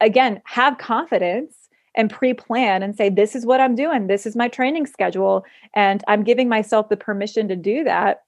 again, 0.00 0.42
have 0.44 0.76
confidence 0.76 1.56
and 1.94 2.10
pre-plan 2.10 2.82
and 2.82 2.96
say 2.96 3.08
this 3.08 3.34
is 3.34 3.44
what 3.46 3.60
i'm 3.60 3.74
doing. 3.74 4.06
This 4.06 4.26
is 4.26 4.36
my 4.36 4.48
training 4.48 4.86
schedule 4.86 5.44
and 5.74 6.02
i'm 6.08 6.22
giving 6.24 6.48
myself 6.48 6.88
the 6.88 6.96
permission 6.96 7.48
to 7.48 7.56
do 7.56 7.84
that 7.84 8.22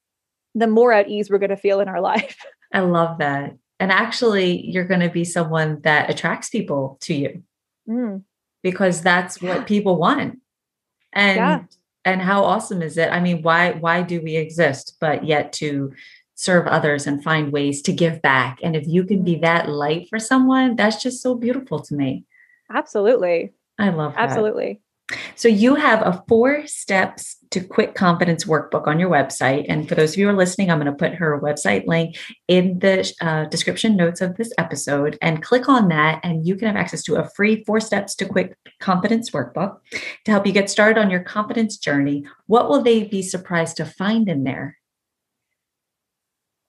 the 0.55 0.67
more 0.67 0.93
at 0.93 1.09
ease 1.09 1.31
we're 1.31 1.39
going 1.39 1.51
to 1.51 1.57
feel 1.57 1.81
in 1.81 1.89
our 1.89 2.01
life. 2.13 2.45
I 2.73 2.81
love 2.81 3.19
that. 3.19 3.57
And 3.81 3.91
actually 3.91 4.67
you're 4.67 4.85
going 4.85 5.01
to 5.01 5.11
be 5.11 5.25
someone 5.25 5.81
that 5.83 6.11
attracts 6.11 6.49
people 6.49 6.99
to 7.03 7.15
you. 7.15 7.43
Mm. 7.89 8.23
because 8.63 9.03
that's 9.03 9.43
what 9.43 9.67
people 9.75 9.97
want. 9.97 10.41
And 11.13 11.37
yeah. 11.37 11.63
and 12.05 12.23
how 12.23 12.45
awesome 12.45 12.83
is 12.83 12.97
it? 12.99 13.11
I 13.11 13.21
mean 13.21 13.43
why 13.43 13.73
why 13.73 14.03
do 14.03 14.21
we 14.21 14.37
exist 14.37 14.97
but 15.01 15.25
yet 15.25 15.53
to 15.55 15.93
serve 16.35 16.67
others 16.67 17.07
and 17.07 17.23
find 17.23 17.53
ways 17.53 17.83
to 17.83 17.93
give 17.93 18.21
back? 18.23 18.59
And 18.63 18.75
if 18.75 18.87
you 18.87 19.05
can 19.05 19.23
be 19.23 19.37
mm. 19.37 19.43
that 19.43 19.69
light 19.69 20.09
for 20.09 20.19
someone 20.19 20.77
that's 20.77 21.03
just 21.03 21.23
so 21.23 21.35
beautiful 21.35 21.79
to 21.81 21.95
me 21.95 22.25
Absolutely. 22.73 23.53
I 23.79 23.91
love 23.91 24.15
that. 24.15 24.21
Absolutely. 24.21 24.81
So 25.35 25.49
you 25.49 25.75
have 25.75 26.01
a 26.01 26.25
four 26.29 26.67
steps 26.67 27.37
to 27.51 27.61
quit 27.61 27.95
confidence 27.95 28.45
workbook 28.45 28.87
on 28.87 28.99
your 28.99 29.11
website. 29.11 29.67
And 29.69 29.87
for 29.89 29.95
those 29.95 30.13
of 30.13 30.19
you 30.19 30.27
who 30.27 30.33
are 30.33 30.37
listening, 30.37 30.71
I'm 30.71 30.81
going 30.81 30.91
to 30.91 30.97
put 30.97 31.15
her 31.15 31.39
website 31.41 31.87
link 31.87 32.17
in 32.49 32.79
the 32.79 33.13
uh, 33.21 33.45
description 33.45 33.97
notes 33.97 34.23
of 34.23 34.37
this 34.37 34.53
episode 34.57 35.19
and 35.21 35.43
click 35.43 35.69
on 35.69 35.89
that. 35.89 36.21
And 36.25 36.47
you 36.47 36.57
can 36.57 36.69
have 36.69 36.77
access 36.77 37.03
to 37.05 37.17
a 37.17 37.29
free 37.37 37.65
four 37.65 37.81
steps 37.81 38.15
to 38.17 38.25
quit 38.25 38.57
confidence 38.81 39.31
workbook 39.31 39.79
to 40.25 40.31
help 40.31 40.47
you 40.47 40.53
get 40.53 40.71
started 40.71 40.99
on 40.99 41.11
your 41.11 41.23
confidence 41.23 41.77
journey. 41.77 42.25
What 42.47 42.69
will 42.69 42.83
they 42.83 43.05
be 43.05 43.23
surprised 43.23 43.77
to 43.77 43.85
find 43.85 44.29
in 44.29 44.45
there? 44.45 44.79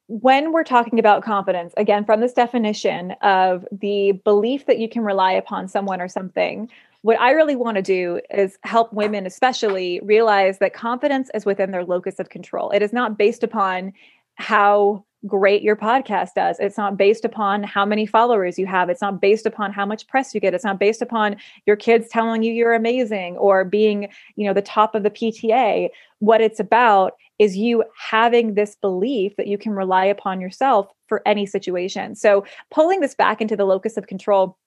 When 0.08 0.52
we're 0.52 0.64
talking 0.64 1.00
about 1.00 1.24
confidence, 1.24 1.74
again, 1.78 2.06
from 2.06 2.22
this 2.22 2.34
definition 2.34 3.12
of 3.22 3.66
the 3.72 4.14
belief 4.24 4.66
that 4.68 4.78
you 4.78 4.88
can 4.88 5.04
rely 5.04 5.32
upon 5.32 5.68
someone 5.68 6.00
or 6.00 6.08
something, 6.08 6.70
what 7.02 7.20
I 7.20 7.32
really 7.32 7.56
want 7.56 7.76
to 7.78 7.84
do 7.84 8.20
is 8.32 8.58
help 8.64 8.92
women, 8.94 9.26
especially, 9.26 10.00
realize 10.02 10.60
that 10.60 10.74
confidence 10.74 11.30
is 11.34 11.46
within 11.46 11.72
their 11.72 11.86
locus 11.86 12.20
of 12.20 12.30
control. 12.30 12.72
It 12.72 12.82
is 12.82 12.94
not 12.94 13.18
based 13.18 13.44
upon 13.44 13.94
how 14.36 15.04
great 15.26 15.64
your 15.64 15.76
podcast 15.76 16.30
does. 16.36 16.58
It's 16.60 16.78
not 16.78 16.98
based 16.98 17.26
upon 17.26 17.64
how 17.64 17.86
many 17.86 18.06
followers 18.06 18.60
you 18.60 18.66
have. 18.68 18.90
It's 18.90 19.02
not 19.02 19.22
based 19.22 19.46
upon 19.46 19.74
how 19.74 19.86
much 19.86 20.08
press 20.08 20.36
you 20.36 20.42
get. 20.42 20.54
It's 20.54 20.64
not 20.64 20.80
based 20.80 21.02
upon 21.02 21.38
your 21.66 21.76
kids 21.76 22.08
telling 22.10 22.44
you 22.44 22.54
you're 22.54 22.74
amazing 22.74 23.38
or 23.38 23.66
being, 23.66 24.10
you 24.36 24.46
know, 24.46 24.54
the 24.54 24.62
top 24.62 24.94
of 24.94 25.04
the 25.04 25.10
PTA. 25.10 25.90
What 26.20 26.42
it's 26.42 26.60
about 26.60 27.14
is 27.40 27.58
you 27.58 27.84
having 27.98 28.54
this 28.54 28.76
belief 28.76 29.36
that 29.38 29.48
you 29.48 29.58
can 29.58 29.74
rely 29.74 30.06
upon 30.06 30.40
yourself 30.40 30.88
for 31.08 31.22
any 31.26 31.46
situation. 31.46 32.16
So, 32.16 32.46
pulling 32.72 33.02
this 33.02 33.16
back 33.16 33.42
into 33.42 33.56
the 33.56 33.66
locus 33.66 33.98
of 33.98 34.08
control, 34.08 34.58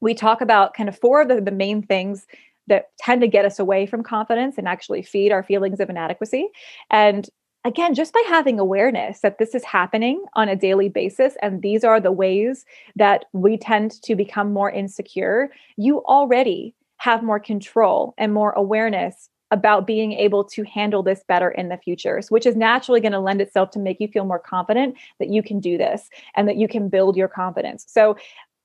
we 0.00 0.14
talk 0.14 0.40
about 0.40 0.74
kind 0.74 0.88
of 0.88 0.98
four 0.98 1.22
of 1.22 1.28
the, 1.28 1.40
the 1.40 1.50
main 1.50 1.82
things 1.82 2.26
that 2.66 2.86
tend 2.98 3.20
to 3.20 3.28
get 3.28 3.44
us 3.44 3.58
away 3.58 3.86
from 3.86 4.02
confidence 4.02 4.56
and 4.56 4.66
actually 4.66 5.02
feed 5.02 5.32
our 5.32 5.42
feelings 5.42 5.80
of 5.80 5.90
inadequacy. 5.90 6.48
And 6.90 7.28
again, 7.64 7.94
just 7.94 8.12
by 8.12 8.22
having 8.28 8.58
awareness 8.58 9.20
that 9.20 9.38
this 9.38 9.54
is 9.54 9.64
happening 9.64 10.22
on 10.34 10.48
a 10.48 10.56
daily 10.56 10.88
basis, 10.88 11.36
and 11.42 11.62
these 11.62 11.82
are 11.82 12.00
the 12.00 12.12
ways 12.12 12.64
that 12.96 13.24
we 13.32 13.56
tend 13.56 14.02
to 14.02 14.14
become 14.14 14.52
more 14.52 14.70
insecure, 14.70 15.50
you 15.76 16.04
already 16.04 16.74
have 16.98 17.22
more 17.22 17.40
control 17.40 18.14
and 18.18 18.32
more 18.32 18.52
awareness 18.52 19.30
about 19.50 19.86
being 19.86 20.12
able 20.12 20.42
to 20.42 20.64
handle 20.64 21.02
this 21.02 21.22
better 21.28 21.50
in 21.50 21.68
the 21.68 21.76
future, 21.76 22.20
which 22.28 22.46
is 22.46 22.56
naturally 22.56 23.00
going 23.00 23.12
to 23.12 23.20
lend 23.20 23.40
itself 23.40 23.70
to 23.70 23.78
make 23.78 24.00
you 24.00 24.08
feel 24.08 24.24
more 24.24 24.38
confident 24.38 24.96
that 25.18 25.28
you 25.28 25.42
can 25.42 25.60
do 25.60 25.78
this 25.78 26.08
and 26.34 26.48
that 26.48 26.56
you 26.56 26.66
can 26.66 26.88
build 26.88 27.16
your 27.16 27.28
confidence. 27.28 27.84
So, 27.88 28.16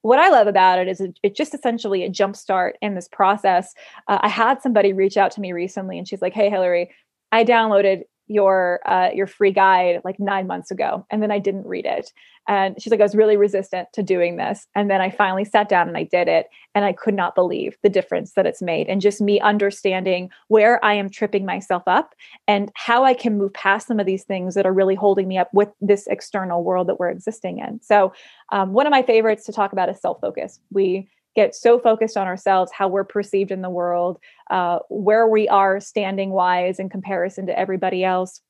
what 0.02 0.18
I 0.18 0.30
love 0.30 0.48
about 0.48 0.80
it 0.80 0.88
is 0.88 1.02
it, 1.02 1.20
it 1.24 1.36
just 1.36 1.54
essentially 1.54 2.06
a 2.06 2.10
jump 2.10 2.38
start 2.38 2.78
in 2.82 2.96
this 2.96 3.10
process. 3.10 3.74
Uh, 4.08 4.18
I 4.22 4.30
had 4.30 4.62
somebody 4.62 4.94
reach 4.94 5.18
out 5.18 5.32
to 5.32 5.42
me 5.42 5.52
recently 5.52 5.98
and 5.98 6.08
she's 6.08 6.22
like, 6.22 6.34
Hey, 6.34 6.50
Hillary, 6.50 6.90
I 7.34 7.44
downloaded 7.44 8.04
your 8.30 8.80
uh, 8.86 9.10
your 9.14 9.28
free 9.28 9.52
guide 9.52 10.02
like 10.06 10.20
nine 10.20 10.48
months 10.48 10.72
ago, 10.72 11.06
and 11.10 11.22
then 11.22 11.32
I 11.32 11.40
didn't 11.40 11.66
read 11.66 11.86
it. 11.86 12.14
And 12.48 12.82
she's 12.82 12.90
like, 12.90 13.00
I 13.00 13.04
was 13.04 13.16
really 13.16 13.38
resistant 13.38 13.90
to 13.94 14.02
doing 14.02 14.38
this, 14.38 14.68
and 14.76 14.90
then 14.90 15.02
I 15.02 15.10
finally 15.10 15.44
sat 15.44 15.68
down 15.68 15.88
and 15.88 15.98
I 15.98 16.04
did 16.04 16.28
it, 16.28 16.48
and 16.74 16.86
I 16.86 16.94
could 16.94 17.16
not 17.16 17.36
believe 17.36 17.78
the 17.84 17.90
difference 17.90 18.34
that 18.34 18.46
it's 18.46 18.62
made, 18.62 18.88
and 18.88 19.02
just 19.02 19.20
me 19.20 19.40
understanding 19.42 20.30
where 20.48 20.84
I 20.86 20.94
am 20.94 21.10
tripping 21.10 21.46
myself 21.46 21.84
up 21.88 22.14
and 22.48 22.72
how 22.76 23.04
I 23.04 23.16
can 23.16 23.38
move 23.38 23.54
past 23.54 23.88
some 23.88 24.00
of 24.00 24.06
these 24.06 24.24
things 24.24 24.56
that 24.56 24.66
are 24.66 24.74
really 24.74 24.96
holding 24.96 25.28
me 25.28 25.38
up 25.38 25.50
with 25.54 25.70
this 25.82 26.08
external 26.08 26.64
world 26.64 26.88
that 26.88 27.00
we're 27.00 27.10
existing 27.10 27.60
in. 27.60 27.82
So, 27.82 28.14
um, 28.52 28.74
one 28.74 28.88
of 28.88 28.92
my 28.92 29.02
favorites 29.02 29.46
to 29.46 29.52
talk 29.52 29.74
about 29.74 29.90
is 29.90 30.00
self 30.00 30.22
focus. 30.22 30.60
We 30.72 31.10
get 31.40 31.56
so 31.56 31.80
focused 31.80 32.18
on 32.18 32.28
ourselves, 32.28 32.70
how 32.72 32.90
we're 32.90 33.06
perceived 33.06 33.50
in 33.50 33.62
the 33.62 33.70
world, 33.70 34.20
uh, 34.50 34.80
where 34.90 35.26
we 35.26 35.48
are 35.48 35.80
standing 35.80 36.32
wise 36.32 36.80
in 36.80 36.90
comparison 36.90 37.48
to 37.48 37.58
everybody 37.58 38.04
else. 38.04 38.42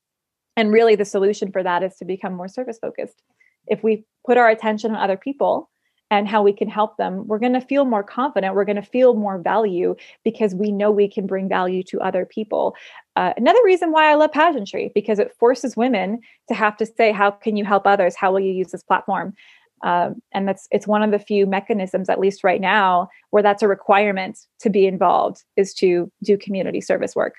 And 0.56 0.72
really, 0.72 0.96
the 0.96 1.04
solution 1.04 1.52
for 1.52 1.62
that 1.62 1.84
is 1.84 1.94
to 1.96 2.04
become 2.04 2.34
more 2.34 2.48
service 2.48 2.78
focused. 2.80 3.22
If 3.68 3.84
we 3.84 4.04
put 4.26 4.38
our 4.38 4.48
attention 4.48 4.90
on 4.90 4.96
other 4.96 5.16
people 5.16 5.70
and 6.10 6.26
how 6.26 6.42
we 6.42 6.52
can 6.52 6.68
help 6.68 6.96
them, 6.96 7.28
we're 7.28 7.38
going 7.38 7.52
to 7.52 7.60
feel 7.60 7.84
more 7.84 8.02
confident. 8.02 8.56
We're 8.56 8.64
going 8.64 8.82
to 8.82 8.82
feel 8.82 9.14
more 9.14 9.38
value 9.38 9.94
because 10.24 10.52
we 10.56 10.72
know 10.72 10.90
we 10.90 11.08
can 11.08 11.28
bring 11.28 11.48
value 11.48 11.84
to 11.84 12.00
other 12.00 12.26
people. 12.26 12.74
Uh, 13.14 13.32
another 13.36 13.60
reason 13.64 13.92
why 13.92 14.10
I 14.10 14.16
love 14.16 14.32
pageantry 14.32 14.90
because 14.92 15.20
it 15.20 15.36
forces 15.38 15.76
women 15.76 16.18
to 16.48 16.54
have 16.54 16.76
to 16.78 16.86
say, 16.86 17.12
"How 17.12 17.30
can 17.30 17.56
you 17.56 17.64
help 17.64 17.86
others? 17.86 18.16
How 18.16 18.32
will 18.32 18.40
you 18.40 18.52
use 18.52 18.72
this 18.72 18.82
platform?" 18.82 19.34
Um, 19.82 20.20
and 20.32 20.46
that's 20.46 20.68
it's 20.70 20.86
one 20.86 21.02
of 21.02 21.10
the 21.10 21.18
few 21.18 21.46
mechanisms, 21.46 22.08
at 22.08 22.20
least 22.20 22.44
right 22.44 22.60
now, 22.60 23.08
where 23.30 23.42
that's 23.42 23.62
a 23.62 23.68
requirement 23.68 24.38
to 24.60 24.70
be 24.70 24.86
involved 24.86 25.44
is 25.56 25.72
to 25.74 26.10
do 26.22 26.36
community 26.36 26.80
service 26.80 27.16
work. 27.16 27.34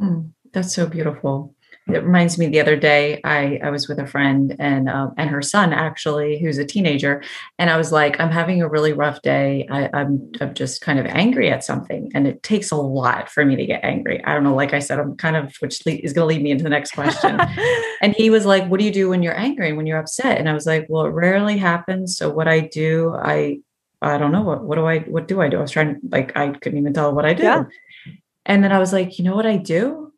Mm, 0.00 0.30
that's 0.52 0.74
so 0.74 0.86
beautiful 0.86 1.54
it 1.88 2.04
reminds 2.04 2.38
me 2.38 2.46
the 2.46 2.60
other 2.60 2.76
day 2.76 3.20
I, 3.24 3.58
I 3.62 3.70
was 3.70 3.88
with 3.88 3.98
a 3.98 4.06
friend 4.06 4.54
and 4.60 4.88
um, 4.88 5.14
and 5.16 5.28
her 5.30 5.42
son 5.42 5.72
actually 5.72 6.38
who's 6.38 6.58
a 6.58 6.64
teenager 6.64 7.22
and 7.58 7.70
I 7.70 7.76
was 7.76 7.90
like 7.90 8.20
I'm 8.20 8.30
having 8.30 8.62
a 8.62 8.68
really 8.68 8.92
rough 8.92 9.20
day. 9.22 9.66
I, 9.68 9.90
I'm 9.92 10.30
I'm 10.40 10.54
just 10.54 10.80
kind 10.80 11.00
of 11.00 11.06
angry 11.06 11.50
at 11.50 11.64
something. 11.64 12.10
And 12.14 12.28
it 12.28 12.42
takes 12.44 12.70
a 12.70 12.76
lot 12.76 13.28
for 13.28 13.44
me 13.44 13.56
to 13.56 13.66
get 13.66 13.82
angry. 13.82 14.22
I 14.24 14.32
don't 14.32 14.44
know 14.44 14.54
like 14.54 14.72
I 14.72 14.78
said 14.78 15.00
I'm 15.00 15.16
kind 15.16 15.36
of 15.36 15.56
which 15.58 15.84
is 15.86 16.12
going 16.12 16.22
to 16.22 16.34
lead 16.34 16.42
me 16.42 16.52
into 16.52 16.64
the 16.64 16.70
next 16.70 16.92
question. 16.92 17.40
And 18.00 18.14
he 18.16 18.30
was 18.30 18.44
like 18.44 18.66
what 18.68 18.80
do 18.80 18.86
you 18.86 18.92
do 18.92 19.08
when 19.08 19.22
you're 19.22 19.38
angry 19.38 19.72
when 19.72 19.86
you're 19.86 19.98
upset? 19.98 20.38
And 20.38 20.48
I 20.48 20.54
was 20.54 20.66
like 20.66 20.86
well 20.88 21.06
it 21.06 21.10
rarely 21.10 21.56
happens. 21.56 22.16
So 22.16 22.30
what 22.30 22.48
I 22.48 22.60
do 22.60 23.14
I 23.14 23.60
I 24.00 24.18
don't 24.18 24.32
know. 24.32 24.42
What 24.42 24.64
what 24.64 24.76
do 24.76 24.86
I 24.86 25.00
what 25.00 25.28
do 25.28 25.40
I 25.40 25.48
do? 25.48 25.58
I 25.58 25.62
was 25.62 25.70
trying 25.70 26.00
like 26.10 26.36
I 26.36 26.50
couldn't 26.50 26.78
even 26.78 26.92
tell 26.92 27.12
what 27.14 27.24
I 27.24 27.34
do. 27.34 27.42
Yeah. 27.42 27.64
and 28.46 28.62
then 28.62 28.72
I 28.72 28.78
was 28.78 28.92
like 28.92 29.18
you 29.18 29.24
know 29.24 29.34
what 29.34 29.46
I 29.46 29.56
do 29.56 30.11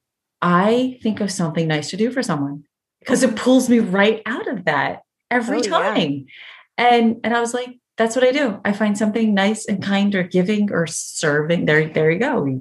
I 0.44 0.98
think 1.02 1.20
of 1.20 1.32
something 1.32 1.66
nice 1.66 1.88
to 1.90 1.96
do 1.96 2.12
for 2.12 2.22
someone 2.22 2.64
because 3.00 3.22
it 3.22 3.34
pulls 3.34 3.70
me 3.70 3.78
right 3.78 4.20
out 4.26 4.46
of 4.46 4.66
that 4.66 5.00
every 5.30 5.58
oh, 5.58 5.62
time. 5.62 6.26
Yeah. 6.78 6.86
And 6.86 7.16
and 7.24 7.34
I 7.34 7.40
was 7.40 7.54
like, 7.54 7.78
that's 7.96 8.14
what 8.14 8.26
I 8.26 8.30
do. 8.30 8.60
I 8.62 8.72
find 8.72 8.96
something 8.98 9.32
nice 9.32 9.64
and 9.64 9.82
kind 9.82 10.14
or 10.14 10.22
giving 10.22 10.70
or 10.70 10.86
serving. 10.86 11.64
There, 11.64 11.88
there 11.88 12.10
you 12.10 12.18
go. 12.18 12.60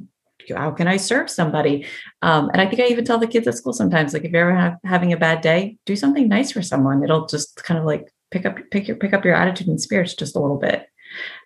How 0.56 0.72
can 0.72 0.88
I 0.88 0.96
serve 0.96 1.30
somebody? 1.30 1.86
Um, 2.22 2.50
and 2.54 2.62
I 2.62 2.68
think 2.68 2.82
I 2.82 2.86
even 2.86 3.04
tell 3.04 3.18
the 3.18 3.28
kids 3.28 3.48
at 3.48 3.56
school 3.56 3.74
sometimes, 3.74 4.14
like 4.14 4.24
if 4.24 4.32
you're 4.32 4.50
ever 4.50 4.58
have, 4.58 4.78
having 4.86 5.12
a 5.12 5.18
bad 5.18 5.42
day, 5.42 5.78
do 5.86 5.98
something 5.98 6.30
nice 6.30 6.52
for 6.52 6.62
someone. 6.62 7.04
It'll 7.04 7.28
just 7.28 7.62
kind 7.64 7.80
of 7.80 7.86
like 7.86 8.14
pick 8.32 8.46
up 8.46 8.58
pick 8.72 8.88
your 8.88 8.96
pick 8.96 9.14
up 9.14 9.26
your 9.26 9.36
attitude 9.36 9.68
and 9.68 9.82
spirits 9.82 10.16
just 10.16 10.38
a 10.38 10.40
little 10.40 10.58
bit. 10.58 10.86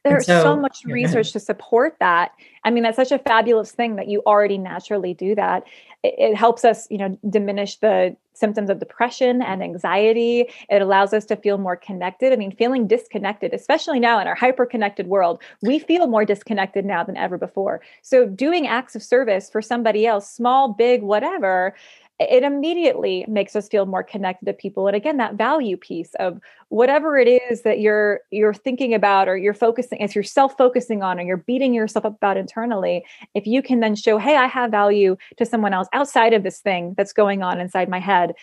There's 0.09 0.25
so, 0.25 0.43
so, 0.43 0.55
much 0.55 0.83
research 0.85 1.31
to 1.33 1.39
support 1.39 1.97
that. 1.99 2.31
I 2.63 2.71
mean, 2.71 2.83
that's 2.83 2.95
such 2.95 3.11
a 3.11 3.19
fabulous 3.19 3.71
thing 3.71 3.95
that 3.95 4.07
you 4.07 4.21
already 4.25 4.57
naturally 4.57 5.13
do 5.13 5.35
that. 5.35 5.63
It, 6.03 6.15
it, 6.17 6.35
helps 6.35 6.65
us, 6.65 6.87
you 6.89 6.97
know, 6.97 7.17
diminish 7.29 7.77
the 7.77 8.15
symptoms 8.33 8.69
of 8.69 8.79
depression 8.79 9.41
and 9.41 9.63
anxiety. 9.63 10.45
It 10.69 10.81
allows 10.81 11.13
us 11.13 11.25
to 11.25 11.35
feel 11.35 11.57
more 11.57 11.75
connected. 11.75 12.33
I 12.33 12.35
mean, 12.35 12.51
feeling 12.51 12.87
disconnected, 12.87 13.53
especially 13.53 13.99
now 13.99 14.19
in 14.19 14.27
our 14.27 14.35
hyper 14.35 14.65
connected 14.65 15.07
world, 15.07 15.41
we 15.61 15.79
feel 15.79 16.07
more 16.07 16.25
disconnected 16.25 16.85
now 16.85 17.03
than 17.03 17.17
ever 17.17 17.37
before. 17.37 17.81
So, 18.01 18.27
doing 18.27 18.67
acts 18.67 18.95
of 18.95 19.01
service 19.01 19.49
for 19.49 19.61
somebody 19.61 20.05
else, 20.05 20.29
small, 20.29 20.69
big, 20.73 21.01
whatever, 21.01 21.75
it 22.19 22.43
immediately 22.43 23.25
makes 23.27 23.55
us 23.55 23.67
feel 23.67 23.85
more 23.85 24.03
connected 24.03 24.45
to 24.45 24.53
people. 24.53 24.87
And 24.87 24.95
again 24.95 25.17
that 25.17 25.35
value 25.35 25.77
piece 25.77 26.13
of 26.15 26.39
whatever 26.69 27.17
it 27.17 27.27
is 27.27 27.61
that 27.61 27.79
you're 27.79 28.21
you're 28.31 28.53
thinking 28.53 28.93
about 28.93 29.27
or 29.27 29.37
you're 29.37 29.53
focusing 29.53 30.01
as 30.01 30.15
you're 30.15 30.23
self-focusing 30.23 31.03
on 31.03 31.19
or 31.19 31.23
you're 31.23 31.37
beating 31.37 31.73
yourself 31.73 32.05
up 32.05 32.15
about 32.15 32.37
internally 32.37 33.05
if 33.33 33.47
you 33.47 33.61
can 33.61 33.79
then 33.79 33.95
show 33.95 34.17
hey 34.17 34.35
i 34.35 34.47
have 34.47 34.69
value 34.69 35.15
to 35.37 35.45
someone 35.45 35.73
else 35.73 35.87
outside 35.93 36.33
of 36.33 36.43
this 36.43 36.59
thing 36.59 36.93
that's 36.97 37.13
going 37.13 37.41
on 37.41 37.61
inside 37.61 37.87
my 37.87 37.99
head 37.99 38.33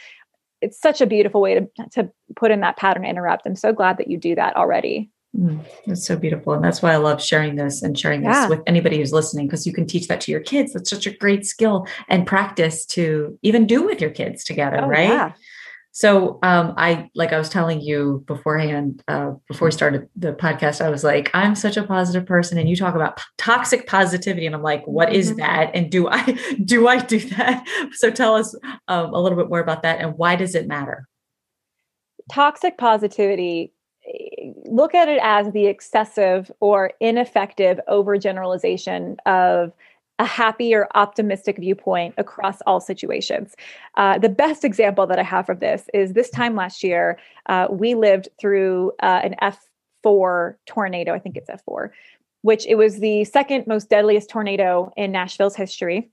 it's 0.64 0.80
such 0.80 1.02
a 1.02 1.06
beautiful 1.06 1.42
way 1.42 1.54
to 1.54 1.68
to 1.90 2.10
put 2.36 2.50
in 2.50 2.60
that 2.60 2.76
pattern 2.76 3.04
interrupt. 3.04 3.46
I'm 3.46 3.54
so 3.54 3.72
glad 3.72 3.98
that 3.98 4.08
you 4.08 4.16
do 4.16 4.34
that 4.34 4.56
already 4.56 5.10
Mm, 5.36 5.64
that's 5.86 6.06
so 6.06 6.16
beautiful. 6.16 6.52
And 6.52 6.64
that's 6.64 6.80
why 6.80 6.92
I 6.92 6.96
love 6.96 7.22
sharing 7.22 7.56
this 7.56 7.82
and 7.82 7.98
sharing 7.98 8.22
this 8.22 8.34
yeah. 8.34 8.48
with 8.48 8.60
anybody 8.66 8.98
who's 8.98 9.12
listening, 9.12 9.46
because 9.46 9.66
you 9.66 9.72
can 9.72 9.86
teach 9.86 10.06
that 10.06 10.20
to 10.22 10.30
your 10.30 10.40
kids. 10.40 10.72
That's 10.72 10.90
such 10.90 11.06
a 11.06 11.16
great 11.16 11.44
skill 11.44 11.86
and 12.08 12.26
practice 12.26 12.86
to 12.86 13.36
even 13.42 13.66
do 13.66 13.82
with 13.82 14.00
your 14.00 14.10
kids 14.10 14.44
together, 14.44 14.80
oh, 14.82 14.88
right? 14.88 15.08
Yeah. 15.08 15.32
So 15.90 16.40
um, 16.42 16.74
I 16.76 17.08
like 17.14 17.32
I 17.32 17.38
was 17.38 17.48
telling 17.48 17.80
you 17.80 18.24
beforehand, 18.26 19.02
uh, 19.06 19.32
before 19.46 19.66
we 19.66 19.72
started 19.72 20.08
the 20.16 20.32
podcast, 20.32 20.84
I 20.84 20.88
was 20.88 21.04
like, 21.04 21.30
I'm 21.34 21.54
such 21.54 21.76
a 21.76 21.84
positive 21.84 22.26
person, 22.26 22.58
and 22.58 22.68
you 22.68 22.74
talk 22.74 22.96
about 22.96 23.16
p- 23.16 23.22
toxic 23.38 23.86
positivity, 23.86 24.44
and 24.44 24.56
I'm 24.56 24.62
like, 24.62 24.84
what 24.86 25.12
is 25.12 25.30
mm-hmm. 25.30 25.38
that? 25.38 25.70
And 25.72 25.90
do 25.90 26.08
I 26.08 26.36
do 26.64 26.88
I 26.88 26.98
do 26.98 27.20
that? 27.20 27.64
So 27.92 28.10
tell 28.10 28.34
us 28.34 28.56
um, 28.88 29.14
a 29.14 29.20
little 29.20 29.38
bit 29.38 29.48
more 29.48 29.60
about 29.60 29.82
that, 29.82 30.00
and 30.00 30.14
why 30.16 30.34
does 30.34 30.56
it 30.56 30.66
matter? 30.66 31.06
Toxic 32.28 32.76
positivity 32.76 33.72
look 34.74 34.92
at 34.92 35.08
it 35.08 35.20
as 35.22 35.52
the 35.52 35.66
excessive 35.66 36.50
or 36.58 36.90
ineffective 36.98 37.78
overgeneralization 37.88 39.16
of 39.24 39.72
a 40.18 40.24
happy 40.24 40.74
or 40.74 40.88
optimistic 40.96 41.58
viewpoint 41.58 42.12
across 42.18 42.60
all 42.62 42.80
situations. 42.80 43.54
Uh, 43.96 44.18
the 44.18 44.28
best 44.28 44.64
example 44.64 45.06
that 45.06 45.18
I 45.18 45.22
have 45.22 45.48
of 45.48 45.60
this 45.60 45.88
is 45.94 46.12
this 46.12 46.28
time 46.28 46.56
last 46.56 46.82
year, 46.82 47.18
uh, 47.46 47.68
we 47.70 47.94
lived 47.94 48.28
through 48.40 48.92
uh, 49.00 49.20
an 49.22 49.36
F4 50.04 50.56
tornado. 50.66 51.14
I 51.14 51.20
think 51.20 51.36
it's 51.36 51.50
F4, 51.50 51.90
which 52.42 52.66
it 52.66 52.74
was 52.74 52.98
the 52.98 53.24
second 53.24 53.68
most 53.68 53.90
deadliest 53.90 54.28
tornado 54.28 54.92
in 54.96 55.12
Nashville's 55.12 55.54
history 55.54 56.10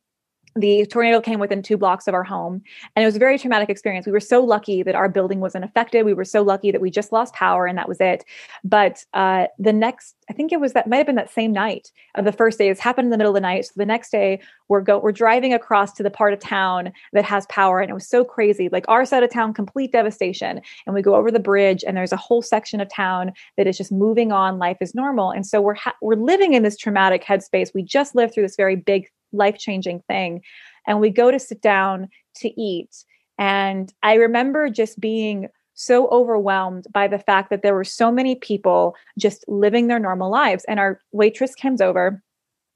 the 0.56 0.86
tornado 0.88 1.22
came 1.22 1.40
within 1.40 1.62
two 1.62 1.78
blocks 1.78 2.08
of 2.08 2.14
our 2.14 2.24
home 2.24 2.62
and 2.96 3.04
it 3.04 3.06
was 3.06 3.16
a 3.16 3.20
very 3.20 3.40
traumatic 3.40 3.70
experience. 3.70 4.06
We 4.06 4.12
were 4.12 4.20
so 4.20 4.44
lucky 4.44 4.84
that 4.84 4.96
our 4.96 5.08
building 5.08 5.40
wasn't 5.40 5.64
affected. 5.64 6.04
We 6.04 6.14
were 6.14 6.26
so 6.26 6.42
lucky 6.42 6.72
that 6.72 6.82
we 6.82 6.90
just 6.90 7.12
lost 7.12 7.34
power 7.34 7.66
and 7.66 7.78
that 7.78 7.88
was 7.88 8.02
it. 8.02 8.26
But 8.64 9.06
uh, 9.14 9.48
the 9.60 9.74
next 9.74 10.16
i 10.30 10.34
think 10.34 10.54
it 10.54 10.62
was 10.62 10.72
that 10.72 10.88
might 10.88 10.98
have 10.98 11.06
been 11.06 11.16
that 11.16 11.34
same 11.34 11.52
night 11.52 11.92
of 12.16 12.26
the 12.26 12.32
first 12.32 12.58
day. 12.58 12.70
It's 12.70 12.80
happened 12.80 13.08
in 13.08 13.12
the 13.12 13.18
middle 13.18 13.32
of 13.32 13.36
the 13.36 13.42
night. 13.42 13.66
So 13.66 13.74
the 13.76 13.86
next 13.86 14.12
day 14.12 14.40
we're 14.68 14.82
go 14.82 15.00
we're 15.00 15.12
driving 15.12 15.54
across 15.54 15.94
to 15.94 16.04
the 16.04 16.10
part 16.10 16.34
of 16.34 16.40
town 16.40 16.92
that 17.14 17.26
has 17.26 17.46
power 17.48 17.80
and 17.80 17.90
it 17.90 17.94
was 17.94 18.08
so 18.08 18.24
crazy. 18.24 18.70
Like 18.70 18.86
our 18.88 19.06
side 19.06 19.24
of 19.24 19.32
town 19.32 19.54
complete 19.54 19.92
devastation. 19.92 20.62
And 20.86 20.96
we 20.96 21.02
go 21.02 21.16
over 21.16 21.32
the 21.32 21.40
bridge 21.40 21.84
and 21.86 21.96
there's 21.96 22.12
a 22.12 22.18
whole 22.18 22.42
section 22.42 22.82
of 22.82 22.90
town 22.90 23.34
that 23.58 23.68
is 23.68 23.78
just 23.78 23.92
moving 23.92 24.32
on. 24.32 24.60
Life 24.60 24.78
is 24.82 24.96
normal. 24.96 25.32
And 25.32 25.46
so 25.46 25.62
we're 25.62 25.76
ha- 25.76 25.96
we're 26.02 26.16
living 26.16 26.54
in 26.54 26.64
this 26.64 26.78
traumatic 26.78 27.24
headspace. 27.24 27.74
We 27.74 27.84
just 27.84 28.16
lived 28.16 28.34
through 28.34 28.44
this 28.44 28.56
very 28.56 28.76
big 28.76 29.08
life 29.32 29.58
changing 29.58 30.02
thing. 30.08 30.42
And 30.88 31.00
we 31.00 31.10
go 31.10 31.32
to 31.32 31.40
sit 31.40 31.62
down 31.62 32.10
to 32.38 32.62
eat. 32.62 33.06
And 33.38 33.94
I 34.04 34.16
remember 34.16 34.70
just 34.70 35.00
being 35.00 35.50
so 35.74 36.08
overwhelmed 36.10 36.86
by 36.92 37.08
the 37.08 37.20
fact 37.20 37.50
that 37.50 37.64
there 37.64 37.74
were 37.74 37.84
so 37.84 38.12
many 38.12 38.36
people 38.36 38.96
just 39.18 39.44
living 39.48 39.88
their 39.88 40.00
normal 40.00 40.30
lives. 40.30 40.64
And 40.68 40.80
our 40.80 41.00
waitress 41.12 41.56
comes 41.56 41.82
over 41.82 42.22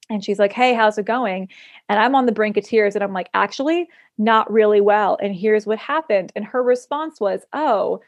and 0.09 0.23
she's 0.23 0.39
like, 0.39 0.53
Hey, 0.53 0.73
how's 0.73 0.97
it 0.97 1.05
going? 1.05 1.49
And 1.89 1.99
I'm 1.99 2.15
on 2.15 2.25
the 2.25 2.31
brink 2.31 2.57
of 2.57 2.63
tears. 2.63 2.95
And 2.95 3.03
I'm 3.03 3.13
like, 3.13 3.29
Actually, 3.33 3.87
not 4.17 4.51
really 4.51 4.81
well. 4.81 5.17
And 5.21 5.35
here's 5.35 5.67
what 5.67 5.77
happened. 5.77 6.31
And 6.35 6.45
her 6.45 6.63
response 6.63 7.19
was, 7.19 7.41
Oh, 7.53 8.01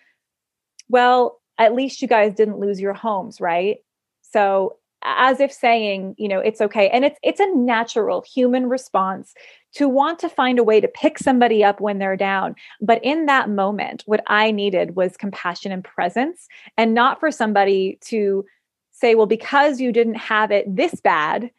well, 0.90 1.42
at 1.58 1.76
least 1.76 2.02
you 2.02 2.08
guys 2.08 2.34
didn't 2.34 2.60
lose 2.60 2.80
your 2.80 2.94
homes, 2.94 3.42
right? 3.42 3.78
So 4.22 4.78
as 5.04 5.40
if 5.40 5.52
saying 5.52 6.16
you 6.18 6.28
know 6.28 6.40
it's 6.40 6.62
okay. 6.62 6.90
And 6.90 7.06
it's 7.06 7.20
it's 7.24 7.40
a 7.40 7.56
natural 7.56 8.24
human 8.24 8.68
response 8.68 9.34
to 9.74 9.88
want 9.88 10.20
to 10.20 10.30
find 10.30 10.60
a 10.60 10.64
way 10.64 10.82
to 10.82 10.88
pick 10.88 11.20
somebody 11.20 11.64
up 11.64 11.80
when 11.80 12.00
they're 12.00 12.18
down. 12.18 12.56
But 12.82 13.04
in 13.04 13.26
that 13.28 13.50
moment 13.50 14.04
what 14.06 14.24
i 14.28 14.52
needed 14.52 14.96
was 14.96 15.18
compassion 15.18 15.72
and 15.72 15.84
presence 15.84 16.48
and 16.78 16.94
not 16.94 17.20
for 17.20 17.32
somebody 17.32 17.98
to 18.02 18.46
say 18.92 19.16
well 19.16 19.26
because 19.28 19.80
you 19.80 19.92
didn't 19.92 20.16
have 20.16 20.52
it 20.52 20.76
this 20.76 21.00
bad 21.02 21.52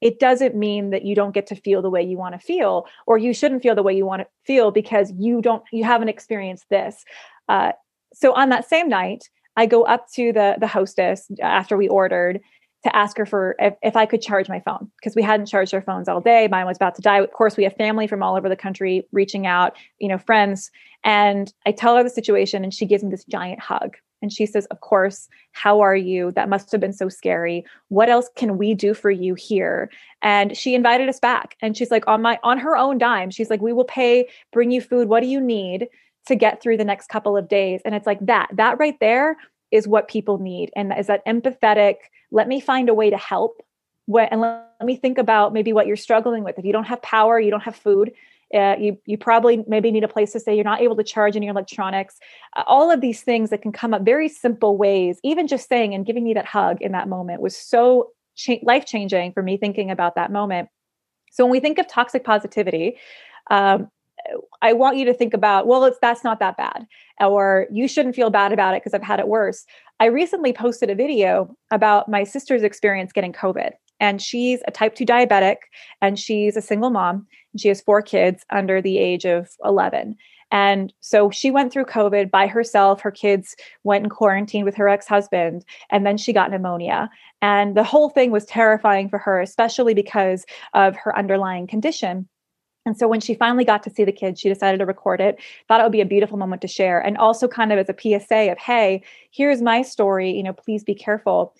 it 0.00 0.18
doesn't 0.18 0.54
mean 0.54 0.90
that 0.90 1.04
you 1.04 1.14
don't 1.14 1.32
get 1.32 1.46
to 1.46 1.56
feel 1.56 1.80
the 1.80 1.88
way 1.88 2.02
you 2.02 2.18
want 2.18 2.38
to 2.38 2.38
feel 2.38 2.86
or 3.06 3.16
you 3.16 3.32
shouldn't 3.32 3.62
feel 3.62 3.74
the 3.74 3.82
way 3.82 3.96
you 3.96 4.04
want 4.04 4.20
to 4.20 4.28
feel 4.44 4.70
because 4.70 5.12
you 5.18 5.40
don't 5.40 5.62
you 5.72 5.82
haven't 5.82 6.08
experienced 6.08 6.68
this. 6.68 7.04
Uh, 7.48 7.72
so 8.14 8.32
on 8.34 8.48
that 8.48 8.68
same 8.68 8.88
night 8.88 9.28
i 9.56 9.66
go 9.66 9.82
up 9.84 10.06
to 10.12 10.32
the 10.32 10.56
the 10.60 10.66
hostess 10.66 11.30
after 11.42 11.76
we 11.76 11.88
ordered 11.88 12.40
to 12.84 12.94
ask 12.94 13.16
her 13.16 13.26
for 13.26 13.56
if, 13.58 13.74
if 13.82 13.96
I 13.96 14.06
could 14.06 14.22
charge 14.22 14.48
my 14.48 14.60
phone 14.60 14.90
because 14.98 15.16
we 15.16 15.22
hadn't 15.22 15.46
charged 15.46 15.74
our 15.74 15.82
phones 15.82 16.08
all 16.08 16.20
day. 16.20 16.48
Mine 16.48 16.66
was 16.66 16.76
about 16.76 16.94
to 16.96 17.02
die. 17.02 17.18
Of 17.18 17.32
course, 17.32 17.56
we 17.56 17.64
have 17.64 17.74
family 17.76 18.06
from 18.06 18.22
all 18.22 18.36
over 18.36 18.48
the 18.48 18.56
country 18.56 19.06
reaching 19.10 19.46
out, 19.46 19.74
you 19.98 20.08
know, 20.08 20.18
friends. 20.18 20.70
And 21.02 21.52
I 21.66 21.72
tell 21.72 21.96
her 21.96 22.02
the 22.02 22.10
situation 22.10 22.62
and 22.62 22.72
she 22.72 22.86
gives 22.86 23.02
me 23.02 23.10
this 23.10 23.24
giant 23.24 23.60
hug. 23.60 23.96
And 24.22 24.32
she 24.32 24.46
says, 24.46 24.66
Of 24.66 24.80
course, 24.80 25.28
how 25.52 25.80
are 25.80 25.96
you? 25.96 26.30
That 26.32 26.48
must 26.48 26.72
have 26.72 26.80
been 26.80 26.92
so 26.92 27.08
scary. 27.08 27.64
What 27.88 28.08
else 28.08 28.28
can 28.36 28.58
we 28.58 28.74
do 28.74 28.94
for 28.94 29.10
you 29.10 29.34
here? 29.34 29.90
And 30.22 30.56
she 30.56 30.74
invited 30.74 31.08
us 31.08 31.20
back. 31.20 31.56
And 31.60 31.76
she's 31.76 31.90
like, 31.90 32.06
on 32.06 32.22
my 32.22 32.38
on 32.42 32.58
her 32.58 32.76
own 32.76 32.98
dime, 32.98 33.30
she's 33.30 33.50
like, 33.50 33.60
We 33.60 33.72
will 33.72 33.84
pay, 33.84 34.28
bring 34.52 34.70
you 34.70 34.80
food. 34.80 35.08
What 35.08 35.20
do 35.20 35.26
you 35.26 35.40
need 35.40 35.88
to 36.26 36.36
get 36.36 36.62
through 36.62 36.78
the 36.78 36.84
next 36.84 37.08
couple 37.08 37.36
of 37.36 37.48
days? 37.48 37.82
And 37.84 37.94
it's 37.94 38.06
like 38.06 38.20
that. 38.26 38.48
That 38.52 38.78
right 38.78 38.98
there 39.00 39.36
is 39.74 39.88
what 39.88 40.06
people 40.06 40.38
need. 40.38 40.70
And 40.76 40.94
is 40.96 41.08
that 41.08 41.26
empathetic, 41.26 41.96
let 42.30 42.46
me 42.46 42.60
find 42.60 42.88
a 42.88 42.94
way 42.94 43.10
to 43.10 43.16
help. 43.16 43.60
What, 44.06 44.28
and 44.30 44.40
let, 44.40 44.70
let 44.78 44.86
me 44.86 44.96
think 44.96 45.18
about 45.18 45.52
maybe 45.52 45.72
what 45.72 45.88
you're 45.88 45.96
struggling 45.96 46.44
with. 46.44 46.58
If 46.58 46.64
you 46.64 46.72
don't 46.72 46.84
have 46.84 47.02
power, 47.02 47.40
you 47.40 47.50
don't 47.50 47.62
have 47.64 47.74
food, 47.74 48.12
uh, 48.54 48.76
you 48.78 48.96
you 49.04 49.18
probably 49.18 49.64
maybe 49.66 49.90
need 49.90 50.04
a 50.04 50.08
place 50.16 50.30
to 50.32 50.38
stay. 50.38 50.54
You're 50.54 50.62
not 50.72 50.80
able 50.80 50.94
to 50.96 51.02
charge 51.02 51.34
any 51.34 51.48
electronics. 51.48 52.20
Uh, 52.56 52.62
all 52.68 52.88
of 52.90 53.00
these 53.00 53.22
things 53.22 53.50
that 53.50 53.62
can 53.62 53.72
come 53.72 53.92
up 53.92 54.02
very 54.02 54.28
simple 54.28 54.76
ways. 54.76 55.18
Even 55.24 55.48
just 55.48 55.68
saying 55.68 55.92
and 55.94 56.06
giving 56.06 56.22
me 56.22 56.34
that 56.34 56.46
hug 56.46 56.80
in 56.80 56.92
that 56.92 57.08
moment 57.08 57.40
was 57.40 57.56
so 57.56 58.10
cha- 58.36 58.62
life 58.62 58.84
changing 58.84 59.32
for 59.32 59.42
me. 59.42 59.56
Thinking 59.56 59.90
about 59.90 60.14
that 60.14 60.30
moment. 60.30 60.68
So 61.32 61.44
when 61.44 61.50
we 61.50 61.58
think 61.58 61.78
of 61.78 61.88
toxic 61.88 62.22
positivity, 62.22 62.96
um, 63.50 63.88
I 64.62 64.72
want 64.72 64.96
you 64.96 65.04
to 65.06 65.14
think 65.14 65.34
about, 65.34 65.66
well, 65.66 65.84
it's 65.84 65.98
that's 66.00 66.24
not 66.24 66.40
that 66.40 66.56
bad, 66.56 66.86
or 67.20 67.66
you 67.70 67.88
shouldn't 67.88 68.14
feel 68.14 68.30
bad 68.30 68.52
about 68.52 68.74
it 68.74 68.82
because 68.82 68.94
I've 68.94 69.02
had 69.02 69.20
it 69.20 69.28
worse. 69.28 69.64
I 70.00 70.06
recently 70.06 70.52
posted 70.52 70.90
a 70.90 70.94
video 70.94 71.56
about 71.70 72.08
my 72.08 72.24
sister's 72.24 72.62
experience 72.62 73.12
getting 73.12 73.32
COVID, 73.32 73.72
and 74.00 74.20
she's 74.20 74.60
a 74.66 74.70
type 74.70 74.94
2 74.94 75.04
diabetic 75.04 75.56
and 76.02 76.18
she's 76.18 76.56
a 76.56 76.62
single 76.62 76.90
mom. 76.90 77.26
And 77.52 77.60
she 77.60 77.68
has 77.68 77.80
four 77.80 78.02
kids 78.02 78.44
under 78.50 78.82
the 78.82 78.98
age 78.98 79.24
of 79.24 79.50
11. 79.64 80.16
And 80.50 80.92
so 81.00 81.30
she 81.30 81.50
went 81.50 81.72
through 81.72 81.86
COVID 81.86 82.30
by 82.30 82.46
herself. 82.46 83.00
Her 83.00 83.10
kids 83.10 83.56
went 83.82 84.04
in 84.04 84.10
quarantine 84.10 84.64
with 84.64 84.76
her 84.76 84.88
ex 84.88 85.08
husband, 85.08 85.64
and 85.90 86.06
then 86.06 86.16
she 86.16 86.32
got 86.32 86.50
pneumonia. 86.50 87.10
And 87.42 87.76
the 87.76 87.82
whole 87.82 88.08
thing 88.08 88.30
was 88.30 88.44
terrifying 88.44 89.08
for 89.08 89.18
her, 89.18 89.40
especially 89.40 89.94
because 89.94 90.44
of 90.74 90.96
her 90.96 91.16
underlying 91.16 91.66
condition. 91.66 92.28
And 92.86 92.96
so 92.96 93.08
when 93.08 93.20
she 93.20 93.34
finally 93.34 93.64
got 93.64 93.82
to 93.84 93.90
see 93.90 94.04
the 94.04 94.12
kids, 94.12 94.40
she 94.40 94.48
decided 94.48 94.78
to 94.78 94.86
record 94.86 95.20
it, 95.20 95.38
thought 95.68 95.80
it 95.80 95.82
would 95.84 95.92
be 95.92 96.02
a 96.02 96.06
beautiful 96.06 96.36
moment 96.36 96.60
to 96.62 96.68
share. 96.68 97.00
And 97.00 97.16
also 97.16 97.48
kind 97.48 97.72
of 97.72 97.78
as 97.78 97.88
a 97.88 97.94
PSA 97.98 98.52
of, 98.52 98.58
hey, 98.58 99.02
here's 99.30 99.62
my 99.62 99.82
story, 99.82 100.30
you 100.30 100.42
know, 100.42 100.52
please 100.52 100.84
be 100.84 100.94
careful. 100.94 101.54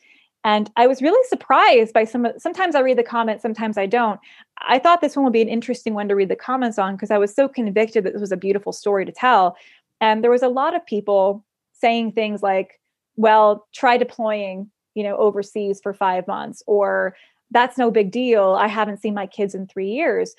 And 0.46 0.70
I 0.76 0.86
was 0.86 1.00
really 1.00 1.26
surprised 1.28 1.94
by 1.94 2.04
some 2.04 2.26
sometimes 2.36 2.74
I 2.74 2.80
read 2.80 2.98
the 2.98 3.02
comments, 3.02 3.40
sometimes 3.40 3.78
I 3.78 3.86
don't. 3.86 4.20
I 4.58 4.78
thought 4.78 5.00
this 5.00 5.16
one 5.16 5.24
would 5.24 5.32
be 5.32 5.40
an 5.40 5.48
interesting 5.48 5.94
one 5.94 6.08
to 6.08 6.14
read 6.14 6.28
the 6.28 6.36
comments 6.36 6.78
on 6.78 6.94
because 6.94 7.10
I 7.10 7.16
was 7.16 7.34
so 7.34 7.48
convicted 7.48 8.04
that 8.04 8.12
this 8.12 8.20
was 8.20 8.32
a 8.32 8.36
beautiful 8.36 8.72
story 8.72 9.06
to 9.06 9.12
tell. 9.12 9.56
And 10.02 10.22
there 10.22 10.30
was 10.30 10.42
a 10.42 10.48
lot 10.48 10.76
of 10.76 10.84
people 10.84 11.42
saying 11.72 12.12
things 12.12 12.42
like, 12.42 12.78
well, 13.16 13.66
try 13.74 13.96
deploying, 13.96 14.70
you 14.94 15.02
know, 15.02 15.16
overseas 15.16 15.80
for 15.82 15.94
5 15.94 16.26
months 16.26 16.62
or 16.66 17.16
that's 17.50 17.78
no 17.78 17.90
big 17.90 18.10
deal. 18.10 18.56
I 18.60 18.66
haven't 18.66 19.00
seen 19.00 19.14
my 19.14 19.26
kids 19.26 19.54
in 19.54 19.66
3 19.66 19.88
years 19.88 20.34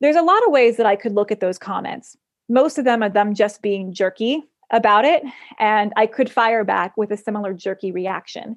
there's 0.00 0.16
a 0.16 0.22
lot 0.22 0.44
of 0.46 0.52
ways 0.52 0.76
that 0.76 0.86
I 0.86 0.96
could 0.96 1.12
look 1.12 1.30
at 1.30 1.40
those 1.40 1.58
comments. 1.58 2.16
Most 2.48 2.78
of 2.78 2.84
them 2.84 3.02
are 3.02 3.08
them 3.08 3.34
just 3.34 3.62
being 3.62 3.92
jerky 3.92 4.42
about 4.70 5.04
it. 5.04 5.22
And 5.58 5.92
I 5.96 6.06
could 6.06 6.30
fire 6.30 6.64
back 6.64 6.96
with 6.96 7.10
a 7.10 7.16
similar 7.16 7.52
jerky 7.52 7.90
reaction. 7.90 8.56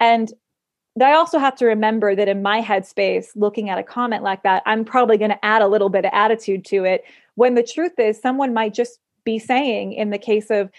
And 0.00 0.32
I 1.00 1.12
also 1.12 1.38
have 1.38 1.56
to 1.56 1.66
remember 1.66 2.14
that 2.14 2.28
in 2.28 2.42
my 2.42 2.60
headspace, 2.60 3.28
looking 3.34 3.70
at 3.70 3.78
a 3.78 3.82
comment 3.82 4.22
like 4.22 4.42
that, 4.42 4.62
I'm 4.66 4.84
probably 4.84 5.16
going 5.16 5.30
to 5.30 5.44
add 5.44 5.62
a 5.62 5.68
little 5.68 5.88
bit 5.88 6.04
of 6.04 6.10
attitude 6.12 6.64
to 6.66 6.84
it. 6.84 7.04
When 7.34 7.54
the 7.54 7.62
truth 7.62 7.98
is, 7.98 8.20
someone 8.20 8.52
might 8.52 8.74
just 8.74 8.98
be 9.24 9.38
saying, 9.38 9.92
in 9.94 10.10
the 10.10 10.18
case 10.18 10.50
of, 10.50 10.70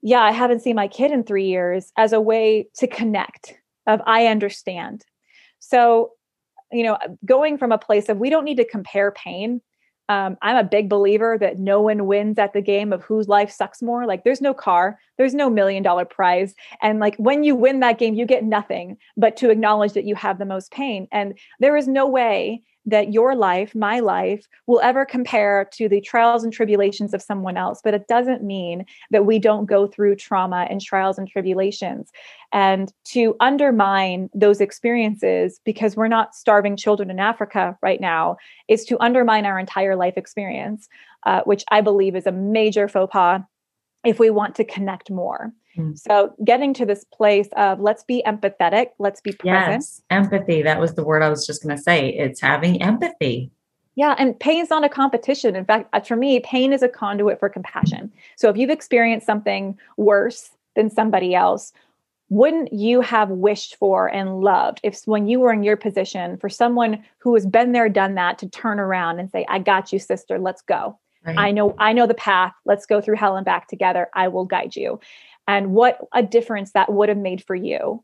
yeah, 0.00 0.20
I 0.20 0.30
haven't 0.32 0.60
seen 0.60 0.76
my 0.76 0.88
kid 0.88 1.10
in 1.10 1.22
three 1.22 1.46
years, 1.46 1.92
as 1.96 2.12
a 2.12 2.20
way 2.20 2.68
to 2.76 2.86
connect, 2.86 3.54
of 3.86 4.00
I 4.06 4.26
understand. 4.26 5.04
So 5.58 6.12
you 6.72 6.82
know, 6.82 6.98
going 7.24 7.58
from 7.58 7.72
a 7.72 7.78
place 7.78 8.08
of 8.08 8.18
we 8.18 8.30
don't 8.30 8.44
need 8.44 8.56
to 8.56 8.64
compare 8.64 9.12
pain. 9.12 9.60
Um, 10.08 10.36
I'm 10.42 10.56
a 10.56 10.64
big 10.64 10.88
believer 10.88 11.38
that 11.38 11.58
no 11.58 11.80
one 11.80 12.06
wins 12.06 12.38
at 12.38 12.52
the 12.52 12.60
game 12.60 12.92
of 12.92 13.02
whose 13.02 13.28
life 13.28 13.50
sucks 13.50 13.80
more. 13.80 14.04
Like, 14.04 14.24
there's 14.24 14.40
no 14.40 14.52
car, 14.52 14.98
there's 15.16 15.34
no 15.34 15.48
million 15.48 15.82
dollar 15.82 16.04
prize. 16.04 16.54
And 16.82 16.98
like, 16.98 17.16
when 17.16 17.44
you 17.44 17.54
win 17.54 17.80
that 17.80 17.98
game, 17.98 18.14
you 18.14 18.26
get 18.26 18.44
nothing 18.44 18.98
but 19.16 19.36
to 19.38 19.50
acknowledge 19.50 19.92
that 19.92 20.04
you 20.04 20.14
have 20.16 20.38
the 20.38 20.44
most 20.44 20.70
pain. 20.72 21.08
And 21.12 21.38
there 21.60 21.76
is 21.76 21.88
no 21.88 22.06
way 22.06 22.62
that 22.84 23.12
your 23.12 23.34
life, 23.34 23.74
my 23.74 24.00
life, 24.00 24.46
will 24.66 24.80
ever 24.80 25.04
compare 25.04 25.68
to 25.72 25.88
the 25.88 26.00
trials 26.00 26.42
and 26.42 26.52
tribulations 26.52 27.14
of 27.14 27.22
someone 27.22 27.56
else. 27.56 27.80
But 27.82 27.94
it 27.94 28.08
doesn't 28.08 28.42
mean 28.42 28.84
that 29.10 29.26
we 29.26 29.38
don't 29.38 29.66
go 29.66 29.86
through 29.86 30.16
trauma 30.16 30.66
and 30.68 30.80
trials 30.80 31.18
and 31.18 31.28
tribulations. 31.28 32.10
And 32.52 32.92
to 33.06 33.36
undermine 33.40 34.30
those 34.34 34.60
experiences 34.60 35.60
because 35.64 35.96
we're 35.96 36.08
not 36.08 36.34
starving 36.34 36.76
children 36.76 37.10
in 37.10 37.20
Africa 37.20 37.78
right 37.82 38.00
now 38.00 38.36
is 38.68 38.84
to 38.86 39.00
undermine 39.00 39.46
our 39.46 39.58
entire 39.58 39.96
life 39.96 40.14
experience, 40.16 40.88
uh, 41.24 41.42
which 41.42 41.64
I 41.70 41.80
believe 41.80 42.16
is 42.16 42.26
a 42.26 42.32
major 42.32 42.88
faux 42.88 43.12
pas 43.12 43.42
if 44.04 44.18
we 44.18 44.30
want 44.30 44.56
to 44.56 44.64
connect 44.64 45.10
more. 45.10 45.52
Mm. 45.76 45.98
So 45.98 46.34
getting 46.44 46.74
to 46.74 46.86
this 46.86 47.04
place 47.04 47.48
of 47.56 47.80
let's 47.80 48.04
be 48.04 48.22
empathetic, 48.26 48.88
let's 48.98 49.20
be 49.20 49.32
present. 49.32 49.82
Yes, 49.82 50.02
empathy. 50.10 50.62
That 50.62 50.80
was 50.80 50.94
the 50.94 51.04
word 51.04 51.22
I 51.22 51.28
was 51.28 51.46
just 51.46 51.62
going 51.62 51.76
to 51.76 51.82
say. 51.82 52.10
It's 52.10 52.40
having 52.40 52.82
empathy. 52.82 53.50
Yeah, 53.94 54.14
and 54.18 54.38
pain 54.38 54.62
is 54.62 54.70
not 54.70 54.84
a 54.84 54.88
competition. 54.88 55.54
In 55.54 55.64
fact, 55.64 55.88
uh, 55.92 56.00
for 56.00 56.16
me, 56.16 56.40
pain 56.40 56.72
is 56.72 56.82
a 56.82 56.88
conduit 56.88 57.38
for 57.38 57.48
compassion. 57.48 58.10
So 58.36 58.48
if 58.48 58.56
you've 58.56 58.70
experienced 58.70 59.26
something 59.26 59.78
worse 59.98 60.50
than 60.74 60.88
somebody 60.88 61.34
else, 61.34 61.72
wouldn't 62.32 62.72
you 62.72 63.02
have 63.02 63.28
wished 63.28 63.76
for 63.76 64.06
and 64.06 64.40
loved 64.40 64.80
if 64.82 65.02
when 65.04 65.28
you 65.28 65.38
were 65.38 65.52
in 65.52 65.62
your 65.62 65.76
position 65.76 66.38
for 66.38 66.48
someone 66.48 67.04
who 67.18 67.34
has 67.34 67.44
been 67.44 67.72
there 67.72 67.90
done 67.90 68.14
that 68.14 68.38
to 68.38 68.48
turn 68.48 68.80
around 68.80 69.20
and 69.20 69.30
say 69.30 69.44
i 69.50 69.58
got 69.58 69.92
you 69.92 69.98
sister 69.98 70.38
let's 70.38 70.62
go 70.62 70.98
right. 71.26 71.36
i 71.36 71.50
know 71.50 71.74
i 71.78 71.92
know 71.92 72.06
the 72.06 72.14
path 72.14 72.54
let's 72.64 72.86
go 72.86 73.02
through 73.02 73.16
hell 73.16 73.36
and 73.36 73.44
back 73.44 73.68
together 73.68 74.08
i 74.14 74.28
will 74.28 74.46
guide 74.46 74.74
you 74.74 74.98
and 75.46 75.72
what 75.72 75.98
a 76.12 76.22
difference 76.22 76.72
that 76.72 76.92
would 76.92 77.08
have 77.08 77.18
made 77.18 77.42
for 77.44 77.54
you 77.54 78.02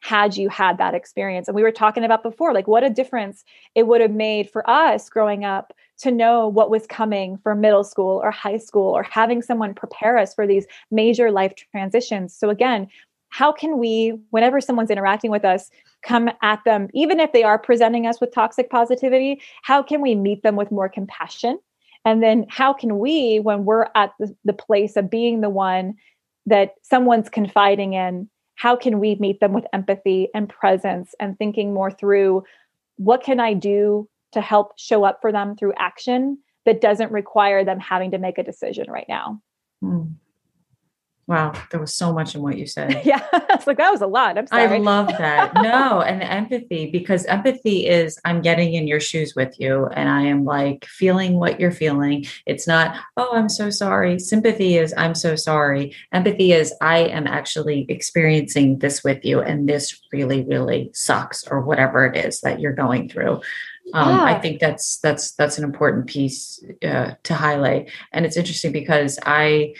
had 0.00 0.36
you 0.36 0.48
had 0.48 0.78
that 0.78 0.94
experience. 0.94 1.48
And 1.48 1.54
we 1.54 1.62
were 1.62 1.72
talking 1.72 2.04
about 2.04 2.22
before, 2.22 2.54
like 2.54 2.68
what 2.68 2.84
a 2.84 2.90
difference 2.90 3.44
it 3.74 3.86
would 3.86 4.00
have 4.00 4.12
made 4.12 4.48
for 4.48 4.68
us 4.68 5.08
growing 5.08 5.44
up 5.44 5.72
to 5.98 6.10
know 6.12 6.46
what 6.46 6.70
was 6.70 6.86
coming 6.86 7.36
for 7.38 7.54
middle 7.54 7.82
school 7.82 8.20
or 8.22 8.30
high 8.30 8.58
school 8.58 8.92
or 8.92 9.02
having 9.02 9.42
someone 9.42 9.74
prepare 9.74 10.16
us 10.16 10.34
for 10.34 10.46
these 10.46 10.66
major 10.90 11.32
life 11.32 11.52
transitions. 11.72 12.34
So, 12.34 12.50
again, 12.50 12.88
how 13.30 13.52
can 13.52 13.78
we, 13.78 14.18
whenever 14.30 14.60
someone's 14.60 14.90
interacting 14.90 15.30
with 15.30 15.44
us, 15.44 15.70
come 16.02 16.30
at 16.42 16.62
them, 16.64 16.88
even 16.94 17.20
if 17.20 17.32
they 17.32 17.42
are 17.42 17.58
presenting 17.58 18.06
us 18.06 18.20
with 18.20 18.32
toxic 18.32 18.70
positivity, 18.70 19.42
how 19.62 19.82
can 19.82 20.00
we 20.00 20.14
meet 20.14 20.42
them 20.42 20.56
with 20.56 20.70
more 20.70 20.88
compassion? 20.88 21.58
And 22.04 22.22
then 22.22 22.46
how 22.48 22.72
can 22.72 22.98
we, 22.98 23.40
when 23.40 23.64
we're 23.64 23.88
at 23.94 24.12
the, 24.18 24.34
the 24.44 24.52
place 24.52 24.96
of 24.96 25.10
being 25.10 25.40
the 25.40 25.50
one 25.50 25.96
that 26.48 26.74
someone's 26.82 27.28
confiding 27.28 27.92
in 27.94 28.28
how 28.56 28.74
can 28.74 28.98
we 28.98 29.14
meet 29.16 29.38
them 29.40 29.52
with 29.52 29.66
empathy 29.72 30.28
and 30.34 30.48
presence 30.48 31.14
and 31.20 31.38
thinking 31.38 31.72
more 31.72 31.90
through 31.90 32.42
what 32.96 33.22
can 33.22 33.40
i 33.40 33.52
do 33.52 34.08
to 34.32 34.40
help 34.40 34.72
show 34.78 35.04
up 35.04 35.18
for 35.20 35.30
them 35.32 35.56
through 35.56 35.72
action 35.78 36.38
that 36.64 36.80
doesn't 36.80 37.12
require 37.12 37.64
them 37.64 37.78
having 37.78 38.10
to 38.10 38.18
make 38.18 38.38
a 38.38 38.42
decision 38.42 38.90
right 38.90 39.06
now 39.08 39.40
mm. 39.82 40.12
Wow, 41.28 41.52
there 41.70 41.78
was 41.78 41.94
so 41.94 42.10
much 42.10 42.34
in 42.34 42.40
what 42.40 42.56
you 42.56 42.66
said. 42.66 43.02
Yeah, 43.08 43.22
it's 43.50 43.66
like 43.66 43.76
that 43.76 43.90
was 43.90 44.00
a 44.00 44.06
lot. 44.06 44.38
I'm 44.38 44.46
sorry. 44.46 44.62
I 44.62 44.78
love 44.78 45.08
that. 45.08 45.54
no, 45.62 46.00
and 46.00 46.22
empathy 46.22 46.90
because 46.90 47.24
empathy 47.26 47.86
is 47.86 48.18
I'm 48.24 48.40
getting 48.40 48.74
in 48.74 48.88
your 48.88 48.98
shoes 48.98 49.34
with 49.34 49.58
you 49.60 49.86
and 49.88 50.08
I 50.08 50.22
am 50.22 50.44
like 50.44 50.86
feeling 50.86 51.38
what 51.38 51.60
you're 51.60 51.70
feeling. 51.70 52.24
It's 52.46 52.66
not, 52.66 52.96
oh, 53.16 53.30
I'm 53.34 53.48
so 53.48 53.68
sorry. 53.70 54.18
Sympathy 54.18 54.78
is 54.78 54.94
I'm 54.96 55.14
so 55.14 55.36
sorry. 55.36 55.94
Empathy 56.12 56.52
is 56.52 56.74
I 56.80 57.00
am 57.00 57.26
actually 57.26 57.86
experiencing 57.88 58.78
this 58.78 59.04
with 59.04 59.24
you 59.24 59.40
and 59.40 59.68
this 59.68 60.00
really 60.12 60.44
really 60.44 60.90
sucks 60.94 61.46
or 61.46 61.60
whatever 61.60 62.06
it 62.06 62.16
is 62.24 62.40
that 62.40 62.58
you're 62.58 62.72
going 62.72 63.08
through. 63.08 63.40
Um, 63.94 64.08
yeah. 64.08 64.22
I 64.24 64.38
think 64.38 64.60
that's 64.60 64.98
that's 64.98 65.32
that's 65.32 65.58
an 65.58 65.64
important 65.64 66.06
piece 66.06 66.62
uh, 66.82 67.12
to 67.22 67.34
highlight, 67.34 67.90
and 68.12 68.26
it's 68.26 68.36
interesting 68.36 68.70
because 68.70 69.18
I 69.24 69.74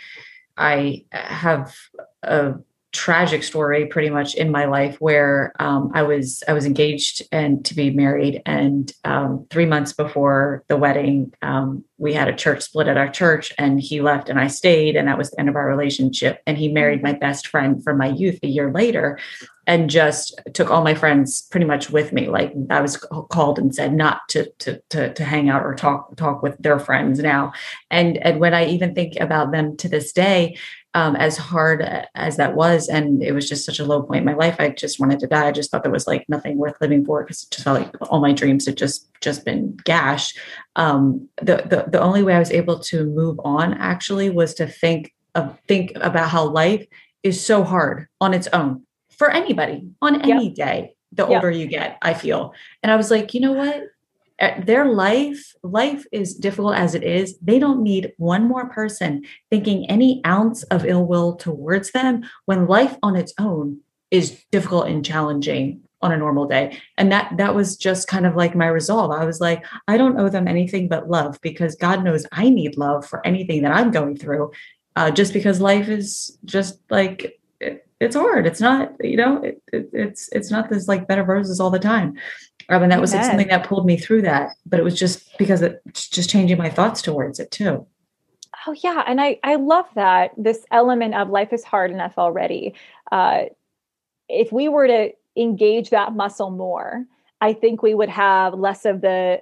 I 0.59 1.05
have 1.13 1.75
a 2.23 2.55
tragic 2.93 3.43
story 3.43 3.87
pretty 3.87 4.09
much 4.09 4.35
in 4.35 4.51
my 4.51 4.65
life 4.65 4.97
where 4.99 5.53
um, 5.59 5.91
I 5.95 6.03
was 6.03 6.43
I 6.49 6.53
was 6.53 6.65
engaged 6.65 7.23
and 7.31 7.65
to 7.67 7.75
be 7.75 7.91
married, 7.91 8.43
and 8.47 8.91
um, 9.05 9.47
three 9.51 9.67
months 9.67 9.93
before 9.93 10.65
the 10.69 10.77
wedding, 10.77 11.33
um, 11.43 11.85
we 11.99 12.15
had 12.15 12.29
a 12.29 12.35
church 12.35 12.63
split 12.63 12.89
at 12.89 12.97
our 12.97 13.09
church, 13.09 13.53
and 13.59 13.81
he 13.81 14.01
left 14.01 14.29
and 14.29 14.41
I 14.41 14.49
stayed, 14.49 14.97
and 14.97 15.07
that 15.07 15.19
was 15.19 15.31
the 15.31 15.41
end 15.41 15.49
of 15.49 15.57
our 15.57 15.67
relationship. 15.67 16.43
And 16.47 16.59
he 16.59 16.69
married 16.69 17.03
my 17.03 17.13
best 17.13 17.47
friend 17.47 17.83
from 17.85 17.99
my 17.99 18.09
youth 18.09 18.39
a 18.43 18.49
year 18.49 18.73
later, 18.73 19.19
and 19.69 19.91
just 19.91 20.41
took 20.55 20.71
all 20.71 20.83
my 20.83 20.95
friends 20.95 21.43
pretty 21.43 21.67
much 21.67 21.91
with 21.91 22.11
me. 22.11 22.27
Like 22.27 22.55
I 22.71 22.81
was 22.81 22.97
called 22.97 23.59
and 23.59 23.73
said 23.73 23.93
not 23.93 24.27
to 24.31 24.51
to 24.61 24.83
to, 24.89 25.13
to 25.13 25.25
hang 25.25 25.51
out 25.51 25.63
or 25.63 25.75
talk 25.75 26.17
talk 26.17 26.43
with 26.43 26.57
their 26.59 26.81
friends 26.81 27.21
now. 27.21 27.53
And 27.91 28.17
and 28.17 28.41
when 28.41 28.55
I 28.55 28.65
even 28.65 28.95
think 28.95 29.17
about 29.21 29.53
them 29.53 29.77
to 29.77 29.89
this 29.89 30.11
day, 30.13 30.57
um, 30.95 31.17
as 31.17 31.37
hard 31.37 31.87
as 32.15 32.39
that 32.39 32.57
was, 32.57 32.89
and 32.89 33.23
it 33.23 33.33
was 33.33 33.47
just 33.47 33.67
such 33.67 33.79
a 33.79 33.85
low 33.85 34.03
point 34.03 34.21
in 34.21 34.25
my 34.25 34.33
life, 34.33 34.57
I 34.59 34.71
just 34.71 34.99
wanted 34.99 35.21
to 35.21 35.27
die. 35.27 35.49
I 35.49 35.53
just 35.53 35.71
thought 35.71 35.83
there 35.83 35.93
was 35.93 36.07
like 36.07 36.25
nothing 36.31 36.57
worth 36.57 36.81
living 36.81 37.05
for 37.05 37.23
because 37.23 37.43
it 37.43 37.51
just 37.51 37.65
felt 37.65 37.79
like 37.79 37.95
all 38.11 38.21
my 38.21 38.33
dreams 38.33 38.65
had 38.65 38.79
just 38.79 39.07
just 39.21 39.45
been 39.45 39.77
gashed. 39.85 40.39
Um, 40.77 41.29
the, 41.43 41.57
the 41.69 41.85
the 41.91 42.01
only 42.01 42.23
way 42.23 42.35
I 42.35 42.39
was 42.39 42.51
able 42.51 42.79
to 42.85 43.05
move 43.05 43.39
on 43.45 43.75
actually 43.75 44.31
was 44.31 44.55
to 44.55 44.67
think 44.67 45.13
of 45.35 45.59
think 45.69 45.93
about 45.97 46.31
how 46.31 46.49
life 46.49 46.87
is 47.23 47.45
so 47.45 47.65
hard 47.65 48.09
on 48.23 48.33
its 48.33 48.49
own 48.55 48.87
for 49.19 49.31
anybody 49.31 49.89
on 50.01 50.23
any 50.23 50.47
yep. 50.47 50.55
day 50.55 50.95
the 51.13 51.25
yep. 51.25 51.31
older 51.31 51.51
you 51.51 51.67
get 51.67 51.99
i 52.03 52.15
feel. 52.15 52.55
And 52.83 52.93
i 52.93 52.97
was 52.97 53.11
like 53.11 53.35
you 53.35 53.41
know 53.41 53.53
what? 53.53 53.83
Their 54.65 54.85
life 54.87 55.55
life 55.65 56.07
is 56.13 56.35
difficult 56.35 56.77
as 56.77 56.95
it 56.95 57.03
is. 57.03 57.37
They 57.43 57.59
don't 57.59 57.83
need 57.83 58.13
one 58.19 58.47
more 58.47 58.69
person 58.69 59.25
thinking 59.51 59.91
any 59.91 60.21
ounce 60.25 60.63
of 60.65 60.85
ill 60.85 61.05
will 61.05 61.35
towards 61.35 61.91
them 61.91 62.23
when 62.45 62.69
life 62.69 62.97
on 63.03 63.17
its 63.17 63.35
own 63.39 63.81
is 64.13 64.41
difficult 64.53 64.87
and 64.87 65.05
challenging 65.05 65.83
on 66.01 66.13
a 66.13 66.17
normal 66.17 66.47
day. 66.47 66.79
And 66.97 67.11
that 67.11 67.37
that 67.39 67.57
was 67.57 67.77
just 67.77 68.07
kind 68.07 68.27
of 68.27 68.37
like 68.37 68.55
my 68.55 68.69
resolve. 68.69 69.11
I 69.11 69.25
was 69.25 69.41
like 69.41 69.65
i 69.89 69.97
don't 69.97 70.21
owe 70.21 70.29
them 70.29 70.47
anything 70.47 70.89
but 70.89 71.11
love 71.11 71.39
because 71.43 71.75
god 71.75 72.05
knows 72.05 72.25
i 72.31 72.49
need 72.49 72.79
love 72.79 73.05
for 73.05 73.27
anything 73.27 73.63
that 73.63 73.73
i'm 73.73 73.91
going 73.91 74.17
through 74.17 74.53
uh, 74.97 75.11
just 75.11 75.33
because 75.33 75.61
life 75.61 75.89
is 75.89 76.37
just 76.45 76.81
like 76.91 77.41
it's 78.01 78.17
hard. 78.17 78.47
It's 78.47 78.61
not, 78.61 78.93
you 79.01 79.17
know, 79.17 79.43
it, 79.43 79.63
it, 79.73 79.91
it's 79.93 80.29
it's 80.33 80.51
not 80.51 80.71
this 80.71 80.89
like 80.89 81.09
bed 81.09 81.19
of 81.19 81.29
roses 81.29 81.61
all 81.61 81.71
the 81.71 81.79
time. 81.79 82.15
Um, 82.69 82.83
and 82.83 82.93
that 82.93 83.01
was 83.01 83.15
like 83.15 83.25
something 83.25 83.49
that 83.49 83.67
pulled 83.67 83.87
me 83.87 83.97
through 83.97 84.23
that. 84.23 84.51
But 84.67 84.79
it 84.79 84.83
was 84.83 84.99
just 84.99 85.37
because 85.39 85.63
it's 85.63 86.09
just 86.09 86.31
changing 86.31 86.59
my 86.59 86.71
thoughts 86.71 87.03
towards 87.03 87.41
it 87.41 87.51
too. 87.51 87.87
Oh 88.67 88.75
yeah, 88.83 89.03
and 89.07 89.21
I 89.21 89.39
I 89.43 89.57
love 89.57 89.87
that 89.95 90.33
this 90.37 90.65
element 90.71 91.15
of 91.15 91.31
life 91.31 91.53
is 91.53 91.65
hard 91.65 91.91
enough 91.91 92.15
already. 92.19 92.75
Uh, 93.11 93.45
if 94.29 94.53
we 94.53 94.69
were 94.69 94.87
to 94.87 95.11
engage 95.37 95.91
that 95.91 96.13
muscle 96.13 96.51
more, 96.51 97.05
I 97.41 97.53
think 97.53 97.83
we 97.83 97.95
would 97.95 98.11
have 98.11 98.55
less 98.55 98.85
of 98.85 99.01
the 99.01 99.41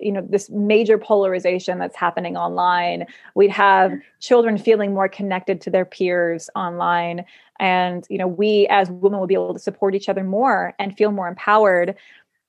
you 0.00 0.12
know 0.12 0.26
this 0.28 0.50
major 0.50 0.98
polarization 0.98 1.78
that's 1.78 1.96
happening 1.96 2.36
online. 2.36 3.06
We'd 3.34 3.50
have 3.50 3.92
children 4.20 4.58
feeling 4.58 4.94
more 4.94 5.08
connected 5.08 5.60
to 5.62 5.70
their 5.70 5.84
peers 5.84 6.50
online. 6.54 7.24
And 7.58 8.06
you 8.08 8.18
know 8.18 8.28
we 8.28 8.66
as 8.68 8.90
women 8.90 9.20
will 9.20 9.26
be 9.26 9.34
able 9.34 9.54
to 9.54 9.60
support 9.60 9.94
each 9.94 10.08
other 10.08 10.24
more 10.24 10.74
and 10.78 10.96
feel 10.96 11.12
more 11.12 11.28
empowered. 11.28 11.96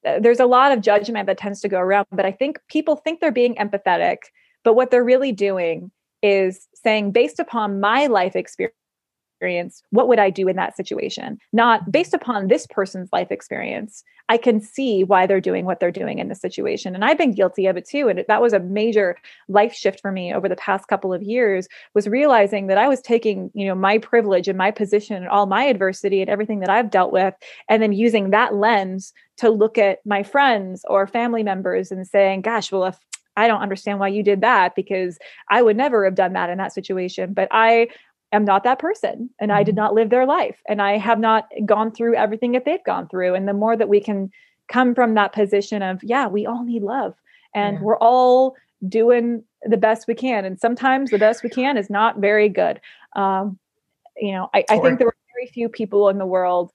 Uh, 0.06 0.20
there's 0.20 0.40
a 0.40 0.46
lot 0.46 0.72
of 0.72 0.82
judgment 0.82 1.28
that 1.28 1.38
tends 1.38 1.62
to 1.62 1.70
go 1.70 1.80
around 1.80 2.08
but 2.12 2.26
i 2.26 2.32
think 2.32 2.60
people 2.68 2.96
think 2.96 3.20
they're 3.20 3.32
being 3.32 3.56
empathetic. 3.56 4.18
But 4.64 4.74
what 4.74 4.92
they're 4.92 5.04
really 5.04 5.32
doing 5.32 5.92
is 6.24 6.68
saying 6.74 7.12
based 7.12 7.40
upon 7.40 7.80
my 7.80 8.08
life 8.08 8.36
experience 8.36 8.76
experience, 9.42 9.82
what 9.90 10.08
would 10.08 10.20
I 10.20 10.30
do 10.30 10.48
in 10.48 10.56
that 10.58 10.78
situation? 10.78 11.40
Not 11.52 11.92
based 11.92 12.14
upon 12.14 12.48
this 12.48 12.68
person's 12.68 13.10
life 13.12 13.32
experience. 13.32 14.04
I 14.30 14.38
can 14.38 14.62
see 14.62 15.04
why 15.04 15.26
they're 15.26 15.42
doing 15.42 15.66
what 15.66 15.80
they're 15.80 15.92
doing 15.92 16.20
in 16.20 16.28
the 16.28 16.36
situation. 16.36 16.94
And 16.94 17.04
I've 17.04 17.18
been 17.18 17.34
guilty 17.34 17.66
of 17.66 17.76
it 17.76 17.88
too. 17.90 18.08
And 18.08 18.24
that 18.28 18.42
was 18.42 18.54
a 18.54 18.60
major 18.60 19.18
life 19.48 19.74
shift 19.74 20.00
for 20.00 20.12
me 20.12 20.32
over 20.32 20.48
the 20.48 20.56
past 20.56 20.88
couple 20.88 21.12
of 21.12 21.24
years 21.24 21.68
was 21.96 22.08
realizing 22.08 22.68
that 22.68 22.78
I 22.78 22.88
was 22.88 23.02
taking, 23.02 23.50
you 23.56 23.66
know, 23.66 23.74
my 23.74 23.98
privilege 23.98 24.48
and 24.48 24.60
my 24.60 24.70
position 24.70 25.16
and 25.16 25.28
all 25.28 25.48
my 25.48 25.64
adversity 25.64 26.22
and 26.22 26.30
everything 26.30 26.60
that 26.60 26.70
I've 26.70 26.92
dealt 26.92 27.12
with, 27.12 27.34
and 27.68 27.82
then 27.82 27.94
using 27.94 28.30
that 28.30 28.54
lens 28.54 29.12
to 29.38 29.50
look 29.50 29.80
at 29.80 30.06
my 30.06 30.22
friends 30.22 30.86
or 30.88 31.08
family 31.08 31.42
members 31.42 31.92
and 31.92 32.08
saying, 32.08 32.42
gosh, 32.42 32.72
well, 32.72 32.86
if 32.86 33.00
I 33.38 33.48
don't 33.48 33.62
understand 33.62 34.00
why 34.00 34.10
you 34.10 34.24
did 34.24 34.42
that 34.42 34.76
because 34.76 35.18
I 35.50 35.62
would 35.62 35.78
never 35.78 36.04
have 36.06 36.16
done 36.16 36.34
that 36.34 36.50
in 36.50 36.58
that 36.58 36.74
situation. 36.74 37.34
But 37.34 37.48
I 37.50 37.88
am 38.32 38.46
not 38.46 38.64
that 38.64 38.80
person 38.80 39.30
and 39.40 39.52
I 39.52 39.64
did 39.64 39.72
mm-hmm. 39.72 39.84
not 39.84 39.94
live 39.94 40.10
their 40.10 40.26
life 40.26 40.58
and 40.68 40.82
I 40.82 40.98
have 40.98 41.20
not 41.20 41.50
gone 41.66 41.92
through 41.92 42.16
everything 42.16 42.54
that 42.54 42.66
they've 42.66 42.84
gone 42.84 43.08
through. 43.08 43.36
And 43.36 43.48
the 43.48 43.54
more 43.54 43.76
that 43.76 43.90
we 43.90 44.00
can 44.00 44.32
come 44.68 44.96
from 44.96 45.16
that 45.16 45.34
position 45.34 45.82
of, 45.82 46.04
yeah, 46.04 46.28
we 46.28 46.46
all 46.46 46.64
need 46.64 46.84
love 46.84 47.14
and 47.54 47.78
yeah. 47.78 47.84
we're 47.84 47.98
all 47.98 48.56
doing 48.88 49.44
the 49.64 49.78
best 49.78 50.08
we 50.08 50.16
can. 50.16 50.46
And 50.46 50.60
sometimes 50.60 51.12
the 51.12 51.20
best 51.20 51.44
we 51.44 51.50
can 51.50 51.78
is 51.78 51.90
not 51.90 52.20
very 52.20 52.50
good. 52.50 52.80
Um, 53.16 53.60
you 54.18 54.32
know, 54.32 54.50
I, 54.54 54.64
I 54.70 54.80
think 54.80 55.00
there 55.00 55.08
are 55.08 55.16
very 55.36 55.48
few 55.52 55.70
people 55.70 56.10
in 56.10 56.18
the 56.18 56.26
world 56.26 56.72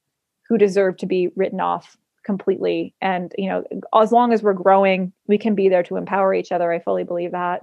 who 0.49 0.59
deserve 0.59 0.97
to 0.99 1.07
be 1.07 1.29
written 1.37 1.61
off 1.61 1.97
completely. 2.25 2.95
And, 3.01 3.33
you 3.39 3.49
know, 3.49 3.65
as 3.95 4.13
long 4.13 4.33
as 4.33 4.43
we're 4.43 4.53
growing, 4.53 5.13
we 5.27 5.39
can 5.39 5.55
be 5.55 5.69
there 5.69 5.83
to 5.85 5.97
empower 5.97 6.35
each 6.35 6.53
other. 6.53 6.73
I 6.73 6.81
fully 6.81 7.05
believe 7.05 7.33
that. 7.33 7.63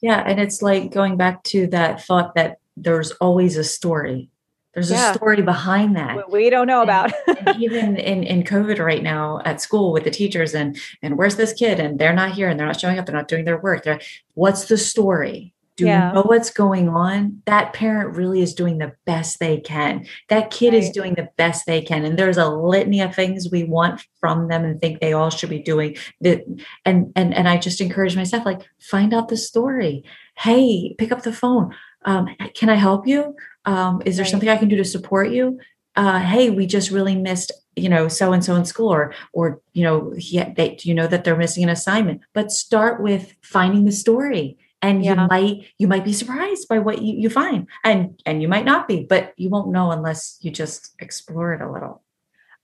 Yeah. 0.00 0.22
And 0.26 0.40
it's 0.40 0.62
like 0.62 0.92
going 0.92 1.16
back 1.16 1.42
to 1.44 1.66
that 1.68 2.02
thought 2.02 2.34
that 2.34 2.58
there's 2.82 3.12
always 3.12 3.56
a 3.56 3.64
story. 3.64 4.30
There's 4.74 4.90
yeah. 4.90 5.10
a 5.10 5.14
story 5.14 5.42
behind 5.42 5.96
that. 5.96 6.30
We 6.30 6.48
don't 6.48 6.68
know 6.68 6.82
about. 6.82 7.12
and 7.26 7.60
even 7.60 7.96
in, 7.96 8.22
in 8.22 8.44
COVID 8.44 8.78
right 8.78 9.02
now 9.02 9.40
at 9.44 9.60
school 9.60 9.92
with 9.92 10.04
the 10.04 10.10
teachers 10.10 10.54
and 10.54 10.78
and 11.02 11.18
where's 11.18 11.36
this 11.36 11.52
kid? 11.52 11.80
And 11.80 11.98
they're 11.98 12.12
not 12.12 12.32
here 12.32 12.48
and 12.48 12.58
they're 12.58 12.66
not 12.66 12.78
showing 12.78 12.98
up, 12.98 13.06
they're 13.06 13.16
not 13.16 13.28
doing 13.28 13.44
their 13.44 13.58
work. 13.58 13.82
They're, 13.82 14.00
what's 14.34 14.66
the 14.66 14.78
story? 14.78 15.54
Do 15.76 15.86
yeah. 15.86 16.08
you 16.08 16.14
know 16.14 16.22
what's 16.22 16.50
going 16.50 16.90
on? 16.90 17.42
That 17.46 17.72
parent 17.72 18.14
really 18.14 18.42
is 18.42 18.54
doing 18.54 18.78
the 18.78 18.92
best 19.06 19.40
they 19.40 19.58
can. 19.58 20.06
That 20.28 20.50
kid 20.50 20.74
right. 20.74 20.82
is 20.82 20.90
doing 20.90 21.14
the 21.14 21.30
best 21.36 21.64
they 21.64 21.80
can. 21.80 22.04
And 22.04 22.18
there's 22.18 22.36
a 22.36 22.50
litany 22.50 23.00
of 23.00 23.14
things 23.14 23.50
we 23.50 23.64
want 23.64 24.04
from 24.20 24.48
them 24.48 24.64
and 24.64 24.78
think 24.78 25.00
they 25.00 25.14
all 25.14 25.30
should 25.30 25.48
be 25.48 25.62
doing. 25.62 25.96
That 26.20 26.44
and 26.84 27.10
and 27.16 27.32
and 27.34 27.48
I 27.48 27.56
just 27.56 27.80
encourage 27.80 28.14
myself, 28.14 28.44
like, 28.44 28.60
find 28.78 29.14
out 29.14 29.28
the 29.28 29.38
story. 29.38 30.04
Hey, 30.36 30.94
pick 30.98 31.12
up 31.12 31.22
the 31.22 31.32
phone 31.32 31.74
um, 32.04 32.28
can 32.54 32.68
I 32.68 32.74
help 32.74 33.06
you? 33.06 33.36
Um, 33.64 34.02
is 34.04 34.16
there 34.16 34.24
right. 34.24 34.30
something 34.30 34.48
I 34.48 34.56
can 34.56 34.68
do 34.68 34.76
to 34.76 34.84
support 34.84 35.30
you? 35.30 35.58
Uh, 35.96 36.20
hey, 36.20 36.50
we 36.50 36.66
just 36.66 36.90
really 36.90 37.16
missed, 37.16 37.52
you 37.76 37.88
know, 37.88 38.08
so 38.08 38.32
and 38.32 38.44
so 38.44 38.54
in 38.54 38.64
school, 38.64 38.88
or 38.88 39.12
or 39.32 39.60
you 39.72 39.82
know, 39.82 40.12
he, 40.16 40.40
they, 40.40 40.78
you 40.82 40.94
know 40.94 41.06
that 41.06 41.24
they're 41.24 41.36
missing 41.36 41.64
an 41.64 41.68
assignment. 41.68 42.22
But 42.32 42.52
start 42.52 43.02
with 43.02 43.34
finding 43.42 43.84
the 43.84 43.92
story, 43.92 44.56
and 44.82 45.04
yeah. 45.04 45.22
you 45.22 45.28
might 45.28 45.66
you 45.78 45.88
might 45.88 46.04
be 46.04 46.12
surprised 46.12 46.68
by 46.68 46.78
what 46.78 47.02
you, 47.02 47.14
you 47.14 47.28
find, 47.28 47.66
and 47.84 48.20
and 48.24 48.40
you 48.40 48.48
might 48.48 48.64
not 48.64 48.88
be, 48.88 49.04
but 49.04 49.34
you 49.36 49.50
won't 49.50 49.72
know 49.72 49.90
unless 49.90 50.38
you 50.40 50.50
just 50.50 50.94
explore 51.00 51.52
it 51.52 51.60
a 51.60 51.70
little. 51.70 52.02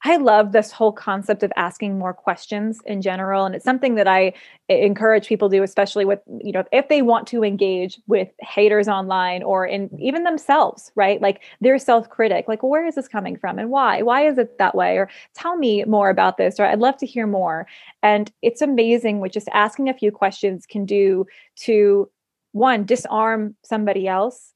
I 0.08 0.18
love 0.18 0.52
this 0.52 0.70
whole 0.70 0.92
concept 0.92 1.42
of 1.42 1.52
asking 1.56 1.98
more 1.98 2.14
questions 2.14 2.78
in 2.86 3.02
general. 3.02 3.44
And 3.44 3.56
it's 3.56 3.64
something 3.64 3.96
that 3.96 4.06
I 4.06 4.34
encourage 4.68 5.26
people 5.26 5.50
to 5.50 5.56
do, 5.56 5.64
especially 5.64 6.04
with, 6.04 6.20
you 6.40 6.52
know, 6.52 6.62
if 6.70 6.88
they 6.88 7.02
want 7.02 7.26
to 7.28 7.42
engage 7.42 7.98
with 8.06 8.28
haters 8.38 8.86
online 8.86 9.42
or 9.42 9.66
in 9.66 9.90
even 10.00 10.22
themselves, 10.22 10.92
right? 10.94 11.20
Like 11.20 11.42
their 11.60 11.76
self 11.76 12.08
critic, 12.08 12.44
like, 12.46 12.62
well, 12.62 12.70
where 12.70 12.86
is 12.86 12.94
this 12.94 13.08
coming 13.08 13.36
from 13.36 13.58
and 13.58 13.68
why? 13.68 14.02
Why 14.02 14.28
is 14.28 14.38
it 14.38 14.58
that 14.58 14.76
way? 14.76 14.96
Or 14.96 15.10
tell 15.34 15.56
me 15.56 15.82
more 15.86 16.08
about 16.08 16.36
this, 16.36 16.60
or 16.60 16.66
I'd 16.66 16.78
love 16.78 16.96
to 16.98 17.06
hear 17.06 17.26
more. 17.26 17.66
And 18.04 18.30
it's 18.42 18.62
amazing 18.62 19.18
what 19.18 19.32
just 19.32 19.48
asking 19.52 19.88
a 19.88 19.94
few 19.94 20.12
questions 20.12 20.66
can 20.66 20.84
do 20.84 21.26
to 21.62 22.08
one, 22.52 22.84
disarm 22.84 23.56
somebody 23.64 24.06
else 24.06 24.54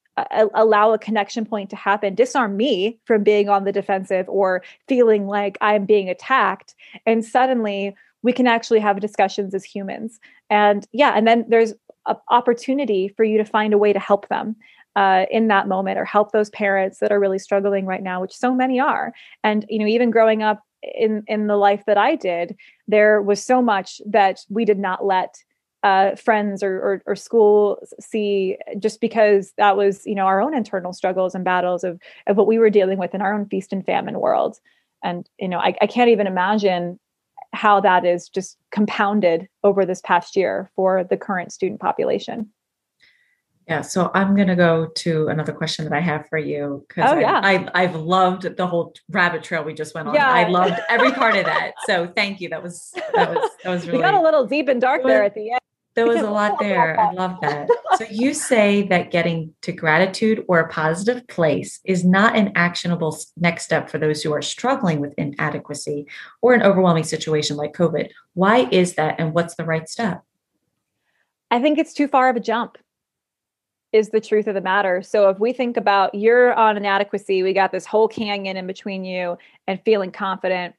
allow 0.53 0.93
a 0.93 0.99
connection 0.99 1.45
point 1.45 1.69
to 1.69 1.75
happen, 1.75 2.15
disarm 2.15 2.57
me 2.57 2.99
from 3.05 3.23
being 3.23 3.49
on 3.49 3.63
the 3.63 3.71
defensive 3.71 4.27
or 4.29 4.63
feeling 4.87 5.27
like 5.27 5.57
I'm 5.61 5.85
being 5.85 6.09
attacked. 6.09 6.75
And 7.05 7.23
suddenly 7.23 7.95
we 8.23 8.33
can 8.33 8.47
actually 8.47 8.79
have 8.79 8.99
discussions 8.99 9.53
as 9.53 9.63
humans. 9.63 10.19
And 10.49 10.85
yeah, 10.91 11.13
and 11.15 11.27
then 11.27 11.45
there's 11.47 11.73
an 12.05 12.17
opportunity 12.29 13.07
for 13.09 13.23
you 13.23 13.37
to 13.37 13.45
find 13.45 13.73
a 13.73 13.77
way 13.77 13.93
to 13.93 13.99
help 13.99 14.27
them. 14.29 14.55
Uh, 14.97 15.25
in 15.31 15.47
that 15.47 15.69
moment, 15.69 15.97
or 15.97 16.03
help 16.03 16.33
those 16.33 16.49
parents 16.49 16.99
that 16.99 17.13
are 17.13 17.19
really 17.21 17.39
struggling 17.39 17.85
right 17.85 18.03
now, 18.03 18.19
which 18.19 18.35
so 18.35 18.53
many 18.53 18.77
are. 18.77 19.13
And 19.41 19.65
you 19.69 19.79
know, 19.79 19.85
even 19.85 20.11
growing 20.11 20.43
up 20.43 20.65
in 20.83 21.23
in 21.27 21.47
the 21.47 21.55
life 21.55 21.83
that 21.87 21.97
I 21.97 22.15
did, 22.15 22.57
there 22.89 23.21
was 23.21 23.41
so 23.41 23.61
much 23.61 24.01
that 24.05 24.43
we 24.49 24.65
did 24.65 24.77
not 24.77 25.05
let 25.05 25.37
uh, 25.83 26.15
friends 26.15 26.61
or, 26.61 26.75
or, 26.75 27.03
or 27.07 27.15
school 27.15 27.79
see 27.99 28.57
just 28.77 29.01
because 29.01 29.53
that 29.57 29.75
was 29.75 30.05
you 30.05 30.13
know 30.13 30.25
our 30.25 30.41
own 30.41 30.53
internal 30.53 30.93
struggles 30.93 31.33
and 31.33 31.43
battles 31.43 31.83
of 31.83 31.99
of 32.27 32.37
what 32.37 32.47
we 32.47 32.59
were 32.59 32.69
dealing 32.69 32.99
with 32.99 33.15
in 33.15 33.21
our 33.21 33.33
own 33.33 33.47
feast 33.47 33.73
and 33.73 33.85
famine 33.85 34.19
world 34.19 34.59
and 35.03 35.27
you 35.39 35.47
know 35.47 35.57
I, 35.57 35.75
I 35.81 35.87
can't 35.87 36.09
even 36.09 36.27
imagine 36.27 36.99
how 37.53 37.81
that 37.81 38.05
is 38.05 38.29
just 38.29 38.57
compounded 38.71 39.49
over 39.63 39.85
this 39.85 40.01
past 40.01 40.35
year 40.35 40.69
for 40.75 41.03
the 41.03 41.17
current 41.17 41.51
student 41.51 41.79
population 41.79 42.51
yeah, 43.67 43.81
so 43.81 44.11
I'm 44.13 44.35
gonna 44.35 44.55
go 44.55 44.87
to 44.87 45.27
another 45.29 45.53
question 45.53 45.85
that 45.85 45.93
I 45.93 46.01
have 46.01 46.27
for 46.27 46.37
you 46.37 46.83
because 46.89 47.11
oh, 47.11 47.19
yeah. 47.19 47.39
I've, 47.41 47.69
I've 47.73 47.95
loved 47.95 48.57
the 48.57 48.67
whole 48.67 48.93
rabbit 49.09 49.43
trail 49.43 49.63
we 49.63 49.73
just 49.73 49.95
went 49.95 50.09
on. 50.09 50.15
Yeah. 50.15 50.29
I 50.29 50.49
loved 50.49 50.79
every 50.89 51.13
part 51.13 51.37
of 51.37 51.45
that. 51.45 51.73
So 51.85 52.11
thank 52.13 52.41
you. 52.41 52.49
That 52.49 52.61
was 52.61 52.91
that 53.13 53.33
was 53.33 53.49
that 53.63 53.69
was 53.69 53.85
really. 53.85 53.99
We 53.99 54.03
got 54.03 54.13
a 54.13 54.21
little 54.21 54.45
deep 54.45 54.67
and 54.67 54.81
dark 54.81 55.03
there 55.03 55.23
at 55.23 55.35
the 55.35 55.51
end 55.51 55.61
there 55.93 56.07
was 56.07 56.21
a 56.21 56.29
lot 56.29 56.57
there. 56.59 56.99
I 56.99 57.11
love 57.11 57.37
that. 57.41 57.67
So 57.97 58.05
you 58.09 58.33
say 58.33 58.83
that 58.83 59.11
getting 59.11 59.53
to 59.61 59.71
gratitude 59.71 60.45
or 60.47 60.59
a 60.59 60.69
positive 60.69 61.27
place 61.27 61.81
is 61.85 62.05
not 62.05 62.35
an 62.35 62.53
actionable 62.55 63.17
next 63.35 63.65
step 63.65 63.89
for 63.89 63.97
those 63.97 64.23
who 64.23 64.31
are 64.33 64.41
struggling 64.41 65.01
with 65.01 65.13
inadequacy 65.17 66.07
or 66.41 66.53
an 66.53 66.63
overwhelming 66.63 67.03
situation 67.03 67.57
like 67.57 67.73
COVID. 67.73 68.09
Why 68.33 68.69
is 68.71 68.93
that 68.95 69.15
and 69.19 69.33
what's 69.33 69.55
the 69.55 69.65
right 69.65 69.87
step? 69.89 70.23
I 71.49 71.61
think 71.61 71.77
it's 71.77 71.93
too 71.93 72.07
far 72.07 72.29
of 72.29 72.37
a 72.37 72.39
jump. 72.39 72.77
Is 73.91 74.09
the 74.11 74.21
truth 74.21 74.47
of 74.47 74.53
the 74.53 74.61
matter. 74.61 75.01
So 75.01 75.27
if 75.27 75.37
we 75.37 75.51
think 75.51 75.75
about 75.75 76.15
you're 76.15 76.53
on 76.53 76.77
inadequacy, 76.77 77.43
we 77.43 77.51
got 77.51 77.73
this 77.73 77.85
whole 77.85 78.07
canyon 78.07 78.55
in 78.55 78.65
between 78.65 79.03
you 79.03 79.37
and 79.67 79.81
feeling 79.83 80.13
confident 80.13 80.75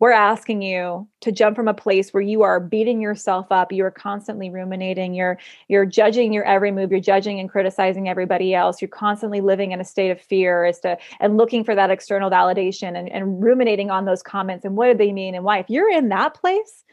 we're 0.00 0.12
asking 0.12 0.62
you 0.62 1.08
to 1.20 1.32
jump 1.32 1.56
from 1.56 1.68
a 1.68 1.74
place 1.74 2.14
where 2.14 2.22
you 2.22 2.42
are 2.42 2.60
beating 2.60 3.00
yourself 3.00 3.46
up. 3.50 3.72
You 3.72 3.84
are 3.84 3.90
constantly 3.90 4.50
ruminating. 4.50 5.14
You're 5.14 5.38
you're 5.68 5.86
judging 5.86 6.32
your 6.32 6.44
every 6.44 6.70
move. 6.70 6.90
You're 6.90 7.00
judging 7.00 7.40
and 7.40 7.48
criticizing 7.48 8.08
everybody 8.08 8.54
else. 8.54 8.80
You're 8.80 8.88
constantly 8.88 9.40
living 9.40 9.72
in 9.72 9.80
a 9.80 9.84
state 9.84 10.10
of 10.10 10.20
fear 10.20 10.64
as 10.64 10.78
to 10.80 10.96
and 11.20 11.36
looking 11.36 11.64
for 11.64 11.74
that 11.74 11.90
external 11.90 12.30
validation 12.30 12.96
and, 12.98 13.08
and 13.10 13.42
ruminating 13.42 13.90
on 13.90 14.04
those 14.04 14.22
comments 14.22 14.64
and 14.64 14.76
what 14.76 14.86
do 14.86 14.94
they 14.94 15.12
mean 15.12 15.34
and 15.34 15.44
why. 15.44 15.58
If 15.58 15.68
you're 15.68 15.90
in 15.90 16.08
that 16.10 16.34
place 16.34 16.84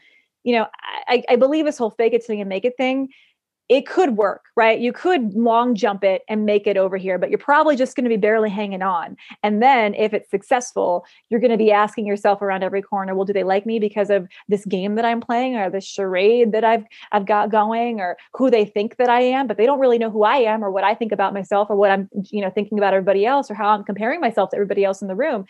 you 0.46 0.52
know 0.52 0.66
i, 1.08 1.22
I 1.28 1.36
believe 1.36 1.66
this 1.66 1.76
whole 1.76 1.90
fake 1.90 2.14
it 2.14 2.24
till 2.24 2.36
you 2.36 2.46
make 2.46 2.64
it 2.64 2.76
thing 2.76 3.08
it 3.68 3.86
could 3.86 4.16
work, 4.16 4.44
right? 4.54 4.78
You 4.78 4.92
could 4.92 5.34
long 5.34 5.74
jump 5.74 6.04
it 6.04 6.22
and 6.28 6.46
make 6.46 6.66
it 6.68 6.76
over 6.76 6.96
here, 6.96 7.18
but 7.18 7.30
you're 7.30 7.38
probably 7.38 7.74
just 7.74 7.96
going 7.96 8.04
to 8.04 8.08
be 8.10 8.16
barely 8.16 8.48
hanging 8.48 8.82
on. 8.82 9.16
And 9.42 9.60
then 9.60 9.94
if 9.94 10.14
it's 10.14 10.30
successful, 10.30 11.04
you're 11.30 11.40
going 11.40 11.50
to 11.50 11.56
be 11.56 11.72
asking 11.72 12.06
yourself 12.06 12.42
around 12.42 12.62
every 12.62 12.80
corner, 12.80 13.14
well, 13.14 13.24
do 13.24 13.32
they 13.32 13.42
like 13.42 13.66
me 13.66 13.80
because 13.80 14.08
of 14.08 14.28
this 14.48 14.64
game 14.66 14.94
that 14.94 15.04
I'm 15.04 15.20
playing 15.20 15.56
or 15.56 15.68
this 15.68 15.84
charade 15.84 16.52
that 16.52 16.62
I've 16.62 16.84
I've 17.10 17.26
got 17.26 17.50
going 17.50 18.00
or 18.00 18.16
who 18.34 18.50
they 18.50 18.64
think 18.64 18.96
that 18.98 19.08
I 19.08 19.20
am, 19.20 19.48
but 19.48 19.56
they 19.56 19.66
don't 19.66 19.80
really 19.80 19.98
know 19.98 20.10
who 20.10 20.22
I 20.22 20.36
am 20.36 20.64
or 20.64 20.70
what 20.70 20.84
I 20.84 20.94
think 20.94 21.10
about 21.10 21.34
myself 21.34 21.68
or 21.68 21.76
what 21.76 21.90
I'm, 21.90 22.08
you 22.30 22.40
know, 22.40 22.50
thinking 22.50 22.78
about 22.78 22.94
everybody 22.94 23.26
else 23.26 23.50
or 23.50 23.54
how 23.54 23.70
I'm 23.70 23.84
comparing 23.84 24.20
myself 24.20 24.50
to 24.50 24.56
everybody 24.56 24.84
else 24.84 25.02
in 25.02 25.08
the 25.08 25.16
room. 25.16 25.44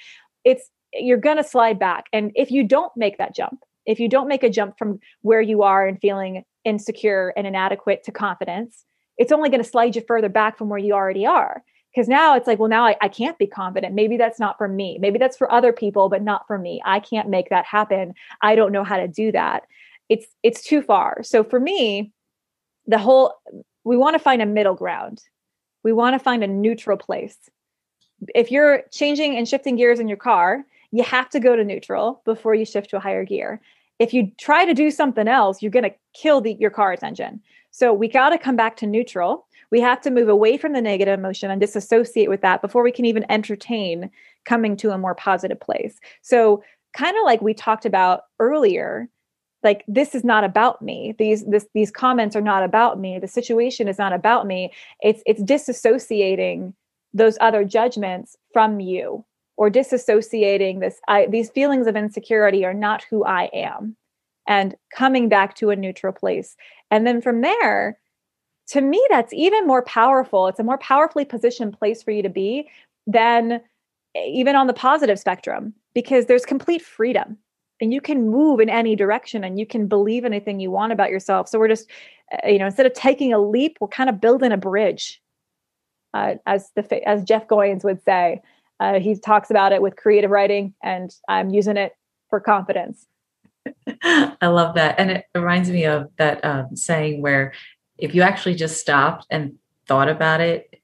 It's 0.45 0.71
you're 0.95 1.19
going 1.19 1.37
to 1.37 1.45
slide 1.45 1.79
back. 1.79 2.07
And 2.13 2.33
if 2.35 2.51
you 2.51 2.65
don't 2.67 2.93
make 2.97 3.19
that 3.19 3.35
jump, 3.35 3.63
if 3.87 4.01
you 4.01 4.09
don't 4.09 4.29
make 4.29 4.43
a 4.43 4.51
jump 4.51 4.79
from 4.79 5.01
where 5.23 5.41
you 5.41 5.63
are 5.63 5.87
and 5.87 6.01
feeling 6.01 6.45
insecure 6.65 7.33
and 7.37 7.47
inadequate 7.47 8.03
to 8.05 8.13
confidence, 8.13 8.85
it's 9.17 9.33
only 9.33 9.49
going 9.49 9.63
to 9.63 9.69
slide 9.69 9.97
you 9.97 10.03
further 10.07 10.29
back 10.29 10.59
from 10.59 10.69
where 10.69 10.79
you 10.79 10.93
already 10.93 11.25
are. 11.25 11.63
Because 11.95 12.09
now 12.09 12.37
it's 12.37 12.47
like, 12.47 12.59
well, 12.59 12.69
now 12.69 12.85
I, 12.85 12.97
I 13.01 13.09
can't 13.09 13.39
be 13.39 13.47
confident. 13.47 13.95
Maybe 13.95 14.19
that's 14.19 14.39
not 14.39 14.59
for 14.59 14.69
me. 14.69 14.99
Maybe 15.01 15.19
that's 15.19 15.37
for 15.37 15.51
other 15.51 15.73
people, 15.73 16.11
but 16.11 16.23
not 16.23 16.47
for 16.47 16.59
me. 16.59 16.83
I 16.85 17.01
can't 17.01 17.31
make 17.31 17.49
that 17.49 17.65
happen. 17.65 18.13
I 18.43 18.55
don't 18.55 18.73
know 18.73 18.85
how 18.85 18.99
to 18.99 19.09
do 19.09 19.33
that. 19.33 19.63
It's 20.11 20.27
it's 20.43 20.63
too 20.63 20.83
far. 20.83 21.23
So 21.23 21.43
for 21.43 21.59
me, 21.59 22.13
the 22.87 22.99
whole 22.99 23.35
we 23.85 23.97
want 23.97 24.15
to 24.15 24.19
find 24.19 24.43
a 24.43 24.47
middle 24.47 24.75
ground. 24.75 25.23
We 25.85 25.93
want 25.93 26.15
to 26.15 26.19
find 26.19 26.45
a 26.45 26.49
neutral 26.49 26.99
place. 26.99 27.39
If 28.35 28.51
you're 28.51 28.83
changing 28.93 29.37
and 29.37 29.49
shifting 29.49 29.77
gears 29.77 30.01
in 30.01 30.09
your 30.09 30.17
car, 30.19 30.65
you 30.97 31.05
have 31.05 31.29
to 31.31 31.41
go 31.41 31.57
to 31.57 31.65
neutral 31.65 32.23
before 32.25 32.55
you 32.55 32.65
shift 32.65 32.91
to 32.91 32.97
a 32.97 33.01
higher 33.01 33.25
gear 33.25 33.61
if 33.99 34.13
you 34.13 34.31
try 34.39 34.65
to 34.65 34.75
do 34.75 34.91
something 34.91 35.29
else, 35.29 35.63
you're 35.63 35.71
going 35.71 35.85
to 35.85 35.95
kill 36.15 36.41
the, 36.41 36.55
your 36.55 36.71
car's 36.71 37.03
engine. 37.03 37.41
So 37.71 37.93
we 37.93 38.09
got 38.09 38.31
to 38.31 38.39
come 38.39 38.57
back 38.57 38.77
to 38.79 38.87
neutral. 38.87 39.47
We 39.71 39.81
have 39.81 40.01
to 40.03 40.11
move 40.11 40.29
away 40.29 40.57
from 40.57 40.73
the 40.73 40.81
negative 40.81 41.19
emotion 41.19 41.51
and 41.51 41.61
disassociate 41.61 42.29
with 42.29 42.41
that 42.43 42.63
before 42.63 42.83
we 42.83 42.93
can 42.93 43.05
even 43.05 43.31
entertain 43.31 44.11
coming 44.45 44.77
to 44.79 44.91
a 44.91 44.99
more 44.99 45.15
positive 45.15 45.61
place. 45.61 45.99
So 46.23 46.63
kind 46.95 47.17
of 47.17 47.25
like 47.25 47.43
we 47.43 47.53
talked 47.53 47.85
about 47.85 48.23
earlier, 48.39 49.09
like 49.63 49.85
this 49.89 50.15
is 50.15 50.25
not 50.25 50.45
about 50.45 50.81
me. 50.81 51.15
These 51.19 51.45
this 51.47 51.67
these 51.75 51.91
comments 51.91 52.37
are 52.37 52.41
not 52.41 52.63
about 52.63 53.01
me. 53.01 53.19
The 53.19 53.27
situation 53.27 53.89
is 53.89 53.99
not 53.99 54.13
about 54.13 54.47
me. 54.47 54.73
It's 55.03 55.23
it's 55.27 55.43
disassociating 55.43 56.73
those 57.13 57.37
other 57.41 57.65
judgments 57.65 58.37
from 58.53 58.79
you 58.79 59.25
or 59.57 59.71
disassociating 59.71 60.81
this 60.81 61.01
I, 61.09 61.27
these 61.27 61.51
feelings 61.51 61.87
of 61.87 61.97
insecurity 61.97 62.65
are 62.65 62.75
not 62.75 63.05
who 63.11 63.25
i 63.25 63.45
am 63.53 63.97
and 64.47 64.75
coming 64.95 65.29
back 65.29 65.55
to 65.57 65.71
a 65.71 65.77
neutral 65.77 66.13
place. 66.13 66.57
And 66.91 67.07
then 67.07 67.21
from 67.21 67.41
there 67.41 67.99
to 68.69 68.81
me 68.81 69.05
that's 69.11 69.33
even 69.33 69.67
more 69.67 69.83
powerful. 69.83 70.49
It's 70.49 70.59
a 70.59 70.65
more 70.65 70.79
powerfully 70.79 71.25
positioned 71.25 71.79
place 71.79 72.03
for 72.03 72.11
you 72.11 72.23
to 72.23 72.29
be 72.29 72.69
than 73.07 73.61
even 74.17 74.57
on 74.57 74.67
the 74.67 74.73
positive 74.73 75.19
spectrum 75.19 75.73
because 75.95 76.27
there's 76.27 76.45
complete 76.45 76.83
freedom 76.83 77.39
and 77.81 77.93
you 77.93 78.01
can 78.01 78.29
move 78.29 78.59
in 78.59 78.69
any 78.69 78.97
direction 78.97 79.45
and 79.45 79.59
you 79.59 79.67
can 79.67 79.87
believe 79.87 80.25
anything 80.25 80.59
you 80.59 80.71
want 80.71 80.93
about 80.93 81.11
yourself. 81.11 81.49
So 81.49 81.59
we're 81.59 81.69
just 81.69 81.89
uh, 82.33 82.49
you 82.49 82.59
know 82.59 82.67
instead 82.67 82.87
of 82.87 82.93
taking 82.93 83.33
a 83.33 83.39
leap 83.39 83.79
we're 83.81 83.89
kind 83.89 84.11
of 84.11 84.21
building 84.21 84.53
a 84.53 84.57
bridge 84.57 85.23
uh, 86.15 86.35
as 86.47 86.71
the 86.75 87.09
as 87.09 87.23
jeff 87.23 87.47
goins 87.47 87.85
would 87.85 88.03
say 88.03 88.41
uh, 88.81 89.01
he 89.01 89.19
talks 89.19 89.51
about 89.51 89.73
it 89.73 89.81
with 89.81 89.97
creative 89.97 90.31
writing, 90.31 90.75
and 90.83 91.15
I'm 91.29 91.51
using 91.51 91.77
it 91.77 91.93
for 92.29 92.41
confidence. 92.41 93.07
I 94.03 94.47
love 94.47 94.75
that. 94.75 94.99
And 94.99 95.11
it 95.11 95.25
reminds 95.35 95.71
me 95.71 95.85
of 95.85 96.11
that 96.19 96.45
um, 96.45 96.77
saying 96.77 97.23
where 97.23 97.53
if 97.99 98.15
you 98.15 98.23
actually 98.23 98.55
just 98.55 98.81
stopped 98.81 99.27
and 99.31 99.55
thought 99.87 100.09
about 100.09 100.41
it, 100.41 100.81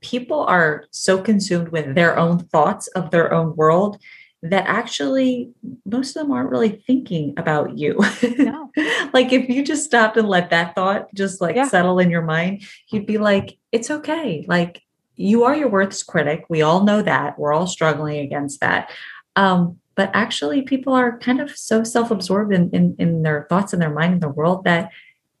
people 0.00 0.40
are 0.40 0.84
so 0.90 1.20
consumed 1.20 1.68
with 1.68 1.94
their 1.94 2.18
own 2.18 2.38
thoughts 2.38 2.86
of 2.88 3.10
their 3.10 3.32
own 3.32 3.54
world 3.56 3.98
that 4.42 4.64
actually 4.66 5.50
most 5.84 6.16
of 6.16 6.22
them 6.22 6.32
aren't 6.32 6.50
really 6.50 6.82
thinking 6.86 7.34
about 7.36 7.76
you. 7.78 7.98
No. 8.38 8.70
like 9.14 9.32
if 9.32 9.48
you 9.48 9.64
just 9.64 9.84
stopped 9.84 10.16
and 10.18 10.28
let 10.28 10.50
that 10.50 10.74
thought 10.74 11.12
just 11.14 11.40
like 11.40 11.56
yeah. 11.56 11.66
settle 11.66 11.98
in 11.98 12.10
your 12.10 12.22
mind, 12.22 12.62
you'd 12.92 13.06
be 13.06 13.18
like, 13.18 13.56
it's 13.72 13.90
okay. 13.90 14.44
Like 14.46 14.82
you 15.16 15.44
are 15.44 15.56
your 15.56 15.68
worth's 15.68 16.02
critic. 16.02 16.44
We 16.48 16.62
all 16.62 16.84
know 16.84 17.02
that. 17.02 17.38
We're 17.38 17.52
all 17.52 17.66
struggling 17.66 18.18
against 18.18 18.60
that. 18.60 18.90
Um, 19.34 19.78
but 19.94 20.10
actually, 20.12 20.62
people 20.62 20.92
are 20.92 21.18
kind 21.18 21.40
of 21.40 21.56
so 21.56 21.82
self-absorbed 21.82 22.52
in, 22.52 22.70
in, 22.70 22.96
in 22.98 23.22
their 23.22 23.46
thoughts 23.48 23.72
and 23.72 23.80
their 23.80 23.90
mind 23.90 24.14
in 24.14 24.20
the 24.20 24.28
world 24.28 24.64
that, 24.64 24.90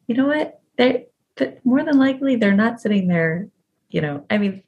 you 0.06 0.14
know 0.14 0.26
what, 0.26 0.60
they 0.76 1.06
more 1.64 1.84
than 1.84 1.98
likely 1.98 2.36
they're 2.36 2.54
not 2.54 2.80
sitting 2.80 3.08
there. 3.08 3.48
You 3.90 4.00
know, 4.00 4.24
I 4.30 4.38
mean, 4.38 4.62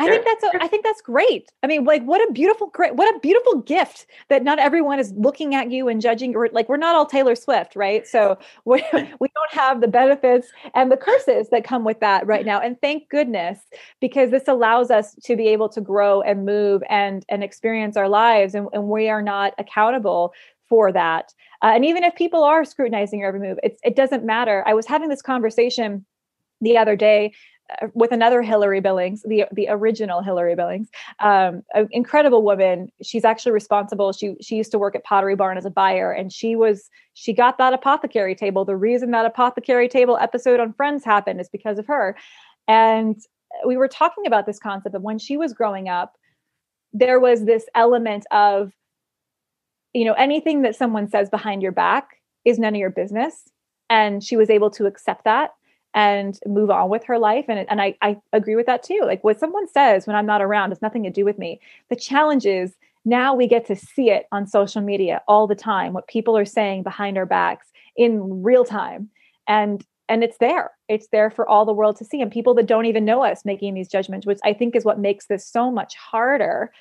I 0.00 0.08
think 0.08 0.24
that's 0.24 0.44
a, 0.44 0.62
I 0.62 0.68
think 0.68 0.84
that's 0.84 1.02
great. 1.02 1.52
I 1.62 1.66
mean, 1.66 1.84
like 1.84 2.02
what 2.04 2.26
a 2.28 2.32
beautiful 2.32 2.68
great 2.68 2.96
what 2.96 3.14
a 3.14 3.18
beautiful 3.18 3.60
gift 3.60 4.06
that 4.28 4.42
not 4.42 4.58
everyone 4.58 4.98
is 4.98 5.12
looking 5.12 5.54
at 5.54 5.70
you 5.70 5.88
and 5.88 6.00
judging 6.00 6.34
or 6.34 6.48
like 6.52 6.68
we're 6.68 6.76
not 6.76 6.96
all 6.96 7.06
Taylor 7.06 7.34
Swift, 7.34 7.76
right? 7.76 8.06
So 8.06 8.38
we 8.64 8.82
we 8.92 9.28
don't 9.34 9.52
have 9.52 9.80
the 9.80 9.88
benefits 9.88 10.48
and 10.74 10.90
the 10.90 10.96
curses 10.96 11.50
that 11.50 11.64
come 11.64 11.84
with 11.84 12.00
that 12.00 12.26
right 12.26 12.46
now. 12.46 12.60
And 12.60 12.80
thank 12.80 13.08
goodness 13.10 13.58
because 14.00 14.30
this 14.30 14.48
allows 14.48 14.90
us 14.90 15.14
to 15.24 15.36
be 15.36 15.48
able 15.48 15.68
to 15.70 15.80
grow 15.80 16.22
and 16.22 16.46
move 16.46 16.82
and 16.88 17.24
and 17.28 17.44
experience 17.44 17.96
our 17.96 18.08
lives 18.08 18.54
and, 18.54 18.68
and 18.72 18.88
we 18.88 19.08
are 19.08 19.22
not 19.22 19.54
accountable 19.58 20.32
for 20.68 20.92
that. 20.92 21.34
Uh, 21.62 21.72
and 21.74 21.84
even 21.84 22.04
if 22.04 22.14
people 22.14 22.42
are 22.42 22.64
scrutinizing 22.64 23.18
your 23.20 23.28
every 23.28 23.40
move, 23.40 23.58
it 23.62 23.96
doesn't 23.96 24.24
matter. 24.24 24.64
I 24.66 24.72
was 24.72 24.86
having 24.86 25.08
this 25.08 25.20
conversation 25.20 26.06
the 26.60 26.78
other 26.78 26.96
day 26.96 27.32
with 27.94 28.12
another 28.12 28.42
Hilary 28.42 28.80
Billings, 28.80 29.22
the 29.22 29.44
the 29.52 29.68
original 29.68 30.22
Hilary 30.22 30.54
Billings, 30.54 30.88
um, 31.20 31.62
an 31.74 31.88
incredible 31.90 32.42
woman. 32.42 32.90
She's 33.02 33.24
actually 33.24 33.52
responsible. 33.52 34.12
She 34.12 34.36
she 34.40 34.56
used 34.56 34.70
to 34.72 34.78
work 34.78 34.94
at 34.94 35.04
Pottery 35.04 35.36
Barn 35.36 35.58
as 35.58 35.64
a 35.64 35.70
buyer, 35.70 36.12
and 36.12 36.32
she 36.32 36.56
was 36.56 36.90
she 37.14 37.32
got 37.32 37.58
that 37.58 37.72
apothecary 37.72 38.34
table. 38.34 38.64
The 38.64 38.76
reason 38.76 39.10
that 39.12 39.26
apothecary 39.26 39.88
table 39.88 40.18
episode 40.20 40.60
on 40.60 40.72
Friends 40.72 41.04
happened 41.04 41.40
is 41.40 41.48
because 41.48 41.78
of 41.78 41.86
her. 41.86 42.16
And 42.68 43.16
we 43.66 43.76
were 43.76 43.88
talking 43.88 44.26
about 44.26 44.46
this 44.46 44.58
concept 44.58 44.94
of 44.94 45.02
when 45.02 45.18
she 45.18 45.36
was 45.36 45.52
growing 45.52 45.88
up, 45.88 46.16
there 46.92 47.18
was 47.18 47.44
this 47.44 47.66
element 47.74 48.26
of, 48.30 48.72
you 49.92 50.04
know, 50.04 50.12
anything 50.14 50.62
that 50.62 50.76
someone 50.76 51.08
says 51.08 51.28
behind 51.28 51.62
your 51.62 51.72
back 51.72 52.16
is 52.44 52.58
none 52.58 52.74
of 52.74 52.80
your 52.80 52.90
business, 52.90 53.48
and 53.88 54.22
she 54.22 54.36
was 54.36 54.50
able 54.50 54.70
to 54.70 54.86
accept 54.86 55.24
that 55.24 55.50
and 55.94 56.38
move 56.46 56.70
on 56.70 56.88
with 56.88 57.04
her 57.04 57.18
life. 57.18 57.46
And, 57.48 57.66
and 57.68 57.80
I, 57.82 57.96
I 58.02 58.16
agree 58.32 58.56
with 58.56 58.66
that 58.66 58.82
too. 58.82 59.00
Like 59.04 59.24
what 59.24 59.40
someone 59.40 59.68
says 59.68 60.06
when 60.06 60.16
I'm 60.16 60.26
not 60.26 60.42
around 60.42 60.70
has 60.70 60.82
nothing 60.82 61.02
to 61.04 61.10
do 61.10 61.24
with 61.24 61.38
me. 61.38 61.60
The 61.88 61.96
challenge 61.96 62.46
is 62.46 62.74
now 63.04 63.34
we 63.34 63.46
get 63.46 63.66
to 63.66 63.76
see 63.76 64.10
it 64.10 64.26
on 64.30 64.46
social 64.46 64.82
media 64.82 65.22
all 65.26 65.46
the 65.46 65.54
time, 65.54 65.92
what 65.92 66.06
people 66.06 66.36
are 66.36 66.44
saying 66.44 66.82
behind 66.82 67.16
our 67.18 67.26
backs 67.26 67.68
in 67.96 68.42
real 68.42 68.64
time. 68.64 69.08
And 69.48 69.84
and 70.08 70.24
it's 70.24 70.38
there. 70.38 70.72
It's 70.88 71.06
there 71.12 71.30
for 71.30 71.48
all 71.48 71.64
the 71.64 71.72
world 71.72 71.96
to 71.98 72.04
see. 72.04 72.20
And 72.20 72.32
people 72.32 72.52
that 72.54 72.66
don't 72.66 72.86
even 72.86 73.04
know 73.04 73.22
us 73.24 73.44
making 73.44 73.74
these 73.74 73.88
judgments, 73.88 74.26
which 74.26 74.40
I 74.42 74.52
think 74.52 74.74
is 74.74 74.84
what 74.84 74.98
makes 74.98 75.26
this 75.26 75.46
so 75.46 75.70
much 75.70 75.94
harder. 75.94 76.72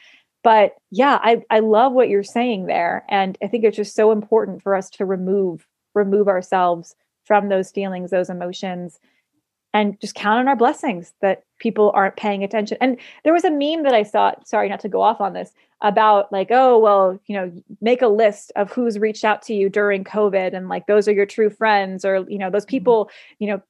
But 0.43 0.73
yeah, 0.89 1.19
I, 1.21 1.43
I 1.51 1.59
love 1.59 1.93
what 1.93 2.09
you're 2.09 2.23
saying 2.23 2.65
there. 2.65 3.05
And 3.07 3.37
I 3.43 3.47
think 3.47 3.65
it's 3.65 3.77
just 3.77 3.95
so 3.95 4.11
important 4.11 4.63
for 4.63 4.73
us 4.73 4.89
to 4.91 5.05
remove 5.05 5.67
remove 5.93 6.27
ourselves 6.27 6.95
from 7.29 7.47
those 7.47 7.71
feelings, 7.71 8.09
those 8.09 8.29
emotions, 8.29 8.99
and 9.71 10.01
just 10.01 10.15
count 10.15 10.39
on 10.39 10.47
our 10.47 10.55
blessings 10.55 11.13
that 11.21 11.43
people 11.59 11.91
aren't 11.93 12.15
paying 12.15 12.43
attention. 12.43 12.75
And 12.81 12.97
there 13.23 13.33
was 13.33 13.45
a 13.45 13.51
meme 13.51 13.83
that 13.83 13.93
I 13.93 14.01
saw, 14.01 14.33
sorry 14.43 14.67
not 14.67 14.79
to 14.79 14.89
go 14.89 15.01
off 15.01 15.21
on 15.21 15.33
this, 15.33 15.53
about 15.81 16.31
like, 16.31 16.47
oh, 16.49 16.79
well, 16.79 17.19
you 17.27 17.35
know, 17.35 17.51
make 17.79 18.01
a 18.01 18.07
list 18.07 18.51
of 18.55 18.71
who's 18.71 18.97
reached 18.97 19.23
out 19.23 19.43
to 19.43 19.53
you 19.53 19.69
during 19.69 20.03
COVID 20.03 20.55
and 20.55 20.69
like 20.69 20.87
those 20.87 21.07
are 21.07 21.13
your 21.13 21.27
true 21.27 21.51
friends 21.51 22.03
or, 22.03 22.25
you 22.27 22.39
know, 22.39 22.49
those 22.49 22.63
mm-hmm. 22.63 22.69
people, 22.71 23.11
you 23.37 23.47
know, 23.47 23.61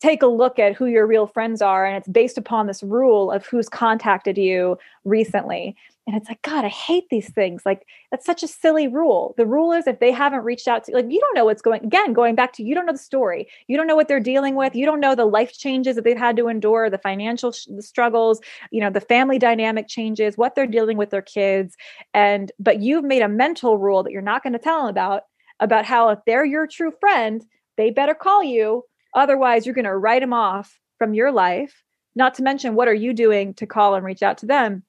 take 0.00 0.22
a 0.22 0.26
look 0.26 0.58
at 0.58 0.74
who 0.74 0.86
your 0.86 1.06
real 1.06 1.26
friends 1.26 1.60
are 1.60 1.84
and 1.84 1.96
it's 1.96 2.08
based 2.08 2.38
upon 2.38 2.66
this 2.66 2.82
rule 2.82 3.32
of 3.32 3.44
who's 3.46 3.68
contacted 3.68 4.38
you 4.38 4.78
recently. 5.04 5.76
And 6.06 6.16
it's 6.16 6.28
like 6.28 6.40
god 6.40 6.64
i 6.64 6.68
hate 6.68 7.04
these 7.10 7.30
things. 7.30 7.62
Like 7.66 7.86
that's 8.10 8.24
such 8.24 8.42
a 8.42 8.48
silly 8.48 8.88
rule. 8.88 9.34
The 9.36 9.44
rule 9.44 9.72
is 9.72 9.86
if 9.86 10.00
they 10.00 10.12
haven't 10.12 10.44
reached 10.44 10.68
out 10.68 10.84
to 10.84 10.92
like 10.92 11.10
you 11.10 11.20
don't 11.20 11.34
know 11.34 11.44
what's 11.44 11.62
going 11.62 11.84
again 11.84 12.12
going 12.12 12.34
back 12.34 12.52
to 12.54 12.62
you 12.62 12.74
don't 12.74 12.86
know 12.86 12.92
the 12.92 12.98
story. 12.98 13.48
You 13.66 13.76
don't 13.76 13.86
know 13.86 13.96
what 13.96 14.08
they're 14.08 14.20
dealing 14.20 14.54
with. 14.54 14.74
You 14.74 14.86
don't 14.86 15.00
know 15.00 15.14
the 15.14 15.26
life 15.26 15.52
changes 15.52 15.96
that 15.96 16.04
they've 16.04 16.16
had 16.16 16.36
to 16.36 16.48
endure 16.48 16.88
the 16.88 16.98
financial 16.98 17.52
sh- 17.52 17.66
the 17.66 17.82
struggles 17.82 18.40
you 18.70 18.80
know 18.80 18.90
the 18.90 19.00
family 19.00 19.38
dynamic 19.38 19.88
changes 19.88 20.38
what 20.38 20.54
they're 20.54 20.66
dealing 20.66 20.96
with 20.96 21.10
their 21.10 21.22
kids. 21.22 21.76
And 22.14 22.52
but 22.58 22.80
you've 22.80 23.04
made 23.04 23.22
a 23.22 23.28
mental 23.28 23.78
rule 23.78 24.02
that 24.02 24.12
you're 24.12 24.22
not 24.22 24.42
going 24.42 24.54
to 24.54 24.58
tell 24.58 24.80
them 24.80 24.88
about 24.88 25.24
about 25.60 25.84
how 25.84 26.08
if 26.08 26.20
they're 26.24 26.44
your 26.44 26.66
true 26.66 26.92
friend 27.00 27.44
they 27.76 27.90
better 27.90 28.14
call 28.14 28.42
you 28.42 28.84
Otherwise, 29.14 29.66
you're 29.66 29.74
going 29.74 29.84
to 29.84 29.96
write 29.96 30.22
them 30.22 30.32
off 30.32 30.78
from 30.98 31.14
your 31.14 31.32
life. 31.32 31.82
Not 32.14 32.34
to 32.34 32.42
mention, 32.42 32.74
what 32.74 32.88
are 32.88 32.94
you 32.94 33.12
doing 33.12 33.54
to 33.54 33.66
call 33.66 33.94
and 33.94 34.04
reach 34.04 34.22
out 34.22 34.38
to 34.38 34.46
them? 34.46 34.82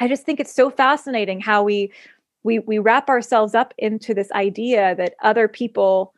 I 0.00 0.08
just 0.08 0.24
think 0.24 0.40
it's 0.40 0.54
so 0.54 0.70
fascinating 0.70 1.40
how 1.40 1.62
we 1.62 1.92
we 2.44 2.60
we 2.60 2.78
wrap 2.78 3.08
ourselves 3.08 3.54
up 3.54 3.74
into 3.78 4.14
this 4.14 4.30
idea 4.32 4.94
that 4.94 5.14
other 5.22 5.48
people 5.48 6.14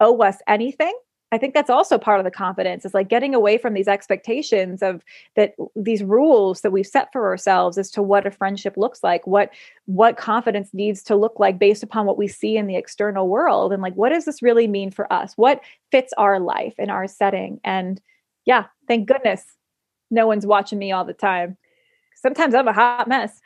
owe 0.00 0.22
us 0.22 0.38
anything 0.48 0.94
I 1.32 1.38
think 1.38 1.54
that's 1.54 1.70
also 1.70 1.96
part 1.96 2.20
of 2.20 2.24
the 2.24 2.30
confidence 2.30 2.84
is 2.84 2.92
like 2.92 3.08
getting 3.08 3.34
away 3.34 3.56
from 3.56 3.72
these 3.72 3.88
expectations 3.88 4.82
of 4.82 5.02
that 5.34 5.54
these 5.74 6.04
rules 6.04 6.60
that 6.60 6.72
we've 6.72 6.86
set 6.86 7.10
for 7.10 7.26
ourselves 7.26 7.78
as 7.78 7.90
to 7.92 8.02
what 8.02 8.26
a 8.26 8.30
friendship 8.30 8.76
looks 8.76 9.02
like, 9.02 9.26
what 9.26 9.50
what 9.86 10.18
confidence 10.18 10.68
needs 10.74 11.02
to 11.04 11.16
look 11.16 11.40
like 11.40 11.58
based 11.58 11.82
upon 11.82 12.04
what 12.04 12.18
we 12.18 12.28
see 12.28 12.58
in 12.58 12.66
the 12.66 12.76
external 12.76 13.28
world 13.28 13.72
and 13.72 13.82
like 13.82 13.94
what 13.94 14.10
does 14.10 14.26
this 14.26 14.42
really 14.42 14.68
mean 14.68 14.90
for 14.90 15.10
us? 15.10 15.32
What 15.36 15.62
fits 15.90 16.12
our 16.18 16.38
life 16.38 16.74
and 16.78 16.90
our 16.90 17.08
setting? 17.08 17.60
And 17.64 18.00
yeah, 18.44 18.66
thank 18.86 19.08
goodness 19.08 19.44
no 20.10 20.26
one's 20.26 20.46
watching 20.46 20.78
me 20.78 20.92
all 20.92 21.06
the 21.06 21.14
time. 21.14 21.56
Sometimes 22.16 22.54
I'm 22.54 22.68
a 22.68 22.72
hot 22.74 23.08
mess. 23.08 23.40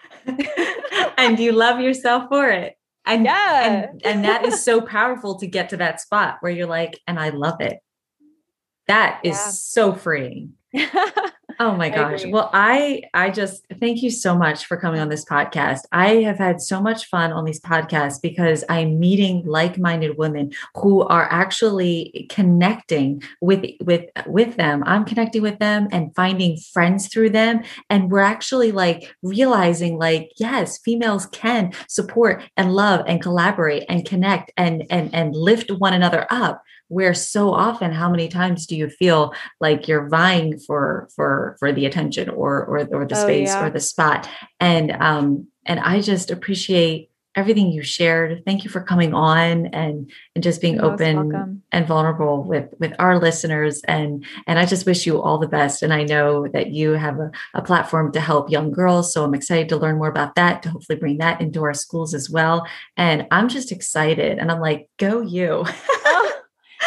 and 1.16 1.38
you 1.38 1.52
love 1.52 1.80
yourself 1.80 2.28
for 2.28 2.50
it. 2.50 2.76
And, 3.06 3.24
yeah. 3.24 3.88
and 3.90 4.02
and 4.04 4.24
that 4.24 4.44
is 4.44 4.62
so 4.62 4.80
powerful 4.80 5.38
to 5.38 5.46
get 5.46 5.70
to 5.70 5.76
that 5.78 6.00
spot 6.00 6.38
where 6.40 6.52
you're 6.52 6.66
like, 6.66 7.00
and 7.06 7.18
I 7.18 7.30
love 7.30 7.60
it. 7.60 7.78
That 8.88 9.20
is 9.24 9.36
yeah. 9.36 9.48
so 9.48 9.94
freeing. 9.94 10.54
oh 11.60 11.74
my 11.76 11.88
gosh. 11.88 12.24
I 12.24 12.28
well, 12.28 12.50
I 12.52 13.02
I 13.14 13.30
just 13.30 13.64
thank 13.80 14.02
you 14.02 14.10
so 14.10 14.36
much 14.36 14.66
for 14.66 14.76
coming 14.76 15.00
on 15.00 15.08
this 15.08 15.24
podcast. 15.24 15.80
I 15.92 16.22
have 16.22 16.38
had 16.38 16.60
so 16.60 16.80
much 16.80 17.06
fun 17.06 17.32
on 17.32 17.44
these 17.44 17.60
podcasts 17.60 18.20
because 18.20 18.64
I'm 18.68 18.98
meeting 18.98 19.44
like-minded 19.46 20.18
women 20.18 20.52
who 20.74 21.02
are 21.02 21.28
actually 21.30 22.26
connecting 22.30 23.22
with 23.40 23.64
with 23.80 24.04
with 24.26 24.56
them. 24.56 24.82
I'm 24.86 25.04
connecting 25.04 25.42
with 25.42 25.58
them 25.58 25.88
and 25.92 26.14
finding 26.14 26.58
friends 26.58 27.08
through 27.08 27.30
them 27.30 27.62
and 27.90 28.10
we're 28.10 28.20
actually 28.20 28.72
like 28.72 29.14
realizing 29.22 29.98
like 29.98 30.32
yes, 30.36 30.78
females 30.78 31.26
can 31.26 31.72
support 31.88 32.42
and 32.56 32.74
love 32.74 33.04
and 33.06 33.22
collaborate 33.22 33.84
and 33.88 34.04
connect 34.04 34.52
and 34.56 34.84
and 34.90 35.14
and 35.14 35.34
lift 35.34 35.70
one 35.70 35.94
another 35.94 36.26
up 36.30 36.62
where 36.88 37.14
so 37.14 37.52
often 37.52 37.92
how 37.92 38.10
many 38.10 38.28
times 38.28 38.66
do 38.66 38.76
you 38.76 38.88
feel 38.88 39.34
like 39.60 39.88
you're 39.88 40.08
vying 40.08 40.58
for 40.58 41.08
for 41.14 41.56
for 41.58 41.72
the 41.72 41.86
attention 41.86 42.28
or 42.28 42.64
or, 42.64 42.78
or 42.92 43.06
the 43.06 43.16
oh, 43.18 43.22
space 43.22 43.48
yeah. 43.48 43.64
or 43.66 43.70
the 43.70 43.80
spot? 43.80 44.28
And 44.60 44.92
um 44.92 45.48
and 45.64 45.80
i 45.80 46.00
just 46.00 46.30
appreciate 46.30 47.10
everything 47.36 47.70
you 47.70 47.82
shared. 47.82 48.42
Thank 48.46 48.64
you 48.64 48.70
for 48.70 48.80
coming 48.80 49.12
on 49.12 49.66
and 49.66 50.10
and 50.34 50.42
just 50.42 50.60
being 50.62 50.76
You're 50.76 50.86
open 50.86 51.62
and 51.70 51.86
vulnerable 51.86 52.42
with 52.42 52.72
with 52.80 52.94
our 52.98 53.18
listeners. 53.18 53.82
And 53.86 54.24
and 54.46 54.58
i 54.58 54.64
just 54.64 54.86
wish 54.86 55.06
you 55.06 55.20
all 55.20 55.38
the 55.38 55.46
best. 55.46 55.82
And 55.82 55.92
i 55.92 56.02
know 56.02 56.48
that 56.48 56.70
you 56.70 56.92
have 56.92 57.20
a, 57.20 57.30
a 57.54 57.62
platform 57.62 58.10
to 58.12 58.20
help 58.20 58.50
young 58.50 58.72
girls 58.72 59.12
so 59.12 59.22
i'm 59.22 59.34
excited 59.34 59.68
to 59.68 59.76
learn 59.76 59.98
more 59.98 60.08
about 60.08 60.34
that 60.36 60.62
to 60.62 60.70
hopefully 60.70 60.98
bring 60.98 61.18
that 61.18 61.40
into 61.40 61.62
our 61.62 61.74
schools 61.74 62.14
as 62.14 62.30
well. 62.30 62.66
And 62.96 63.26
i'm 63.30 63.48
just 63.48 63.70
excited. 63.70 64.38
And 64.38 64.50
i'm 64.50 64.60
like 64.60 64.88
go 64.96 65.20
you 65.20 65.66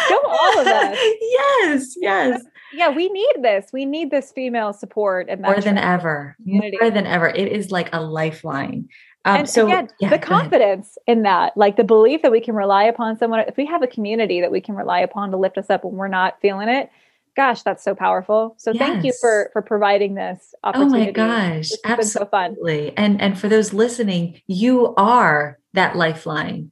Go 0.10 0.20
all 0.26 0.60
of 0.60 0.68
us. 0.68 0.98
yes, 1.22 1.96
yes. 1.98 2.42
Yeah, 2.74 2.90
we 2.90 3.10
need 3.10 3.36
this. 3.42 3.68
We 3.74 3.86
need 3.86 4.12
this 4.12 4.32
female 4.32 4.74
support 4.74 5.28
and 5.30 5.42
more 5.42 5.60
than 5.60 5.78
ever. 5.78 6.36
Community. 6.44 6.78
More 6.80 6.92
than 6.92 7.08
ever. 7.08 7.28
It 7.28 7.52
is 7.52 7.72
like 7.72 7.90
a 7.94 8.02
lifeline. 8.02 8.88
Um, 9.26 9.38
and 9.38 9.50
so 9.50 9.66
again, 9.66 9.90
yeah, 10.00 10.10
the 10.10 10.20
confidence 10.20 10.98
in 11.06 11.24
that, 11.24 11.56
like 11.58 11.76
the 11.76 11.84
belief 11.84 12.22
that 12.22 12.32
we 12.32 12.40
can 12.40 12.56
rely 12.56 12.84
upon 12.84 13.18
someone. 13.18 13.42
If 13.42 13.58
we 13.58 13.66
have 13.66 13.84
a 13.84 13.88
community 13.88 14.40
that 14.42 14.52
we 14.52 14.62
can 14.62 14.76
rely 14.76 15.00
upon 15.00 15.32
to 15.32 15.38
lift 15.38 15.58
us 15.58 15.70
up 15.70 15.84
when 15.84 15.96
we're 15.96 16.08
not 16.08 16.40
feeling 16.42 16.70
it, 16.70 16.90
gosh, 17.36 17.62
that's 17.64 17.84
so 17.84 17.94
powerful. 17.94 18.56
So 18.58 18.72
yes. 18.72 18.80
thank 18.80 19.06
you 19.06 19.14
for 19.20 19.50
for 19.52 19.62
providing 19.62 20.16
this 20.16 20.54
opportunity. 20.64 21.02
Oh 21.02 21.06
my 21.06 21.12
gosh, 21.12 21.70
absolutely. 21.84 22.88
So 22.88 22.94
and 22.98 23.22
and 23.22 23.38
for 23.38 23.50
those 23.50 23.74
listening, 23.74 24.42
you 24.48 24.94
are 24.96 25.60
that 25.74 25.96
lifeline. 25.96 26.72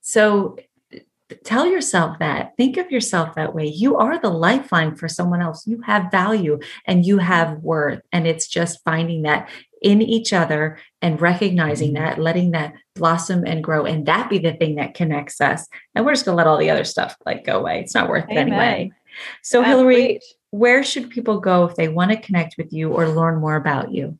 So 0.00 0.56
tell 1.44 1.66
yourself 1.66 2.18
that. 2.18 2.52
Think 2.56 2.76
of 2.76 2.90
yourself 2.90 3.34
that 3.34 3.54
way. 3.54 3.66
You 3.66 3.96
are 3.96 4.18
the 4.18 4.30
lifeline 4.30 4.94
for 4.94 5.08
someone 5.08 5.40
else. 5.40 5.66
You 5.66 5.80
have 5.82 6.10
value 6.10 6.58
and 6.86 7.04
you 7.04 7.18
have 7.18 7.58
worth. 7.58 8.00
And 8.12 8.26
it's 8.26 8.46
just 8.46 8.82
finding 8.84 9.22
that 9.22 9.48
in 9.82 10.00
each 10.00 10.32
other 10.32 10.78
and 11.02 11.20
recognizing 11.20 11.94
mm-hmm. 11.94 12.04
that 12.04 12.18
letting 12.18 12.52
that 12.52 12.74
blossom 12.94 13.44
and 13.46 13.62
grow 13.62 13.84
and 13.84 14.06
that 14.06 14.30
be 14.30 14.38
the 14.38 14.54
thing 14.54 14.76
that 14.76 14.94
connects 14.94 15.40
us. 15.40 15.66
And 15.94 16.04
we're 16.04 16.12
just 16.12 16.24
going 16.24 16.34
to 16.34 16.38
let 16.38 16.46
all 16.46 16.58
the 16.58 16.70
other 16.70 16.84
stuff 16.84 17.16
like 17.26 17.44
go 17.44 17.58
away. 17.58 17.80
It's 17.80 17.94
not 17.94 18.08
worth 18.08 18.24
Amen. 18.24 18.36
it 18.36 18.40
anyway. 18.40 18.92
So 19.42 19.60
That's 19.60 19.70
hilary 19.70 19.94
great. 19.94 20.24
where 20.50 20.82
should 20.82 21.10
people 21.10 21.40
go 21.40 21.64
if 21.64 21.76
they 21.76 21.88
want 21.88 22.10
to 22.10 22.16
connect 22.16 22.56
with 22.58 22.72
you 22.72 22.92
or 22.92 23.08
learn 23.08 23.40
more 23.40 23.56
about 23.56 23.92
you 23.92 24.18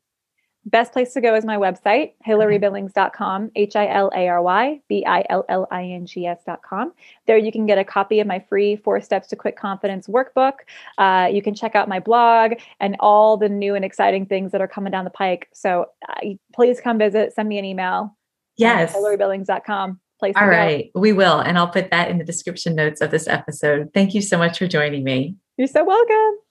Best 0.67 0.93
place 0.93 1.13
to 1.13 1.21
go 1.21 1.35
is 1.35 1.45
my 1.45 1.57
website, 1.57 2.13
hilarybillings.com, 2.27 3.51
H 3.55 3.75
I 3.75 3.87
L 3.87 4.11
A 4.15 4.27
R 4.27 4.41
Y 4.41 4.81
B 4.89 5.05
I 5.05 5.23
L 5.29 5.45
L 5.47 5.67
I 5.69 5.83
N 5.83 6.07
G 6.07 6.25
S.com. 6.25 6.91
There 7.27 7.37
you 7.37 7.51
can 7.51 7.67
get 7.67 7.77
a 7.77 7.83
copy 7.83 8.19
of 8.19 8.25
my 8.25 8.39
free 8.39 8.75
Four 8.75 8.99
Steps 9.01 9.27
to 9.27 9.35
Quick 9.35 9.57
Confidence 9.57 10.07
workbook. 10.07 10.53
Uh, 10.97 11.29
you 11.31 11.43
can 11.43 11.53
check 11.53 11.75
out 11.75 11.87
my 11.87 11.99
blog 11.99 12.53
and 12.79 12.95
all 12.99 13.37
the 13.37 13.47
new 13.47 13.75
and 13.75 13.85
exciting 13.85 14.25
things 14.25 14.51
that 14.53 14.61
are 14.61 14.67
coming 14.67 14.91
down 14.91 15.03
the 15.03 15.11
pike. 15.11 15.49
So 15.53 15.85
uh, 16.09 16.29
please 16.53 16.81
come 16.81 16.97
visit, 16.97 17.33
send 17.33 17.47
me 17.47 17.59
an 17.59 17.65
email. 17.65 18.17
Yes. 18.57 18.95
hilarybillings.com. 18.95 19.99
Place 20.17 20.33
all 20.37 20.47
right, 20.47 20.89
we 20.95 21.11
will. 21.11 21.39
And 21.39 21.57
I'll 21.57 21.67
put 21.67 21.91
that 21.91 22.09
in 22.09 22.17
the 22.17 22.23
description 22.23 22.73
notes 22.73 23.01
of 23.01 23.11
this 23.11 23.27
episode. 23.27 23.91
Thank 23.93 24.15
you 24.15 24.21
so 24.21 24.37
much 24.37 24.57
for 24.57 24.65
joining 24.65 25.03
me. 25.03 25.35
You're 25.57 25.67
so 25.67 25.83
welcome. 25.83 26.44